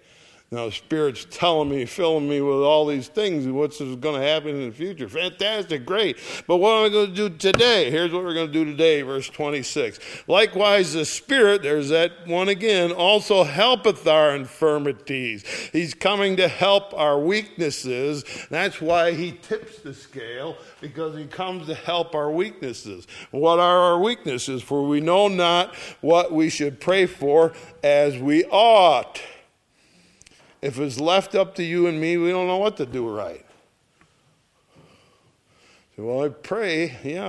Now, 0.49 0.67
the 0.67 0.71
Spirit's 0.71 1.27
telling 1.29 1.69
me, 1.69 1.85
filling 1.85 2.29
me 2.29 2.39
with 2.39 2.59
all 2.59 2.85
these 2.85 3.09
things, 3.09 3.45
what's 3.47 3.79
going 3.79 3.99
to 3.99 4.25
happen 4.25 4.51
in 4.51 4.69
the 4.69 4.73
future. 4.73 5.09
Fantastic, 5.09 5.85
great. 5.85 6.17
But 6.47 6.57
what 6.57 6.71
am 6.71 6.85
I 6.85 6.89
going 6.89 7.13
to 7.13 7.13
do 7.13 7.29
today? 7.35 7.91
Here's 7.91 8.13
what 8.13 8.23
we're 8.23 8.33
going 8.33 8.47
to 8.47 8.53
do 8.53 8.63
today, 8.63 9.01
verse 9.01 9.27
26. 9.27 9.99
Likewise, 10.25 10.93
the 10.93 11.03
Spirit, 11.03 11.63
there's 11.63 11.89
that 11.89 12.25
one 12.27 12.47
again, 12.47 12.93
also 12.93 13.43
helpeth 13.43 14.07
our 14.07 14.33
infirmities. 14.37 15.43
He's 15.73 15.93
coming 15.93 16.37
to 16.37 16.47
help 16.47 16.93
our 16.93 17.19
weaknesses. 17.19 18.23
That's 18.49 18.79
why 18.79 19.11
He 19.11 19.33
tips 19.33 19.79
the 19.79 19.93
scale, 19.93 20.57
because 20.79 21.17
He 21.17 21.25
comes 21.25 21.67
to 21.67 21.75
help 21.75 22.15
our 22.15 22.31
weaknesses. 22.31 23.05
What 23.31 23.59
are 23.59 23.79
our 23.79 23.99
weaknesses? 23.99 24.63
For 24.63 24.87
we 24.87 25.01
know 25.01 25.27
not 25.27 25.75
what 25.99 26.31
we 26.31 26.49
should 26.49 26.79
pray 26.79 27.05
for 27.05 27.51
as 27.83 28.17
we 28.17 28.45
ought. 28.45 29.21
If 30.61 30.79
it's 30.79 30.99
left 30.99 31.35
up 31.35 31.55
to 31.55 31.63
you 31.63 31.87
and 31.87 31.99
me, 31.99 32.17
we 32.17 32.29
don't 32.29 32.47
know 32.47 32.57
what 32.57 32.77
to 32.77 32.85
do 32.85 33.07
right. 33.09 33.45
Well, 35.99 36.23
I 36.23 36.29
pray, 36.29 36.95
yeah, 37.03 37.25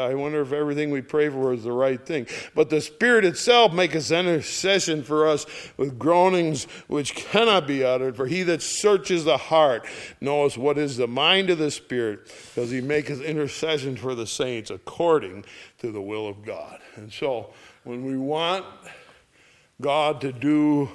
I 0.00 0.14
wonder 0.14 0.42
if 0.42 0.52
everything 0.52 0.90
we 0.90 1.00
pray 1.00 1.28
for 1.28 1.52
is 1.52 1.62
the 1.62 1.70
right 1.70 2.04
thing. 2.04 2.26
But 2.56 2.68
the 2.68 2.80
Spirit 2.80 3.24
itself 3.24 3.72
maketh 3.72 4.10
intercession 4.10 5.04
for 5.04 5.28
us 5.28 5.46
with 5.76 5.96
groanings 5.96 6.64
which 6.88 7.14
cannot 7.14 7.68
be 7.68 7.84
uttered. 7.84 8.16
For 8.16 8.26
he 8.26 8.42
that 8.42 8.62
searches 8.62 9.24
the 9.24 9.36
heart 9.36 9.86
knows 10.20 10.58
what 10.58 10.76
is 10.76 10.96
the 10.96 11.06
mind 11.06 11.50
of 11.50 11.58
the 11.58 11.70
Spirit, 11.70 12.26
because 12.52 12.72
he 12.72 12.80
maketh 12.80 13.20
intercession 13.20 13.96
for 13.96 14.16
the 14.16 14.26
saints 14.26 14.70
according 14.70 15.44
to 15.78 15.92
the 15.92 16.02
will 16.02 16.26
of 16.26 16.44
God. 16.44 16.80
And 16.96 17.12
so, 17.12 17.52
when 17.84 18.04
we 18.04 18.16
want 18.16 18.66
God 19.80 20.20
to 20.22 20.32
do 20.32 20.88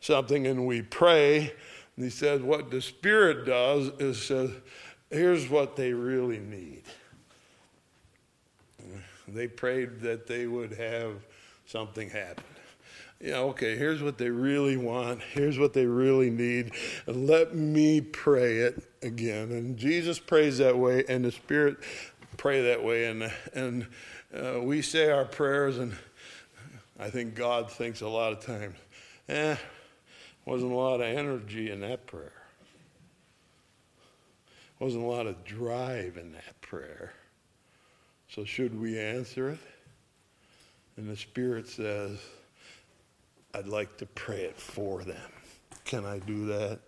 something 0.00 0.46
and 0.46 0.66
we 0.66 0.82
pray, 0.82 1.52
And 1.96 2.04
he 2.04 2.10
says 2.10 2.42
what 2.42 2.70
the 2.70 2.80
Spirit 2.80 3.44
does 3.44 3.88
is 3.98 4.22
says, 4.22 4.50
here's 5.10 5.48
what 5.48 5.74
they 5.74 5.92
really 5.92 6.38
need. 6.38 6.82
They 9.26 9.48
prayed 9.48 10.00
that 10.00 10.26
they 10.26 10.46
would 10.46 10.72
have 10.72 11.14
something 11.66 12.08
happen. 12.08 12.44
Yeah, 13.20 13.38
okay, 13.38 13.76
here's 13.76 14.00
what 14.00 14.16
they 14.16 14.30
really 14.30 14.76
want. 14.76 15.22
Here's 15.22 15.58
what 15.58 15.72
they 15.72 15.86
really 15.86 16.30
need. 16.30 16.70
Let 17.06 17.54
me 17.54 18.00
pray 18.00 18.58
it 18.58 18.88
again. 19.02 19.50
And 19.50 19.76
Jesus 19.76 20.20
prays 20.20 20.58
that 20.58 20.78
way, 20.78 21.04
and 21.08 21.24
the 21.24 21.32
Spirit 21.32 21.78
pray 22.36 22.62
that 22.62 22.82
way. 22.82 23.06
And, 23.06 23.32
and 23.54 23.88
uh, 24.32 24.60
we 24.62 24.82
say 24.82 25.10
our 25.10 25.24
prayers, 25.24 25.78
and 25.78 25.96
I 26.96 27.10
think 27.10 27.34
God 27.34 27.70
thinks 27.70 28.02
a 28.02 28.08
lot 28.08 28.32
of 28.32 28.40
times, 28.40 28.76
eh, 29.28 29.56
wasn't 30.48 30.72
a 30.72 30.74
lot 30.74 31.02
of 31.02 31.06
energy 31.06 31.70
in 31.70 31.80
that 31.80 32.06
prayer. 32.06 32.32
Wasn't 34.78 35.04
a 35.04 35.06
lot 35.06 35.26
of 35.26 35.44
drive 35.44 36.16
in 36.16 36.32
that 36.32 36.58
prayer. 36.62 37.12
So 38.30 38.46
should 38.46 38.80
we 38.80 38.98
answer 38.98 39.50
it? 39.50 39.58
And 40.96 41.06
the 41.06 41.16
Spirit 41.16 41.68
says, 41.68 42.18
I'd 43.52 43.66
like 43.66 43.98
to 43.98 44.06
pray 44.06 44.44
it 44.44 44.56
for 44.56 45.04
them. 45.04 45.30
Can 45.84 46.06
I 46.06 46.18
do 46.18 46.46
that? 46.46 46.80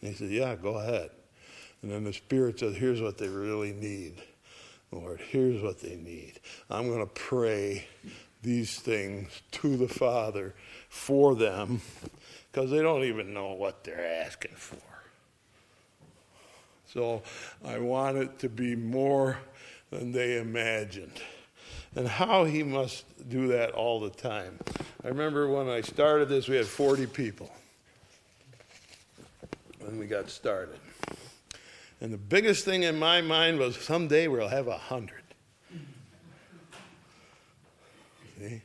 And 0.00 0.10
he 0.10 0.12
said, 0.12 0.30
Yeah, 0.30 0.54
go 0.54 0.76
ahead. 0.76 1.10
And 1.82 1.90
then 1.90 2.04
the 2.04 2.12
Spirit 2.12 2.60
says, 2.60 2.76
Here's 2.76 3.00
what 3.00 3.18
they 3.18 3.28
really 3.28 3.72
need. 3.72 4.22
Lord, 4.92 5.20
here's 5.20 5.60
what 5.60 5.80
they 5.80 5.96
need. 5.96 6.34
I'm 6.70 6.88
going 6.88 7.04
to 7.04 7.12
pray 7.12 7.88
these 8.42 8.78
things 8.78 9.42
to 9.50 9.76
the 9.76 9.88
Father 9.88 10.54
for 10.88 11.34
them 11.34 11.80
because 12.50 12.70
they 12.70 12.82
don't 12.82 13.04
even 13.04 13.32
know 13.32 13.52
what 13.52 13.84
they're 13.84 14.22
asking 14.22 14.54
for. 14.54 14.76
So 16.92 17.22
I 17.64 17.78
want 17.78 18.16
it 18.16 18.38
to 18.40 18.48
be 18.48 18.74
more 18.74 19.38
than 19.90 20.12
they 20.12 20.38
imagined. 20.38 21.20
And 21.94 22.08
how 22.08 22.44
he 22.44 22.62
must 22.62 23.04
do 23.28 23.48
that 23.48 23.72
all 23.72 24.00
the 24.00 24.10
time. 24.10 24.58
I 25.04 25.08
remember 25.08 25.48
when 25.48 25.68
I 25.68 25.80
started 25.80 26.28
this, 26.28 26.48
we 26.48 26.56
had 26.56 26.66
40 26.66 27.06
people 27.06 27.50
when 29.80 29.98
we 29.98 30.06
got 30.06 30.30
started. 30.30 30.78
And 32.00 32.12
the 32.12 32.18
biggest 32.18 32.64
thing 32.64 32.84
in 32.84 32.98
my 32.98 33.20
mind 33.20 33.58
was 33.58 33.76
someday 33.76 34.28
we'll 34.28 34.48
have 34.48 34.68
a 34.68 34.78
hundred. 34.78 35.22
See? 38.38 38.62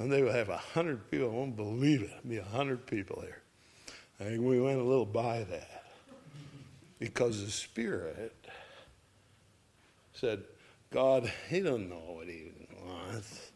Someday 0.00 0.22
we'll 0.22 0.32
have 0.32 0.48
a 0.48 0.56
hundred 0.56 1.10
people. 1.10 1.30
I 1.30 1.34
won't 1.34 1.56
believe 1.56 2.00
it. 2.00 2.26
Be 2.26 2.38
a 2.38 2.42
hundred 2.42 2.86
people 2.86 3.20
there. 3.20 3.42
Think 4.16 4.42
we 4.42 4.58
went 4.58 4.78
a 4.78 4.82
little 4.82 5.04
by 5.04 5.44
that. 5.44 5.84
Because 6.98 7.44
the 7.44 7.50
Spirit 7.50 8.34
said, 10.14 10.42
God, 10.90 11.30
he 11.50 11.60
doesn't 11.60 11.90
know 11.90 12.14
what 12.14 12.28
he 12.28 12.50
wants. 12.82 13.50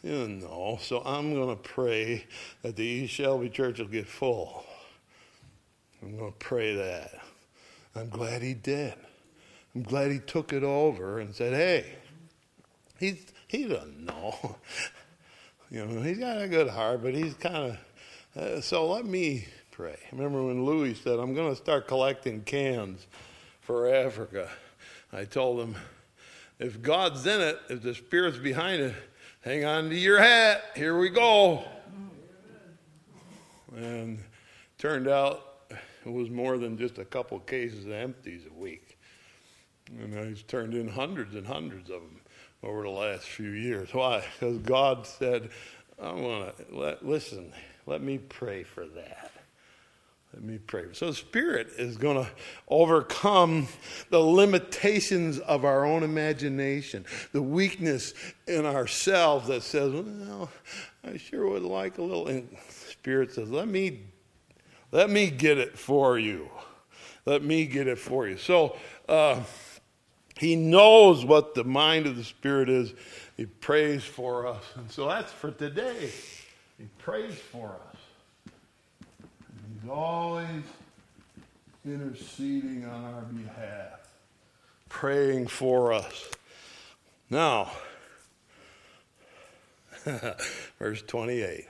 He 0.00 0.08
doesn't 0.08 0.40
know. 0.40 0.78
So 0.80 1.02
I'm 1.04 1.34
going 1.34 1.54
to 1.54 1.62
pray 1.62 2.24
that 2.62 2.76
the 2.76 2.82
East 2.82 3.12
Shelby 3.12 3.50
Church 3.50 3.78
will 3.78 3.84
get 3.84 4.08
full. 4.08 4.64
I'm 6.02 6.16
going 6.16 6.32
to 6.32 6.38
pray 6.38 6.74
that. 6.74 7.10
I'm 7.94 8.08
glad 8.08 8.40
he 8.40 8.54
did. 8.54 8.94
I'm 9.74 9.82
glad 9.82 10.10
he 10.10 10.20
took 10.20 10.54
it 10.54 10.62
over 10.62 11.18
and 11.18 11.34
said, 11.34 11.52
hey, 11.52 11.96
he, 12.98 13.20
he 13.46 13.66
doesn't 13.66 14.06
know. 14.06 14.56
You 15.76 15.84
know, 15.84 16.00
he's 16.00 16.16
got 16.16 16.40
a 16.40 16.48
good 16.48 16.70
heart, 16.70 17.02
but 17.02 17.12
he's 17.12 17.34
kind 17.34 17.76
of, 18.34 18.42
uh, 18.42 18.60
so 18.62 18.86
let 18.86 19.04
me 19.04 19.46
pray. 19.70 19.98
Remember 20.10 20.42
when 20.42 20.64
Louis 20.64 20.94
said, 20.94 21.18
I'm 21.18 21.34
going 21.34 21.50
to 21.50 21.56
start 21.56 21.86
collecting 21.86 22.40
cans 22.44 23.06
for 23.60 23.86
Africa. 23.94 24.48
I 25.12 25.24
told 25.24 25.60
him, 25.60 25.76
if 26.58 26.80
God's 26.80 27.26
in 27.26 27.42
it, 27.42 27.58
if 27.68 27.82
the 27.82 27.94
Spirit's 27.94 28.38
behind 28.38 28.80
it, 28.80 28.94
hang 29.42 29.66
on 29.66 29.90
to 29.90 29.94
your 29.94 30.18
hat. 30.18 30.64
Here 30.74 30.98
we 30.98 31.10
go. 31.10 31.62
And 33.76 34.18
turned 34.78 35.08
out 35.08 35.42
it 36.06 36.10
was 36.10 36.30
more 36.30 36.56
than 36.56 36.78
just 36.78 36.96
a 36.96 37.04
couple 37.04 37.38
cases 37.40 37.84
of 37.84 37.92
empties 37.92 38.46
a 38.50 38.58
week. 38.58 38.96
And 39.90 40.18
I 40.18 40.32
turned 40.48 40.72
in 40.72 40.88
hundreds 40.88 41.34
and 41.34 41.46
hundreds 41.46 41.90
of 41.90 42.00
them 42.00 42.20
over 42.62 42.82
the 42.82 42.90
last 42.90 43.24
few 43.24 43.50
years. 43.50 43.92
Why? 43.92 44.24
Because 44.38 44.58
God 44.58 45.06
said, 45.06 45.50
I 46.00 46.12
want 46.12 46.56
to 46.56 46.64
let, 46.70 47.06
listen, 47.06 47.52
let 47.86 48.02
me 48.02 48.18
pray 48.18 48.62
for 48.62 48.86
that. 48.86 49.32
Let 50.34 50.44
me 50.44 50.58
pray. 50.58 50.84
So 50.92 51.12
Spirit 51.12 51.68
is 51.78 51.96
going 51.96 52.22
to 52.22 52.30
overcome 52.68 53.68
the 54.10 54.18
limitations 54.18 55.38
of 55.38 55.64
our 55.64 55.86
own 55.86 56.02
imagination, 56.02 57.06
the 57.32 57.40
weakness 57.40 58.12
in 58.46 58.66
ourselves 58.66 59.48
that 59.48 59.62
says, 59.62 59.92
well, 59.94 60.50
I 61.02 61.16
sure 61.16 61.48
would 61.48 61.62
like 61.62 61.96
a 61.96 62.02
little. 62.02 62.26
And 62.26 62.54
Spirit 62.68 63.32
says, 63.32 63.50
let 63.50 63.68
me 63.68 64.00
let 64.92 65.10
me 65.10 65.30
get 65.30 65.58
it 65.58 65.78
for 65.78 66.18
you. 66.18 66.50
Let 67.24 67.42
me 67.42 67.66
get 67.66 67.86
it 67.86 67.98
for 67.98 68.28
you. 68.28 68.36
So 68.36 68.76
uh, 69.08 69.40
he 70.38 70.56
knows 70.56 71.24
what 71.24 71.54
the 71.54 71.64
mind 71.64 72.06
of 72.06 72.16
the 72.16 72.24
Spirit 72.24 72.68
is. 72.68 72.92
He 73.36 73.46
prays 73.46 74.04
for 74.04 74.46
us. 74.46 74.62
And 74.76 74.90
so 74.90 75.08
that's 75.08 75.32
for 75.32 75.50
today. 75.50 76.10
He 76.78 76.84
prays 76.98 77.34
for 77.34 77.68
us. 77.90 77.96
And 78.44 79.80
he's 79.80 79.90
always 79.90 80.62
interceding 81.84 82.84
on 82.84 83.04
our 83.04 83.22
behalf, 83.22 84.00
praying 84.88 85.46
for 85.46 85.92
us. 85.92 86.30
Now, 87.30 87.70
verse 90.78 91.02
28. 91.02 91.66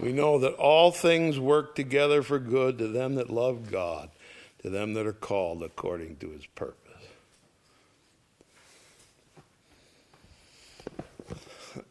We 0.00 0.12
know 0.12 0.38
that 0.38 0.54
all 0.54 0.90
things 0.90 1.38
work 1.38 1.74
together 1.74 2.22
for 2.22 2.38
good 2.38 2.78
to 2.78 2.88
them 2.88 3.14
that 3.16 3.30
love 3.30 3.70
God, 3.70 4.10
to 4.62 4.70
them 4.70 4.94
that 4.94 5.06
are 5.06 5.12
called 5.12 5.62
according 5.62 6.16
to 6.16 6.30
his 6.30 6.46
purpose. 6.46 6.78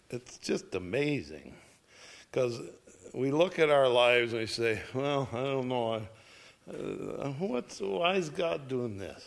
It's 0.09 0.38
just 0.38 0.76
amazing 0.76 1.53
because 2.30 2.59
we 3.13 3.32
look 3.32 3.59
at 3.59 3.69
our 3.69 3.88
lives 3.88 4.34
and 4.34 4.41
we 4.41 4.47
say, 4.47 4.82
well, 4.93 5.28
I 5.32 5.43
don't 5.43 5.67
know. 5.67 6.01
Uh, 6.69 7.30
what's, 7.39 7.80
why 7.80 8.15
is 8.15 8.30
God 8.30 8.67
doing 8.67 8.97
this? 8.97 9.26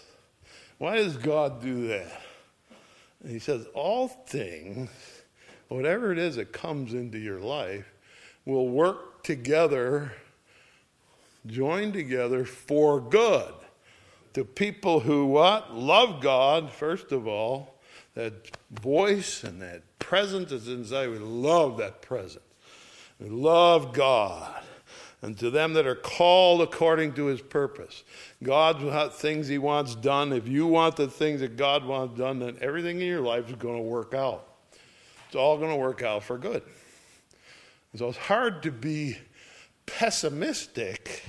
Why 0.79 0.97
does 0.97 1.17
God 1.17 1.63
do 1.63 1.89
that? 1.89 2.21
And 3.23 3.33
he 3.33 3.39
says, 3.39 3.67
all 3.75 4.09
things, 4.09 4.91
whatever 5.69 6.13
it 6.13 6.19
is 6.19 6.37
that 6.37 6.53
comes 6.53 6.95
into 6.95 7.19
your 7.19 7.41
life, 7.41 7.87
will 8.45 8.69
work 8.69 9.23
together, 9.23 10.13
join 11.47 11.93
together 11.93 12.45
for 12.45 13.01
good. 13.01 13.53
To 14.35 14.45
people 14.45 15.01
who 15.01 15.27
what? 15.27 15.75
Love 15.75 16.21
God, 16.21 16.73
first 16.73 17.13
of 17.13 17.27
all. 17.27 17.81
That 18.15 18.57
voice 18.71 19.43
and 19.43 19.61
that 19.63 19.83
presence 19.99 20.53
is 20.53 20.69
inside. 20.69 21.11
We 21.11 21.19
love 21.19 21.79
that 21.79 22.03
presence. 22.03 22.45
We 23.19 23.29
love 23.29 23.93
God. 23.93 24.63
And 25.23 25.39
to 25.39 25.51
them 25.51 25.73
that 25.73 25.87
are 25.87 25.95
called 25.95 26.61
according 26.61 27.15
to 27.15 27.27
his 27.27 27.41
purpose. 27.41 28.05
God's 28.43 28.85
got 28.85 29.15
things 29.15 29.49
he 29.49 29.59
wants 29.59 29.95
done. 29.95 30.33
If 30.33 30.47
you 30.47 30.67
want 30.67 30.97
the 30.97 31.09
things 31.09 31.41
that 31.41 31.57
God 31.57 31.85
wants 31.87 32.19
done, 32.19 32.41
then 32.41 32.59
everything 32.61 33.01
in 33.01 33.07
your 33.07 33.23
life 33.23 33.49
is 33.49 33.57
going 33.57 33.77
to 33.77 33.83
work 33.83 34.13
out. 34.13 34.47
It's 35.27 35.37
all 35.37 35.57
going 35.57 35.71
to 35.71 35.77
work 35.77 36.03
out 36.03 36.23
for 36.23 36.37
good. 36.37 36.63
So 37.97 38.09
it's 38.09 38.19
hard 38.19 38.63
to 38.65 38.71
be 38.71 39.17
pessimistic 39.87 41.23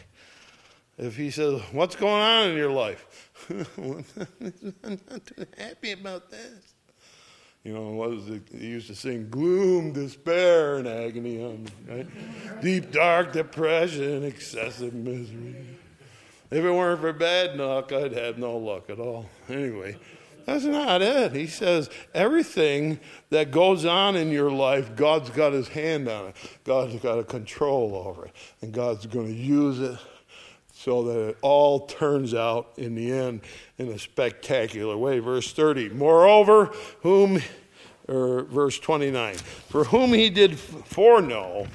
if 0.98 1.16
he 1.16 1.30
says, 1.30 1.62
What's 1.72 1.96
going 1.96 2.22
on 2.22 2.50
in 2.50 2.58
your 2.58 2.72
life? 2.72 3.32
I'm 3.50 4.06
not 4.84 5.26
too 5.26 5.46
happy 5.58 5.92
about 5.92 6.32
this. 6.32 6.74
You 7.64 7.74
know, 7.74 7.90
what 7.90 8.12
was 8.12 8.30
it? 8.30 8.44
He 8.52 8.68
used 8.68 8.88
to 8.88 8.96
sing 8.96 9.28
gloom, 9.30 9.92
despair, 9.92 10.78
and 10.78 10.88
agony, 10.88 11.68
right? 11.88 12.62
deep, 12.62 12.92
dark 12.92 13.34
depression, 13.34 14.24
excessive 14.24 14.94
misery. 14.94 15.56
If 16.52 16.64
it 16.64 16.72
weren't 16.72 17.02
for 17.02 17.12
bad 17.12 17.58
luck, 17.58 17.92
I'd 17.92 18.14
have 18.14 18.38
no 18.38 18.56
luck 18.56 18.92
at 18.92 19.00
all. 19.00 19.28
Anyway, 19.50 19.98
that's 20.46 20.66
not 20.66 21.02
it. 21.02 21.34
He 21.34 21.48
says 21.48 21.90
everything 22.14 23.00
that 23.32 23.52
goes 23.52 23.84
on 23.86 24.16
in 24.16 24.32
your 24.32 24.52
life, 24.52 24.96
God's 24.96 25.30
got 25.32 25.54
his 25.54 25.68
hand 25.70 26.08
on 26.08 26.28
it. 26.28 26.36
God's 26.64 26.96
got 27.02 27.18
a 27.18 27.24
control 27.24 27.96
over 27.96 28.28
it. 28.28 28.32
And 28.62 28.72
God's 28.72 29.06
going 29.08 29.28
to 29.28 29.34
use 29.34 29.80
it 29.80 29.98
so 30.72 31.04
that 31.04 31.30
it 31.30 31.38
all 31.42 31.88
turns 31.88 32.34
out 32.34 32.74
in 32.78 32.96
the 32.96 33.12
end 33.12 33.42
in 33.78 33.88
a 33.90 33.98
spectacular 33.98 34.96
way. 34.96 35.20
Verse 35.20 35.52
30. 35.52 35.90
Moreover, 35.90 36.72
whom, 37.02 37.42
or 38.08 38.44
verse 38.44 38.78
29, 38.78 39.36
for 39.36 39.86
whom 39.86 40.14
he 40.14 40.30
did 40.30 40.60
foreknow, 40.60 41.68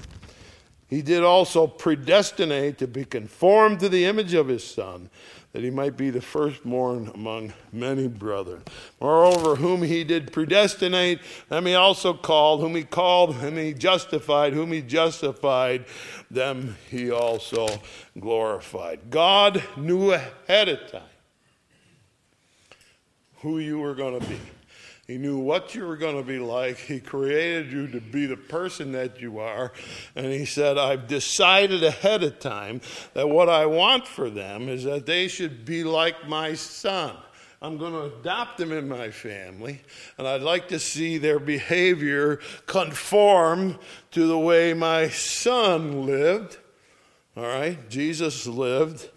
he 0.87 1.03
did 1.03 1.23
also 1.23 1.67
predestinate 1.67 2.79
to 2.79 2.87
be 2.87 3.05
conformed 3.05 3.81
to 3.81 3.89
the 3.89 4.05
image 4.05 4.35
of 4.35 4.49
his 4.49 4.65
Son 4.65 5.09
that 5.53 5.63
he 5.63 5.71
might 5.71 5.97
be 5.97 6.11
the 6.11 6.21
firstborn 6.21 7.11
among 7.15 7.53
many 7.73 8.07
brethren. 8.07 8.63
Moreover, 9.01 9.57
whom 9.57 9.83
he 9.83 10.05
did 10.05 10.33
predestinate, 10.33 11.21
them 11.49 11.67
he 11.67 11.75
also 11.75 12.15
called, 12.15 12.61
whom 12.61 12.77
he 12.77 12.85
called, 12.85 13.35
whom 13.35 13.57
he 13.57 13.75
justified, 13.75 14.53
whom 14.53 14.71
he 14.71 14.81
justified, 14.81 15.87
them 16.31 16.77
he 16.89 17.11
also 17.11 17.67
glorified. 18.19 19.11
God 19.11 19.63
knew 19.77 20.13
ahead 20.13 20.69
of 20.69 20.91
time 20.91 21.03
who 23.39 23.59
you 23.59 23.79
were 23.79 23.95
going 23.95 24.21
to 24.21 24.27
be. 24.27 24.39
He 25.11 25.19
knew 25.19 25.39
what 25.39 25.75
you 25.75 25.87
were 25.87 25.97
going 25.97 26.19
to 26.19 26.23
be 26.23 26.39
like. 26.39 26.77
He 26.77 27.01
created 27.01 27.73
you 27.73 27.89
to 27.89 28.01
be 28.01 28.27
the 28.27 28.37
person 28.37 28.93
that 28.93 29.21
you 29.21 29.41
are. 29.41 29.73
And 30.15 30.27
He 30.27 30.45
said, 30.45 30.79
I've 30.79 31.09
decided 31.09 31.83
ahead 31.83 32.23
of 32.23 32.39
time 32.39 32.81
that 33.15 33.29
what 33.29 33.49
I 33.49 33.67
want 33.67 34.07
for 34.07 34.31
them 34.31 34.69
is 34.69 34.85
that 34.85 35.07
they 35.07 35.27
should 35.27 35.65
be 35.65 35.83
like 35.83 36.29
my 36.29 36.55
son. 36.55 37.17
I'm 37.61 37.77
going 37.77 37.93
to 37.93 38.19
adopt 38.21 38.59
them 38.59 38.71
in 38.71 38.89
my 38.89 39.11
family, 39.11 39.83
and 40.17 40.29
I'd 40.29 40.43
like 40.43 40.69
to 40.69 40.79
see 40.79 41.19
their 41.19 41.41
behavior 41.41 42.39
conform 42.67 43.81
to 44.13 44.29
the 44.29 44.39
way 44.39 44.75
my 44.75 45.09
son 45.09 46.07
lived. 46.07 46.57
All 47.37 47.43
right? 47.43 47.91
Jesus 47.91 48.47
lived. 48.47 49.11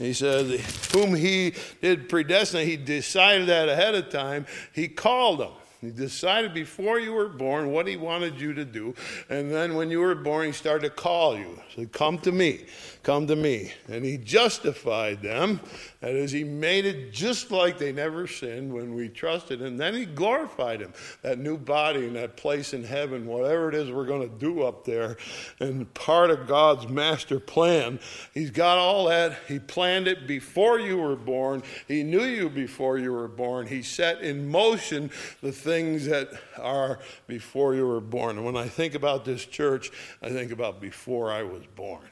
He 0.00 0.14
said, 0.14 0.46
Whom 0.92 1.14
he 1.14 1.54
did 1.82 2.08
predestinate, 2.08 2.66
he 2.66 2.76
decided 2.78 3.48
that 3.48 3.68
ahead 3.68 3.94
of 3.94 4.08
time. 4.08 4.46
He 4.72 4.88
called 4.88 5.40
them. 5.40 5.52
He 5.80 5.90
decided 5.90 6.52
before 6.52 7.00
you 7.00 7.14
were 7.14 7.28
born 7.28 7.72
what 7.72 7.86
he 7.86 7.96
wanted 7.96 8.38
you 8.38 8.52
to 8.52 8.66
do. 8.66 8.94
And 9.30 9.50
then 9.50 9.74
when 9.74 9.90
you 9.90 10.00
were 10.00 10.14
born, 10.14 10.46
he 10.46 10.52
started 10.52 10.88
to 10.88 10.90
call 10.90 11.38
you. 11.38 11.58
He 11.68 11.82
said, 11.82 11.92
Come 11.92 12.18
to 12.18 12.32
me. 12.32 12.66
Come 13.02 13.26
to 13.28 13.36
me. 13.36 13.72
And 13.88 14.04
he 14.04 14.18
justified 14.18 15.22
them. 15.22 15.60
That 16.00 16.14
is, 16.14 16.32
he 16.32 16.44
made 16.44 16.84
it 16.84 17.12
just 17.12 17.50
like 17.50 17.78
they 17.78 17.92
never 17.92 18.26
sinned 18.26 18.72
when 18.72 18.94
we 18.94 19.08
trusted 19.08 19.62
him. 19.62 19.78
Then 19.78 19.94
he 19.94 20.04
glorified 20.04 20.80
him. 20.80 20.92
That 21.22 21.38
new 21.38 21.56
body 21.56 22.06
and 22.06 22.16
that 22.16 22.36
place 22.36 22.74
in 22.74 22.84
heaven, 22.84 23.26
whatever 23.26 23.70
it 23.70 23.74
is 23.74 23.90
we're 23.90 24.06
going 24.06 24.28
to 24.28 24.38
do 24.38 24.62
up 24.62 24.84
there, 24.84 25.16
and 25.60 25.92
part 25.94 26.30
of 26.30 26.46
God's 26.46 26.88
master 26.88 27.40
plan. 27.40 28.00
He's 28.34 28.50
got 28.50 28.76
all 28.76 29.06
that. 29.06 29.38
He 29.48 29.58
planned 29.58 30.08
it 30.08 30.26
before 30.26 30.78
you 30.78 30.98
were 30.98 31.16
born. 31.16 31.62
He 31.88 32.02
knew 32.02 32.24
you 32.24 32.50
before 32.50 32.98
you 32.98 33.12
were 33.12 33.28
born. 33.28 33.66
He 33.66 33.82
set 33.82 34.20
in 34.20 34.50
motion 34.50 35.10
the 35.42 35.52
things 35.70 36.06
that 36.06 36.28
are 36.58 36.98
before 37.26 37.74
you 37.74 37.86
were 37.86 38.00
born. 38.00 38.36
And 38.36 38.44
when 38.44 38.56
I 38.56 38.68
think 38.68 38.94
about 38.94 39.24
this 39.24 39.44
church, 39.46 39.90
I 40.22 40.28
think 40.28 40.52
about 40.52 40.80
before 40.80 41.30
I 41.30 41.42
was 41.42 41.62
born 41.76 42.02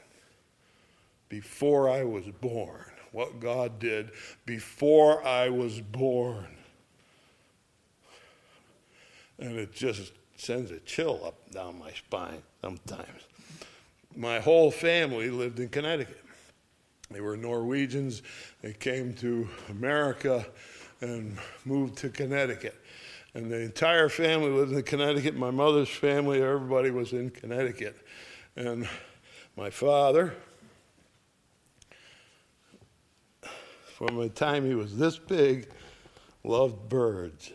before 1.29 1.89
I 1.89 2.03
was 2.03 2.25
born. 2.41 2.83
What 3.11 3.39
God 3.39 3.79
did 3.79 4.11
before 4.45 5.25
I 5.25 5.49
was 5.49 5.79
born. 5.79 6.47
And 9.39 9.57
it 9.57 9.71
just 9.71 10.11
sends 10.35 10.69
a 10.71 10.79
chill 10.79 11.21
up 11.25 11.49
down 11.51 11.79
my 11.79 11.91
spine 11.91 12.43
sometimes. 12.61 13.23
My 14.15 14.39
whole 14.39 14.69
family 14.69 15.29
lived 15.29 15.59
in 15.59 15.69
Connecticut. 15.69 16.23
They 17.09 17.21
were 17.21 17.37
Norwegians. 17.37 18.21
They 18.61 18.73
came 18.73 19.13
to 19.15 19.47
America 19.69 20.45
and 21.01 21.37
moved 21.65 21.97
to 21.99 22.09
Connecticut. 22.09 22.75
And 23.33 23.51
the 23.51 23.59
entire 23.59 24.09
family 24.09 24.49
lived 24.49 24.71
in 24.71 24.81
Connecticut. 24.83 25.35
My 25.35 25.51
mother's 25.51 25.89
family, 25.89 26.41
everybody 26.41 26.89
was 26.89 27.13
in 27.13 27.29
Connecticut. 27.29 27.95
And 28.55 28.87
my 29.55 29.69
father, 29.69 30.33
from 33.95 34.17
the 34.17 34.29
time 34.29 34.65
he 34.65 34.73
was 34.73 34.97
this 34.97 35.17
big, 35.19 35.69
loved 36.43 36.89
birds. 36.89 37.51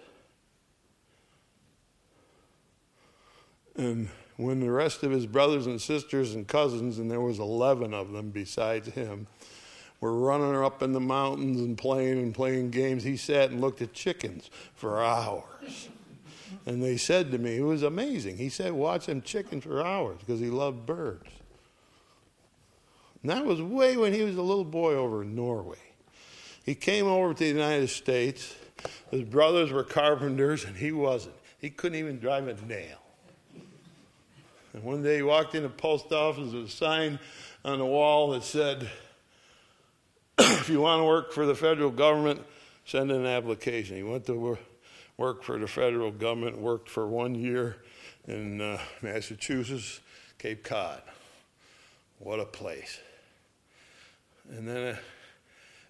And 3.76 4.08
when 4.36 4.60
the 4.60 4.70
rest 4.70 5.02
of 5.02 5.10
his 5.10 5.26
brothers 5.26 5.66
and 5.66 5.80
sisters 5.80 6.34
and 6.34 6.46
cousins, 6.46 6.98
and 6.98 7.10
there 7.10 7.20
was 7.20 7.38
11 7.40 7.92
of 7.92 8.12
them 8.12 8.30
besides 8.30 8.88
him, 8.88 9.26
were 10.04 10.18
running 10.18 10.54
up 10.54 10.82
in 10.82 10.92
the 10.92 11.00
mountains 11.00 11.58
and 11.58 11.78
playing 11.78 12.18
and 12.18 12.34
playing 12.34 12.70
games, 12.70 13.04
he 13.04 13.16
sat 13.16 13.50
and 13.50 13.62
looked 13.62 13.80
at 13.80 13.94
chickens 13.94 14.50
for 14.74 15.02
hours. 15.02 15.88
And 16.66 16.82
they 16.82 16.98
said 16.98 17.30
to 17.30 17.38
me, 17.38 17.56
it 17.56 17.62
was 17.62 17.82
amazing. 17.82 18.36
He 18.36 18.50
said, 18.50 18.74
watch 18.74 19.06
them 19.06 19.22
chickens 19.22 19.64
for 19.64 19.82
hours 19.82 20.18
because 20.20 20.40
he 20.40 20.50
loved 20.50 20.84
birds. 20.84 21.30
And 23.22 23.30
that 23.30 23.46
was 23.46 23.62
way 23.62 23.96
when 23.96 24.12
he 24.12 24.20
was 24.20 24.36
a 24.36 24.42
little 24.42 24.66
boy 24.66 24.92
over 24.92 25.22
in 25.22 25.34
Norway. 25.34 25.78
He 26.66 26.74
came 26.74 27.06
over 27.06 27.32
to 27.32 27.38
the 27.38 27.48
United 27.48 27.88
States. 27.88 28.54
His 29.10 29.22
brothers 29.22 29.72
were 29.72 29.84
carpenters, 29.84 30.66
and 30.66 30.76
he 30.76 30.92
wasn't. 30.92 31.36
He 31.58 31.70
couldn't 31.70 31.98
even 31.98 32.18
drive 32.18 32.46
a 32.46 32.54
nail. 32.66 32.98
And 34.74 34.82
one 34.82 35.02
day 35.02 35.16
he 35.16 35.22
walked 35.22 35.54
in 35.54 35.62
the 35.62 35.70
post 35.70 36.12
office, 36.12 36.52
with 36.52 36.66
a 36.66 36.68
sign 36.68 37.18
on 37.64 37.78
the 37.78 37.86
wall 37.86 38.32
that 38.32 38.44
said, 38.44 38.90
if 40.38 40.68
you 40.68 40.80
want 40.80 41.00
to 41.00 41.04
work 41.04 41.32
for 41.32 41.46
the 41.46 41.54
federal 41.54 41.90
government, 41.90 42.44
send 42.84 43.10
an 43.10 43.26
application. 43.26 43.96
He 43.96 44.02
went 44.02 44.26
to 44.26 44.58
work 45.16 45.42
for 45.42 45.58
the 45.58 45.66
federal 45.66 46.10
government, 46.10 46.58
worked 46.58 46.88
for 46.88 47.06
one 47.06 47.34
year 47.34 47.76
in 48.26 48.60
uh, 48.60 48.78
Massachusetts, 49.02 50.00
Cape 50.38 50.64
Cod. 50.64 51.02
What 52.18 52.40
a 52.40 52.44
place. 52.44 52.98
And 54.50 54.66
then 54.66 54.94
uh, 54.94 54.96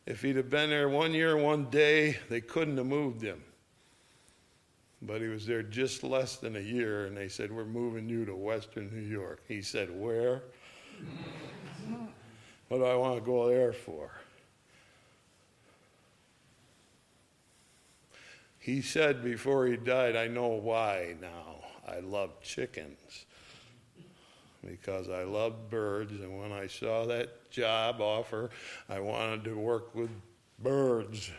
if 0.07 0.23
he'd 0.23 0.37
have 0.37 0.51
been 0.51 0.71
there 0.71 0.89
one 0.89 1.13
year, 1.13 1.37
one 1.37 1.71
day, 1.71 2.19
they 2.29 2.41
couldn't 2.41 2.77
have 2.77 2.87
moved 2.87 3.23
him. 3.23 3.43
But 5.01 5.21
he 5.21 5.29
was 5.29 5.47
there 5.47 5.63
just 5.63 6.03
less 6.03 6.37
than 6.37 6.57
a 6.57 6.61
year, 6.61 7.07
and 7.07 7.17
they 7.17 7.29
said, 7.29 7.53
We're 7.53 7.65
moving 7.65 8.09
you 8.09 8.25
to 8.25 8.35
Western 8.35 8.91
New 8.91 9.07
York. 9.07 9.43
He 9.47 9.61
said, 9.61 9.91
Where? 9.91 10.43
what 12.69 12.79
do 12.79 12.85
I 12.85 12.95
want 12.95 13.17
to 13.17 13.21
go 13.21 13.49
there 13.49 13.73
for? 13.73 14.11
He 18.65 18.81
said 18.81 19.23
before 19.23 19.67
he 19.67 19.77
died, 19.77 20.17
I 20.17 20.27
know 20.27 20.49
why 20.49 21.17
now. 21.21 21.57
I 21.87 22.01
love 22.01 22.41
chickens 22.41 23.27
because 24.67 25.11
I 25.11 25.25
love 25.25 25.69
birds. 25.69 26.13
And 26.13 26.41
when 26.41 26.51
I 26.51 26.67
saw 26.67 27.05
that 27.05 27.51
job 27.51 28.01
offer, 28.01 28.49
I 28.89 29.01
wanted 29.01 29.45
to 29.45 29.59
work 29.59 29.95
with 29.95 30.09
birds. 30.61 31.31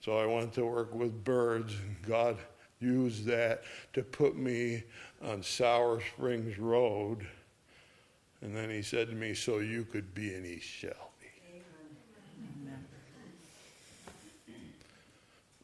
So 0.00 0.16
I 0.16 0.24
went 0.24 0.54
to 0.54 0.64
work 0.64 0.94
with 0.94 1.22
birds, 1.22 1.74
and 1.74 1.96
God 2.00 2.38
used 2.80 3.26
that 3.26 3.64
to 3.92 4.02
put 4.02 4.34
me 4.34 4.84
on 5.22 5.42
Sour 5.42 6.00
Springs 6.14 6.58
Road. 6.58 7.26
And 8.40 8.56
then 8.56 8.70
he 8.70 8.80
said 8.80 9.10
to 9.10 9.14
me, 9.14 9.34
So 9.34 9.58
you 9.58 9.84
could 9.84 10.14
be 10.14 10.34
in 10.34 10.46
East 10.46 10.64
Shelby. 10.64 10.96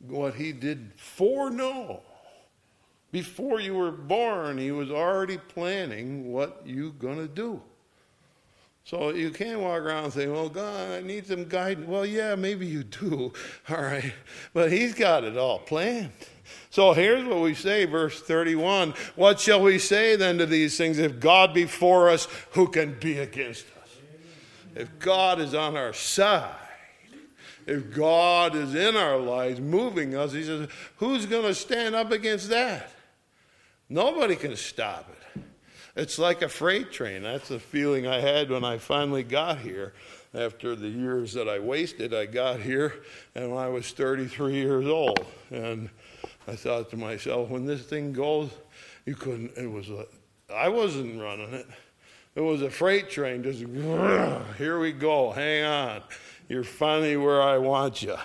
What 0.07 0.35
he 0.35 0.53
did 0.53 0.93
foreknow 0.97 2.03
before 3.13 3.61
you 3.61 3.75
were 3.75 3.91
born, 3.91 4.59
he 4.59 4.71
was 4.71 4.91
already 4.91 5.37
planning 5.37 6.33
what 6.33 6.63
you're 6.65 6.91
going 6.91 7.19
to 7.19 7.29
do. 7.29 7.61
So 8.85 9.11
you 9.11 9.31
can't 9.31 9.61
walk 9.61 9.83
around 9.83 10.13
saying, 10.13 10.33
well, 10.33 10.49
God, 10.49 10.91
I 10.91 11.01
need 11.01 11.27
some 11.27 11.45
guidance. 11.45 11.87
Well, 11.87 12.07
yeah, 12.07 12.35
maybe 12.35 12.67
you 12.67 12.85
do. 12.85 13.33
All 13.69 13.83
right. 13.83 14.13
But 14.55 14.73
he's 14.73 14.95
got 14.95 15.25
it 15.25 15.37
all 15.37 15.59
planned. 15.59 16.13
So 16.71 16.93
here's 16.93 17.25
what 17.25 17.41
we 17.41 17.55
say, 17.55 17.85
verse 17.85 18.21
31. 18.21 18.95
What 19.15 19.39
shall 19.39 19.63
we 19.63 19.79
say 19.79 20.17
then 20.17 20.39
to 20.39 20.47
these 20.47 20.77
things? 20.77 20.99
If 20.99 21.21
God 21.21 21.55
be 21.55 21.67
for 21.67 22.09
us, 22.09 22.27
who 22.53 22.67
can 22.69 22.99
be 22.99 23.19
against 23.19 23.67
us? 23.83 23.97
If 24.75 24.99
God 24.99 25.41
is 25.41 25.55
on 25.55 25.77
our 25.77 25.93
side, 25.93 26.51
if 27.67 27.95
God 27.95 28.55
is 28.55 28.75
in 28.75 28.97
our 28.97 29.19
lives, 29.19 29.61
moving 29.61 30.17
us, 30.17 30.33
he 30.33 30.45
says, 30.45 30.69
who's 30.97 31.27
going 31.27 31.45
to 31.45 31.55
stand 31.55 31.95
up 31.95 32.11
against 32.11 32.49
that? 32.51 32.91
Nobody 33.89 34.37
can 34.37 34.57
stop 34.57 35.11
it. 35.11 35.43
It's 35.97 36.19
like 36.19 36.43
a 36.43 36.49
freight 36.49 36.93
train. 36.93 37.23
That's 37.23 37.49
the 37.49 37.59
feeling 37.59 38.07
I 38.07 38.21
had 38.21 38.51
when 38.51 38.65
I 38.65 38.79
finally 38.79 39.25
got 39.25 39.59
here. 39.59 39.93
after 40.33 40.77
the 40.77 40.89
years 40.89 41.33
that 41.33 41.49
I 41.49 41.59
wasted, 41.59 42.15
I 42.15 42.27
got 42.27 42.61
here 42.61 42.95
and 43.35 43.53
I 43.53 43.69
was 43.69 43.91
33 43.91 44.55
years 44.55 44.87
old. 44.87 45.27
And 45.51 45.91
I 46.47 46.55
thought 46.55 46.91
to 46.91 46.97
myself, 46.97 47.51
when 47.51 47.67
this 47.67 47.83
thing 47.83 48.13
goes, 48.13 48.51
you 49.05 49.17
couldn't, 49.17 49.57
it 49.57 49.71
was 49.71 49.91
a, 49.91 50.07
I 50.53 50.69
wasn't 50.69 51.21
running 51.21 51.53
it. 51.55 51.67
It 52.37 52.43
was 52.43 52.63
a 52.63 52.71
freight 52.71 53.11
train, 53.11 53.43
just 53.43 53.59
here 54.59 54.79
we 54.79 54.93
go, 54.93 55.33
hang 55.33 55.65
on. 55.65 56.03
You're 56.51 56.65
finally 56.65 57.17
where 57.17 57.41
I 57.41 57.59
want 57.59 58.03
you. 58.03 58.17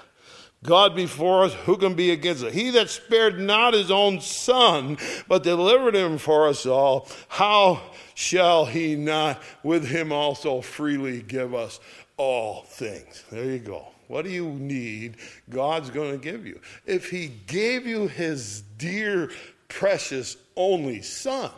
God 0.63 0.95
before 0.95 1.43
us, 1.43 1.53
who 1.53 1.77
can 1.77 1.93
be 1.93 2.09
against 2.09 2.43
us? 2.43 2.53
He 2.53 2.71
that 2.71 2.89
spared 2.89 3.39
not 3.39 3.75
his 3.75 3.91
own 3.91 4.19
son, 4.19 4.97
but 5.27 5.43
delivered 5.43 5.95
him 5.95 6.17
for 6.17 6.47
us 6.47 6.65
all, 6.65 7.07
how 7.27 7.83
shall 8.15 8.65
he 8.65 8.95
not 8.95 9.43
with 9.61 9.85
him 9.85 10.11
also 10.11 10.61
freely 10.61 11.21
give 11.21 11.53
us 11.53 11.79
all 12.17 12.63
things? 12.63 13.23
There 13.29 13.45
you 13.45 13.59
go. 13.59 13.89
What 14.07 14.25
do 14.25 14.31
you 14.31 14.47
need? 14.47 15.17
God's 15.47 15.91
going 15.91 16.11
to 16.11 16.17
give 16.17 16.47
you. 16.47 16.59
If 16.87 17.11
he 17.11 17.27
gave 17.27 17.85
you 17.85 18.07
his 18.07 18.61
dear, 18.79 19.29
precious, 19.67 20.35
only 20.55 21.03
son, 21.03 21.51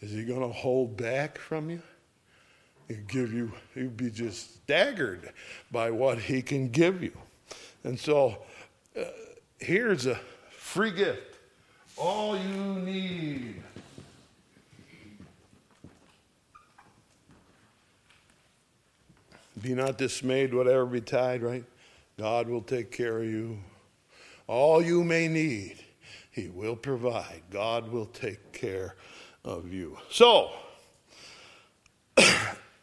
is 0.00 0.10
he 0.10 0.24
going 0.24 0.40
to 0.40 0.48
hold 0.48 0.96
back 0.96 1.36
from 1.36 1.68
you? 1.68 1.82
He'd 2.88 3.06
give 3.06 3.32
you, 3.32 3.52
you'd 3.74 3.96
be 3.96 4.10
just 4.10 4.56
staggered 4.56 5.32
by 5.70 5.90
what 5.90 6.18
he 6.18 6.40
can 6.42 6.68
give 6.68 7.02
you. 7.02 7.12
And 7.84 7.98
so 8.00 8.38
uh, 8.98 9.04
here's 9.58 10.06
a 10.06 10.18
free 10.50 10.90
gift. 10.90 11.36
All 11.96 12.36
you 12.38 12.74
need. 12.80 13.62
Be 19.60 19.74
not 19.74 19.98
dismayed, 19.98 20.54
whatever 20.54 20.86
betide, 20.86 21.42
right? 21.42 21.64
God 22.16 22.48
will 22.48 22.62
take 22.62 22.90
care 22.90 23.18
of 23.18 23.24
you. 23.24 23.58
All 24.46 24.82
you 24.82 25.04
may 25.04 25.28
need, 25.28 25.76
He 26.30 26.48
will 26.48 26.76
provide. 26.76 27.42
God 27.50 27.90
will 27.90 28.06
take 28.06 28.52
care 28.52 28.94
of 29.44 29.72
you. 29.72 29.98
So, 30.10 30.50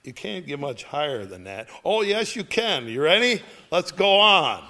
you 0.05 0.13
can't 0.13 0.45
get 0.45 0.59
much 0.59 0.83
higher 0.83 1.25
than 1.25 1.45
that. 1.45 1.67
Oh, 1.83 2.01
yes, 2.01 2.35
you 2.35 2.43
can. 2.43 2.87
You 2.87 3.01
ready? 3.01 3.41
Let's 3.71 3.91
go 3.91 4.19
on. 4.19 4.63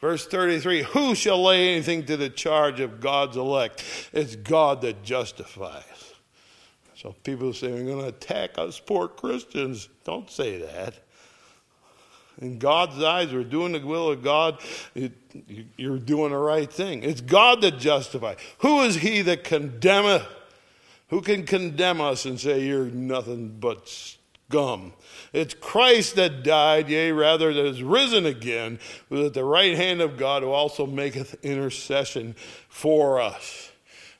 Verse 0.00 0.26
33 0.26 0.82
Who 0.82 1.14
shall 1.14 1.42
lay 1.42 1.72
anything 1.72 2.06
to 2.06 2.16
the 2.16 2.30
charge 2.30 2.80
of 2.80 3.00
God's 3.00 3.36
elect? 3.36 3.84
It's 4.12 4.34
God 4.36 4.80
that 4.82 5.02
justifies. 5.02 5.84
So 6.96 7.14
people 7.22 7.52
say, 7.52 7.70
We're 7.70 7.84
going 7.84 8.00
to 8.00 8.08
attack 8.08 8.58
us 8.58 8.80
poor 8.80 9.08
Christians. 9.08 9.88
Don't 10.04 10.30
say 10.30 10.58
that. 10.58 10.94
In 12.40 12.58
God's 12.58 13.02
eyes, 13.02 13.32
we're 13.32 13.44
doing 13.44 13.72
the 13.72 13.80
will 13.80 14.10
of 14.10 14.22
God. 14.22 14.60
It, 14.94 15.12
you're 15.76 15.98
doing 15.98 16.30
the 16.30 16.38
right 16.38 16.72
thing. 16.72 17.02
It's 17.02 17.20
God 17.20 17.60
that 17.60 17.78
justifies. 17.78 18.38
Who 18.58 18.80
is 18.80 18.96
he 18.96 19.20
that 19.22 19.44
condemneth? 19.44 20.26
Who 21.08 21.20
can 21.20 21.44
condemn 21.44 22.00
us 22.00 22.24
and 22.24 22.40
say 22.40 22.64
you're 22.64 22.86
nothing 22.86 23.56
but 23.60 24.16
gum. 24.50 24.92
It's 25.32 25.54
Christ 25.54 26.16
that 26.16 26.42
died, 26.42 26.90
yea, 26.90 27.12
rather, 27.12 27.54
that 27.54 27.64
is 27.64 27.82
risen 27.82 28.26
again, 28.26 28.78
who 29.08 29.24
at 29.24 29.32
the 29.32 29.44
right 29.44 29.74
hand 29.74 30.02
of 30.02 30.18
God, 30.18 30.42
who 30.42 30.50
also 30.50 30.84
maketh 30.84 31.42
intercession 31.42 32.34
for 32.68 33.18
us. 33.18 33.72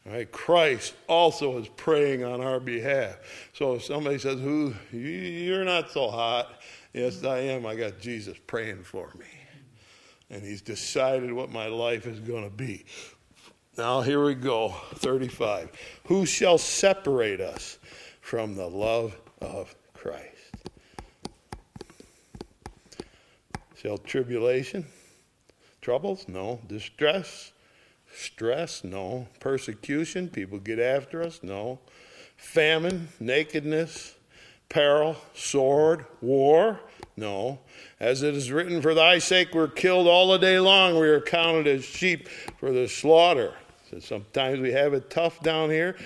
All 0.06 0.12
right, 0.12 0.30
Christ 0.32 0.94
also 1.06 1.58
is 1.58 1.68
praying 1.68 2.24
on 2.24 2.40
our 2.40 2.58
behalf. 2.58 3.18
So 3.52 3.74
if 3.74 3.84
somebody 3.84 4.18
says, 4.18 4.40
"Who 4.40 4.74
you're 4.92 5.64
not 5.64 5.90
so 5.90 6.08
hot," 6.08 6.62
yes, 6.94 7.22
I 7.22 7.40
am. 7.40 7.66
I 7.66 7.74
got 7.74 8.00
Jesus 8.00 8.38
praying 8.46 8.84
for 8.84 9.12
me, 9.18 9.26
and 10.30 10.42
He's 10.42 10.62
decided 10.62 11.32
what 11.32 11.50
my 11.50 11.66
life 11.66 12.06
is 12.06 12.18
going 12.18 12.44
to 12.44 12.50
be. 12.50 12.86
Now 13.76 14.00
here 14.00 14.24
we 14.24 14.34
go, 14.34 14.70
35. 14.94 15.70
Who 16.06 16.24
shall 16.24 16.56
separate 16.56 17.42
us 17.42 17.78
from 18.20 18.56
the 18.56 18.68
love 18.68 19.18
of 19.40 19.74
Christ. 19.92 20.24
Shall 23.80 23.96
tribulation, 23.96 24.84
troubles? 25.80 26.28
No. 26.28 26.60
Distress, 26.66 27.52
stress? 28.12 28.84
No. 28.84 29.26
Persecution, 29.38 30.28
people 30.28 30.58
get 30.58 30.78
after 30.78 31.22
us? 31.22 31.40
No. 31.42 31.78
Famine, 32.36 33.08
nakedness, 33.20 34.16
peril, 34.68 35.16
sword, 35.32 36.04
war? 36.20 36.80
No. 37.16 37.60
As 37.98 38.22
it 38.22 38.34
is 38.34 38.52
written, 38.52 38.82
For 38.82 38.92
thy 38.92 39.18
sake 39.18 39.54
we're 39.54 39.68
killed 39.68 40.06
all 40.06 40.28
the 40.28 40.38
day 40.38 40.60
long, 40.60 41.00
we 41.00 41.08
are 41.08 41.22
counted 41.22 41.66
as 41.66 41.82
sheep 41.82 42.28
for 42.58 42.72
the 42.72 42.86
slaughter. 42.86 43.54
So 43.90 43.98
sometimes 43.98 44.60
we 44.60 44.72
have 44.72 44.92
it 44.92 45.08
tough 45.08 45.40
down 45.40 45.70
here. 45.70 45.96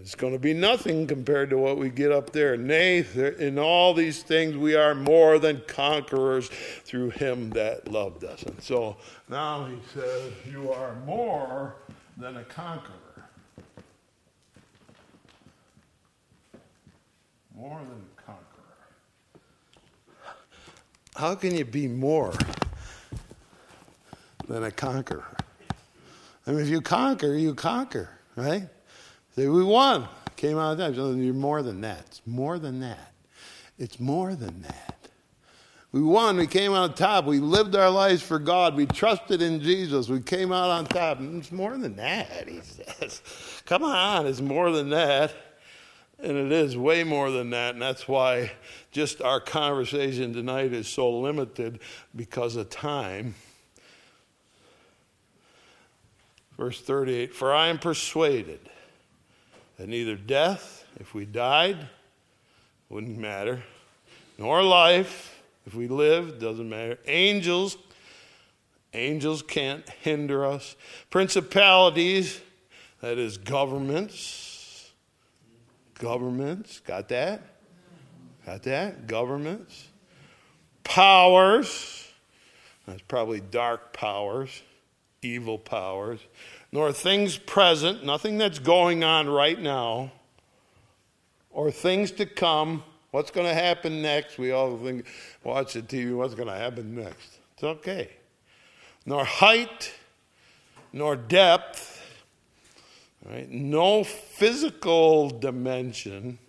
It's 0.00 0.16
going 0.16 0.32
to 0.32 0.40
be 0.40 0.54
nothing 0.54 1.06
compared 1.06 1.50
to 1.50 1.58
what 1.58 1.78
we 1.78 1.88
get 1.88 2.10
up 2.10 2.30
there. 2.32 2.56
Nay, 2.56 3.04
in 3.38 3.58
all 3.58 3.94
these 3.94 4.22
things 4.22 4.56
we 4.56 4.74
are 4.74 4.94
more 4.94 5.38
than 5.38 5.62
conquerors 5.68 6.48
through 6.84 7.10
him 7.10 7.50
that 7.50 7.86
loved 7.90 8.24
us. 8.24 8.42
And 8.42 8.60
so 8.60 8.96
now 9.28 9.66
he 9.66 9.76
says, 9.92 10.32
You 10.50 10.72
are 10.72 10.96
more 11.06 11.76
than 12.16 12.36
a 12.38 12.44
conqueror. 12.44 12.92
More 17.56 17.78
than 17.78 18.02
a 18.18 18.22
conqueror. 18.22 18.44
How 21.14 21.36
can 21.36 21.54
you 21.54 21.64
be 21.64 21.86
more 21.86 22.32
than 24.48 24.64
a 24.64 24.72
conqueror? 24.72 25.36
I 26.46 26.50
mean, 26.50 26.60
if 26.60 26.68
you 26.68 26.80
conquer, 26.80 27.34
you 27.36 27.54
conquer, 27.54 28.10
right? 28.34 28.68
Say, 29.34 29.48
we 29.48 29.64
won. 29.64 30.08
Came 30.36 30.58
out 30.58 30.72
of 30.72 30.78
that. 30.78 30.94
You're 30.94 31.34
more 31.34 31.62
than 31.62 31.80
that. 31.80 32.00
It's 32.06 32.22
more 32.26 32.58
than 32.58 32.80
that. 32.80 33.12
It's 33.78 33.98
more 33.98 34.34
than 34.34 34.62
that. 34.62 35.08
We 35.90 36.02
won. 36.02 36.36
We 36.36 36.46
came 36.46 36.72
out 36.72 36.90
on 36.90 36.94
top. 36.94 37.24
We 37.24 37.38
lived 37.38 37.76
our 37.76 37.90
lives 37.90 38.20
for 38.20 38.38
God. 38.38 38.74
We 38.74 38.86
trusted 38.86 39.40
in 39.40 39.60
Jesus. 39.60 40.08
We 40.08 40.20
came 40.20 40.52
out 40.52 40.70
on 40.70 40.86
top. 40.86 41.18
It's 41.20 41.52
more 41.52 41.76
than 41.76 41.96
that, 41.96 42.48
he 42.48 42.60
says. 42.60 43.22
Come 43.64 43.84
on, 43.84 44.26
it's 44.26 44.40
more 44.40 44.72
than 44.72 44.90
that. 44.90 45.32
And 46.18 46.36
it 46.36 46.52
is 46.52 46.76
way 46.76 47.04
more 47.04 47.30
than 47.30 47.50
that. 47.50 47.74
And 47.74 47.82
that's 47.82 48.08
why 48.08 48.52
just 48.90 49.22
our 49.22 49.40
conversation 49.40 50.32
tonight 50.32 50.72
is 50.72 50.88
so 50.88 51.20
limited 51.20 51.80
because 52.14 52.56
of 52.56 52.70
time. 52.70 53.34
Verse 56.56 56.80
38 56.80 57.34
For 57.34 57.52
I 57.52 57.68
am 57.68 57.78
persuaded 57.78 58.68
that 59.76 59.88
neither 59.88 60.16
death, 60.16 60.84
if 61.00 61.14
we 61.14 61.24
died, 61.24 61.88
wouldn't 62.88 63.18
matter, 63.18 63.62
nor 64.38 64.62
life, 64.62 65.42
if 65.66 65.74
we 65.74 65.88
lived, 65.88 66.40
doesn't 66.40 66.68
matter. 66.68 66.98
Angels, 67.06 67.76
angels 68.92 69.42
can't 69.42 69.88
hinder 70.02 70.44
us. 70.44 70.76
Principalities, 71.10 72.40
that 73.00 73.18
is 73.18 73.36
governments, 73.36 74.92
governments, 75.94 76.80
got 76.80 77.08
that? 77.08 77.42
Got 78.46 78.62
that? 78.64 79.06
Governments. 79.06 79.88
Powers, 80.84 82.06
that's 82.86 83.00
probably 83.02 83.40
dark 83.40 83.94
powers, 83.94 84.62
evil 85.22 85.58
powers 85.58 86.20
nor 86.74 86.90
things 86.90 87.38
present, 87.38 88.04
nothing 88.04 88.36
that's 88.36 88.58
going 88.58 89.04
on 89.04 89.28
right 89.28 89.60
now, 89.60 90.10
or 91.52 91.70
things 91.70 92.10
to 92.10 92.26
come. 92.26 92.82
What's 93.12 93.30
going 93.30 93.46
to 93.46 93.54
happen 93.54 94.02
next? 94.02 94.38
We 94.38 94.50
all 94.50 94.76
think, 94.76 95.06
watch 95.44 95.74
the 95.74 95.82
TV, 95.82 96.16
what's 96.16 96.34
going 96.34 96.48
to 96.48 96.56
happen 96.56 96.96
next? 96.96 97.38
It's 97.54 97.62
okay. 97.62 98.10
Nor 99.06 99.24
height, 99.24 99.94
nor 100.92 101.14
depth, 101.14 102.02
right? 103.24 103.48
no 103.48 104.02
physical 104.02 105.30
dimension, 105.30 106.40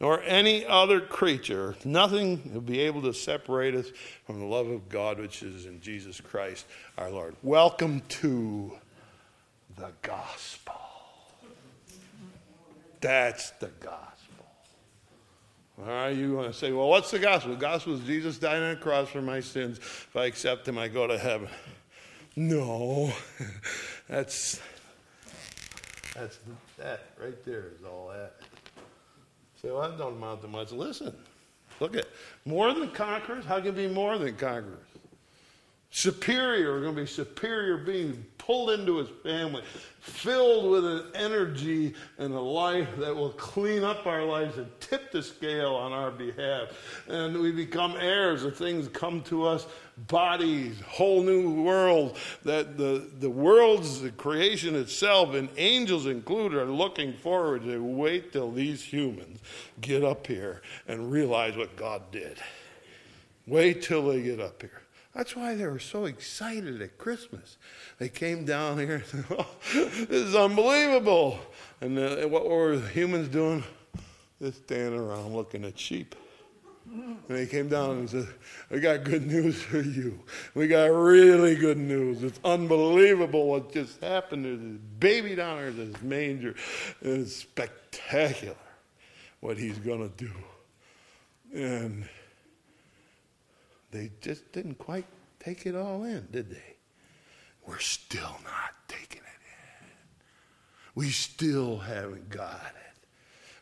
nor 0.00 0.22
any 0.22 0.64
other 0.64 1.00
creature, 1.00 1.74
nothing 1.84 2.52
will 2.54 2.60
be 2.60 2.78
able 2.78 3.02
to 3.02 3.12
separate 3.12 3.74
us 3.74 3.90
from 4.26 4.38
the 4.38 4.46
love 4.46 4.68
of 4.68 4.88
God 4.88 5.18
which 5.18 5.42
is 5.42 5.66
in 5.66 5.80
Jesus 5.80 6.20
Christ 6.20 6.66
our 6.96 7.10
Lord. 7.10 7.34
Welcome 7.42 8.02
to 8.20 8.78
the 9.76 9.90
gospel. 10.02 10.74
That's 13.00 13.50
the 13.52 13.68
gospel. 13.80 14.46
All 15.80 15.86
right, 15.86 16.10
you 16.10 16.34
want 16.34 16.52
to 16.52 16.58
say, 16.58 16.70
well, 16.72 16.88
what's 16.88 17.10
the 17.10 17.18
gospel? 17.18 17.52
The 17.52 17.60
gospel 17.60 17.94
is 17.94 18.00
Jesus 18.00 18.38
died 18.38 18.62
on 18.62 18.70
the 18.70 18.76
cross 18.76 19.08
for 19.08 19.22
my 19.22 19.40
sins. 19.40 19.78
If 19.78 20.16
I 20.16 20.26
accept 20.26 20.68
him, 20.68 20.78
I 20.78 20.88
go 20.88 21.06
to 21.06 21.18
heaven. 21.18 21.48
No, 22.36 23.12
that's 24.08 24.60
that's 26.14 26.38
that 26.78 27.06
right 27.20 27.44
there 27.44 27.72
is 27.78 27.84
all 27.84 28.08
that. 28.08 28.36
Say, 29.60 29.70
well, 29.70 29.88
that 29.88 29.98
don't 29.98 30.16
amount 30.16 30.42
to 30.42 30.48
much. 30.48 30.72
Listen, 30.72 31.14
Look 31.82 31.96
at 31.96 32.06
more 32.44 32.72
than 32.72 32.90
conquerors. 32.90 33.44
How 33.44 33.58
can 33.58 33.70
it 33.70 33.76
be 33.76 33.88
more 33.88 34.16
than 34.16 34.36
conquerors? 34.36 34.86
Superior, 35.94 36.72
we're 36.72 36.80
going 36.80 36.94
to 36.94 37.02
be 37.02 37.06
superior 37.06 37.76
beings 37.76 38.16
pulled 38.38 38.70
into 38.70 38.96
his 38.96 39.10
family, 39.22 39.62
filled 40.00 40.70
with 40.70 40.86
an 40.86 41.04
energy 41.14 41.94
and 42.16 42.32
a 42.32 42.40
life 42.40 42.88
that 42.96 43.14
will 43.14 43.32
clean 43.32 43.84
up 43.84 44.06
our 44.06 44.24
lives 44.24 44.56
and 44.56 44.66
tip 44.80 45.12
the 45.12 45.22
scale 45.22 45.74
on 45.74 45.92
our 45.92 46.10
behalf. 46.10 46.68
And 47.08 47.38
we 47.38 47.52
become 47.52 47.94
heirs 48.00 48.42
of 48.42 48.56
things 48.56 48.88
come 48.88 49.20
to 49.24 49.46
us, 49.46 49.66
bodies, 50.08 50.80
whole 50.80 51.22
new 51.22 51.62
world, 51.62 52.16
that 52.42 52.78
the, 52.78 53.10
the 53.20 53.30
world's 53.30 54.00
the 54.00 54.12
creation 54.12 54.74
itself 54.74 55.34
and 55.34 55.50
angels 55.58 56.06
included 56.06 56.56
are 56.56 56.64
looking 56.64 57.12
forward 57.12 57.64
to 57.64 57.84
wait 57.84 58.32
till 58.32 58.50
these 58.50 58.82
humans 58.82 59.40
get 59.82 60.02
up 60.02 60.26
here 60.26 60.62
and 60.88 61.12
realize 61.12 61.54
what 61.54 61.76
God 61.76 62.10
did. 62.10 62.38
Wait 63.46 63.82
till 63.82 64.08
they 64.08 64.22
get 64.22 64.40
up 64.40 64.62
here. 64.62 64.81
That's 65.14 65.36
why 65.36 65.54
they 65.54 65.66
were 65.66 65.78
so 65.78 66.06
excited 66.06 66.80
at 66.80 66.96
Christmas. 66.96 67.58
They 67.98 68.08
came 68.08 68.44
down 68.44 68.78
here 68.78 68.96
and 68.96 69.04
said, 69.04 69.24
oh, 69.38 69.46
this 69.74 70.10
is 70.10 70.34
unbelievable. 70.34 71.38
And 71.80 71.98
uh, 71.98 72.28
what 72.28 72.48
were 72.48 72.80
humans 72.80 73.28
doing? 73.28 73.62
Just 74.40 74.64
standing 74.64 74.98
around 74.98 75.34
looking 75.34 75.64
at 75.64 75.78
sheep. 75.78 76.14
And 76.90 77.18
they 77.28 77.46
came 77.46 77.68
down 77.68 77.98
and 77.98 78.10
said, 78.10 78.26
We 78.70 78.80
got 78.80 79.04
good 79.04 79.26
news 79.26 79.62
for 79.62 79.80
you. 79.80 80.18
We 80.54 80.66
got 80.66 80.86
really 80.86 81.54
good 81.54 81.78
news. 81.78 82.22
It's 82.22 82.40
unbelievable 82.44 83.46
what 83.46 83.72
just 83.72 84.02
happened. 84.02 84.44
There's 84.44 84.58
this 84.58 84.80
baby 84.98 85.34
down 85.34 85.58
there, 85.58 85.70
this 85.70 86.02
manger. 86.02 86.54
It's 87.00 87.36
spectacular 87.36 88.56
what 89.40 89.56
he's 89.58 89.78
going 89.78 90.10
to 90.10 90.16
do. 90.16 90.30
And 91.54 92.08
they 93.92 94.10
just 94.20 94.50
didn't 94.52 94.78
quite 94.78 95.06
take 95.38 95.66
it 95.66 95.76
all 95.76 96.04
in, 96.04 96.26
did 96.32 96.50
they? 96.50 96.76
We're 97.66 97.78
still 97.78 98.36
not 98.44 98.74
taking 98.88 99.20
it 99.20 99.42
in. 99.82 99.88
We 100.94 101.10
still 101.10 101.78
haven't 101.78 102.28
got 102.30 102.74
it. 102.74 103.06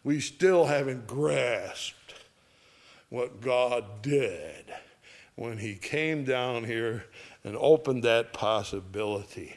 We 0.03 0.21
still 0.21 0.65
haven't 0.65 1.07
grasped 1.07 2.15
what 3.11 3.41
God 3.41 4.03
did 4.03 4.73
when 5.37 5.59
He 5.59 5.75
came 5.75 6.25
down 6.25 6.65
here 6.65 7.05
and 7.45 7.57
opened 7.57 8.05
that 8.05 8.33
possibility. 8.33 9.57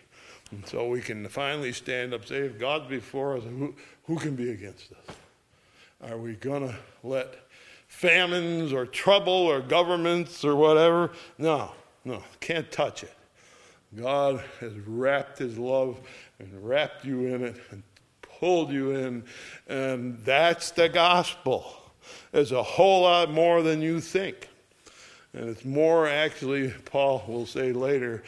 And 0.51 0.67
so 0.67 0.87
we 0.87 1.01
can 1.01 1.27
finally 1.29 1.71
stand 1.71 2.13
up 2.13 2.21
and 2.21 2.29
say, 2.29 2.37
if 2.37 2.59
God's 2.59 2.87
before 2.87 3.37
us, 3.37 3.43
who, 3.43 3.75
who 4.05 4.17
can 4.17 4.35
be 4.35 4.51
against 4.51 4.91
us? 4.91 5.15
Are 6.11 6.17
we 6.17 6.33
going 6.33 6.67
to 6.67 6.75
let 7.03 7.35
famines 7.93 8.73
or 8.73 8.85
trouble 8.85 9.31
or 9.31 9.61
governments 9.61 10.43
or 10.43 10.55
whatever. 10.55 11.11
No, 11.37 11.71
no, 12.03 12.21
can't 12.41 12.69
touch 12.69 13.03
it. 13.03 13.13
God 13.95 14.43
has 14.59 14.73
wrapped 14.85 15.37
his 15.37 15.57
love 15.57 16.01
and 16.39 16.67
wrapped 16.67 17.05
you 17.05 17.27
in 17.27 17.43
it 17.43 17.55
and 17.71 17.83
pulled 18.21 18.71
you 18.71 18.91
in, 18.91 19.23
and 19.67 20.17
that's 20.25 20.71
the 20.71 20.89
gospel. 20.89 21.75
It's 22.33 22.51
a 22.51 22.63
whole 22.63 23.03
lot 23.03 23.31
more 23.31 23.61
than 23.61 23.81
you 23.81 24.01
think. 24.01 24.49
And 25.33 25.47
it's 25.47 25.63
more, 25.63 26.07
actually, 26.07 26.71
Paul 26.85 27.23
will 27.27 27.45
say 27.45 27.71
later, 27.71 28.23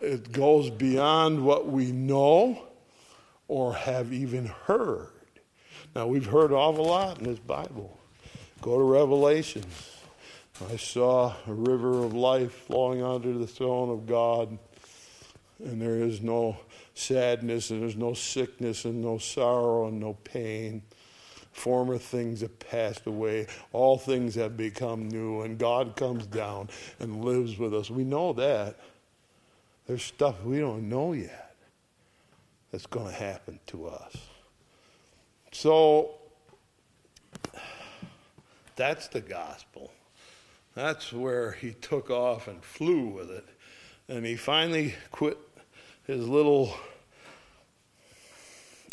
it 0.00 0.32
goes 0.32 0.68
beyond 0.68 1.44
what 1.44 1.68
we 1.68 1.92
know 1.92 2.64
or 3.46 3.74
have 3.74 4.12
even 4.12 4.46
heard. 4.46 5.10
Now, 5.94 6.06
we've 6.06 6.26
heard 6.26 6.50
an 6.50 6.56
awful 6.56 6.86
lot 6.86 7.18
in 7.18 7.24
this 7.24 7.38
Bible. 7.38 7.98
Go 8.62 8.78
to 8.78 8.84
Revelation. 8.84 9.64
I 10.70 10.76
saw 10.76 11.34
a 11.48 11.52
river 11.52 12.04
of 12.04 12.14
life 12.14 12.52
flowing 12.52 13.02
under 13.02 13.36
the 13.36 13.46
throne 13.46 13.90
of 13.90 14.06
God, 14.06 14.56
and 15.58 15.82
there 15.82 15.96
is 15.96 16.20
no 16.20 16.56
sadness, 16.94 17.70
and 17.70 17.82
there's 17.82 17.96
no 17.96 18.14
sickness, 18.14 18.84
and 18.84 19.02
no 19.02 19.18
sorrow, 19.18 19.88
and 19.88 19.98
no 19.98 20.14
pain. 20.14 20.82
Former 21.50 21.98
things 21.98 22.42
have 22.42 22.56
passed 22.60 23.04
away. 23.04 23.48
All 23.72 23.98
things 23.98 24.36
have 24.36 24.56
become 24.56 25.08
new, 25.08 25.40
and 25.40 25.58
God 25.58 25.96
comes 25.96 26.24
down 26.28 26.68
and 27.00 27.24
lives 27.24 27.58
with 27.58 27.74
us. 27.74 27.90
We 27.90 28.04
know 28.04 28.32
that. 28.34 28.76
There's 29.88 30.04
stuff 30.04 30.44
we 30.44 30.60
don't 30.60 30.88
know 30.88 31.14
yet 31.14 31.56
that's 32.70 32.86
going 32.86 33.08
to 33.08 33.12
happen 33.12 33.58
to 33.66 33.88
us. 33.88 34.16
So, 35.50 36.12
that's 38.76 39.08
the 39.08 39.20
gospel. 39.20 39.92
That's 40.74 41.12
where 41.12 41.52
he 41.52 41.72
took 41.72 42.10
off 42.10 42.48
and 42.48 42.62
flew 42.64 43.08
with 43.08 43.30
it. 43.30 43.44
And 44.08 44.24
he 44.24 44.36
finally 44.36 44.94
quit 45.10 45.38
his 46.06 46.26
little 46.26 46.74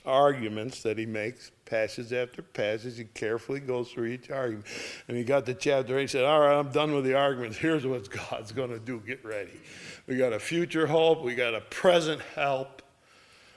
arguments 0.05 0.83
that 0.83 0.97
he 0.97 1.05
makes, 1.05 1.51
passage 1.65 2.11
after 2.13 2.41
passage. 2.41 2.97
He 2.97 3.05
carefully 3.05 3.59
goes 3.59 3.91
through 3.91 4.07
each 4.07 4.29
argument. 4.29 4.65
And 5.07 5.17
he 5.17 5.23
got 5.23 5.45
to 5.45 5.53
chapter 5.53 5.97
8. 5.97 6.01
He 6.01 6.07
said, 6.07 6.25
All 6.25 6.39
right, 6.39 6.57
I'm 6.57 6.71
done 6.71 6.93
with 6.93 7.05
the 7.05 7.15
arguments. 7.15 7.57
Here's 7.57 7.85
what 7.85 8.09
God's 8.09 8.51
going 8.51 8.71
to 8.71 8.79
do. 8.79 9.01
Get 9.05 9.23
ready. 9.23 9.59
We 10.07 10.17
got 10.17 10.33
a 10.33 10.39
future 10.39 10.87
hope, 10.87 11.23
we 11.23 11.35
got 11.35 11.53
a 11.53 11.61
present 11.61 12.21
help. 12.35 12.81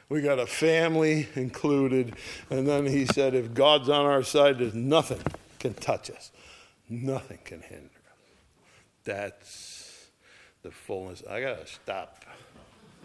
We 0.09 0.21
got 0.21 0.39
a 0.39 0.47
family 0.47 1.27
included. 1.37 2.17
And 2.51 2.69
then 2.69 2.87
he 2.87 3.07
said, 3.07 3.35
if 3.35 3.55
God's 3.55 3.89
on 3.89 4.05
our 4.05 4.23
side, 4.23 4.59
there's 4.59 4.75
nothing 4.75 5.23
can 5.63 5.75
touch 5.75 6.11
us. 6.11 6.33
Nothing 6.91 7.39
can 7.45 7.63
hinder 7.63 7.87
us. 7.87 8.19
That's 9.05 10.09
the 10.63 10.73
fullness. 10.73 11.23
I 11.31 11.41
got 11.41 11.65
to 11.65 11.73
stop. 11.73 12.25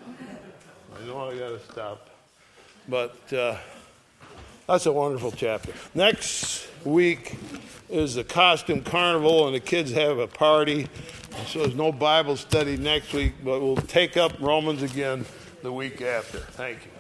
I 0.05 1.05
know 1.05 1.29
I 1.29 1.37
got 1.37 1.49
to 1.49 1.59
stop. 1.71 2.09
But 2.89 3.31
uh, 3.31 3.57
that's 4.65 4.87
a 4.87 4.91
wonderful 4.91 5.31
chapter. 5.31 5.71
Next 5.93 6.67
week 6.83 7.35
is 7.89 8.15
the 8.15 8.23
costume 8.23 8.81
carnival, 8.81 9.45
and 9.45 9.55
the 9.55 9.59
kids 9.59 9.91
have 9.91 10.17
a 10.17 10.27
party. 10.27 10.87
So 11.45 11.59
there's 11.59 11.75
no 11.75 11.91
Bible 11.91 12.37
study 12.37 12.75
next 12.75 13.13
week, 13.13 13.33
but 13.43 13.61
we'll 13.61 13.75
take 13.75 14.17
up 14.17 14.33
Romans 14.39 14.81
again 14.81 15.25
the 15.61 15.71
week 15.71 16.01
after. 16.01 16.39
Thank 16.39 16.85
you. 16.85 16.96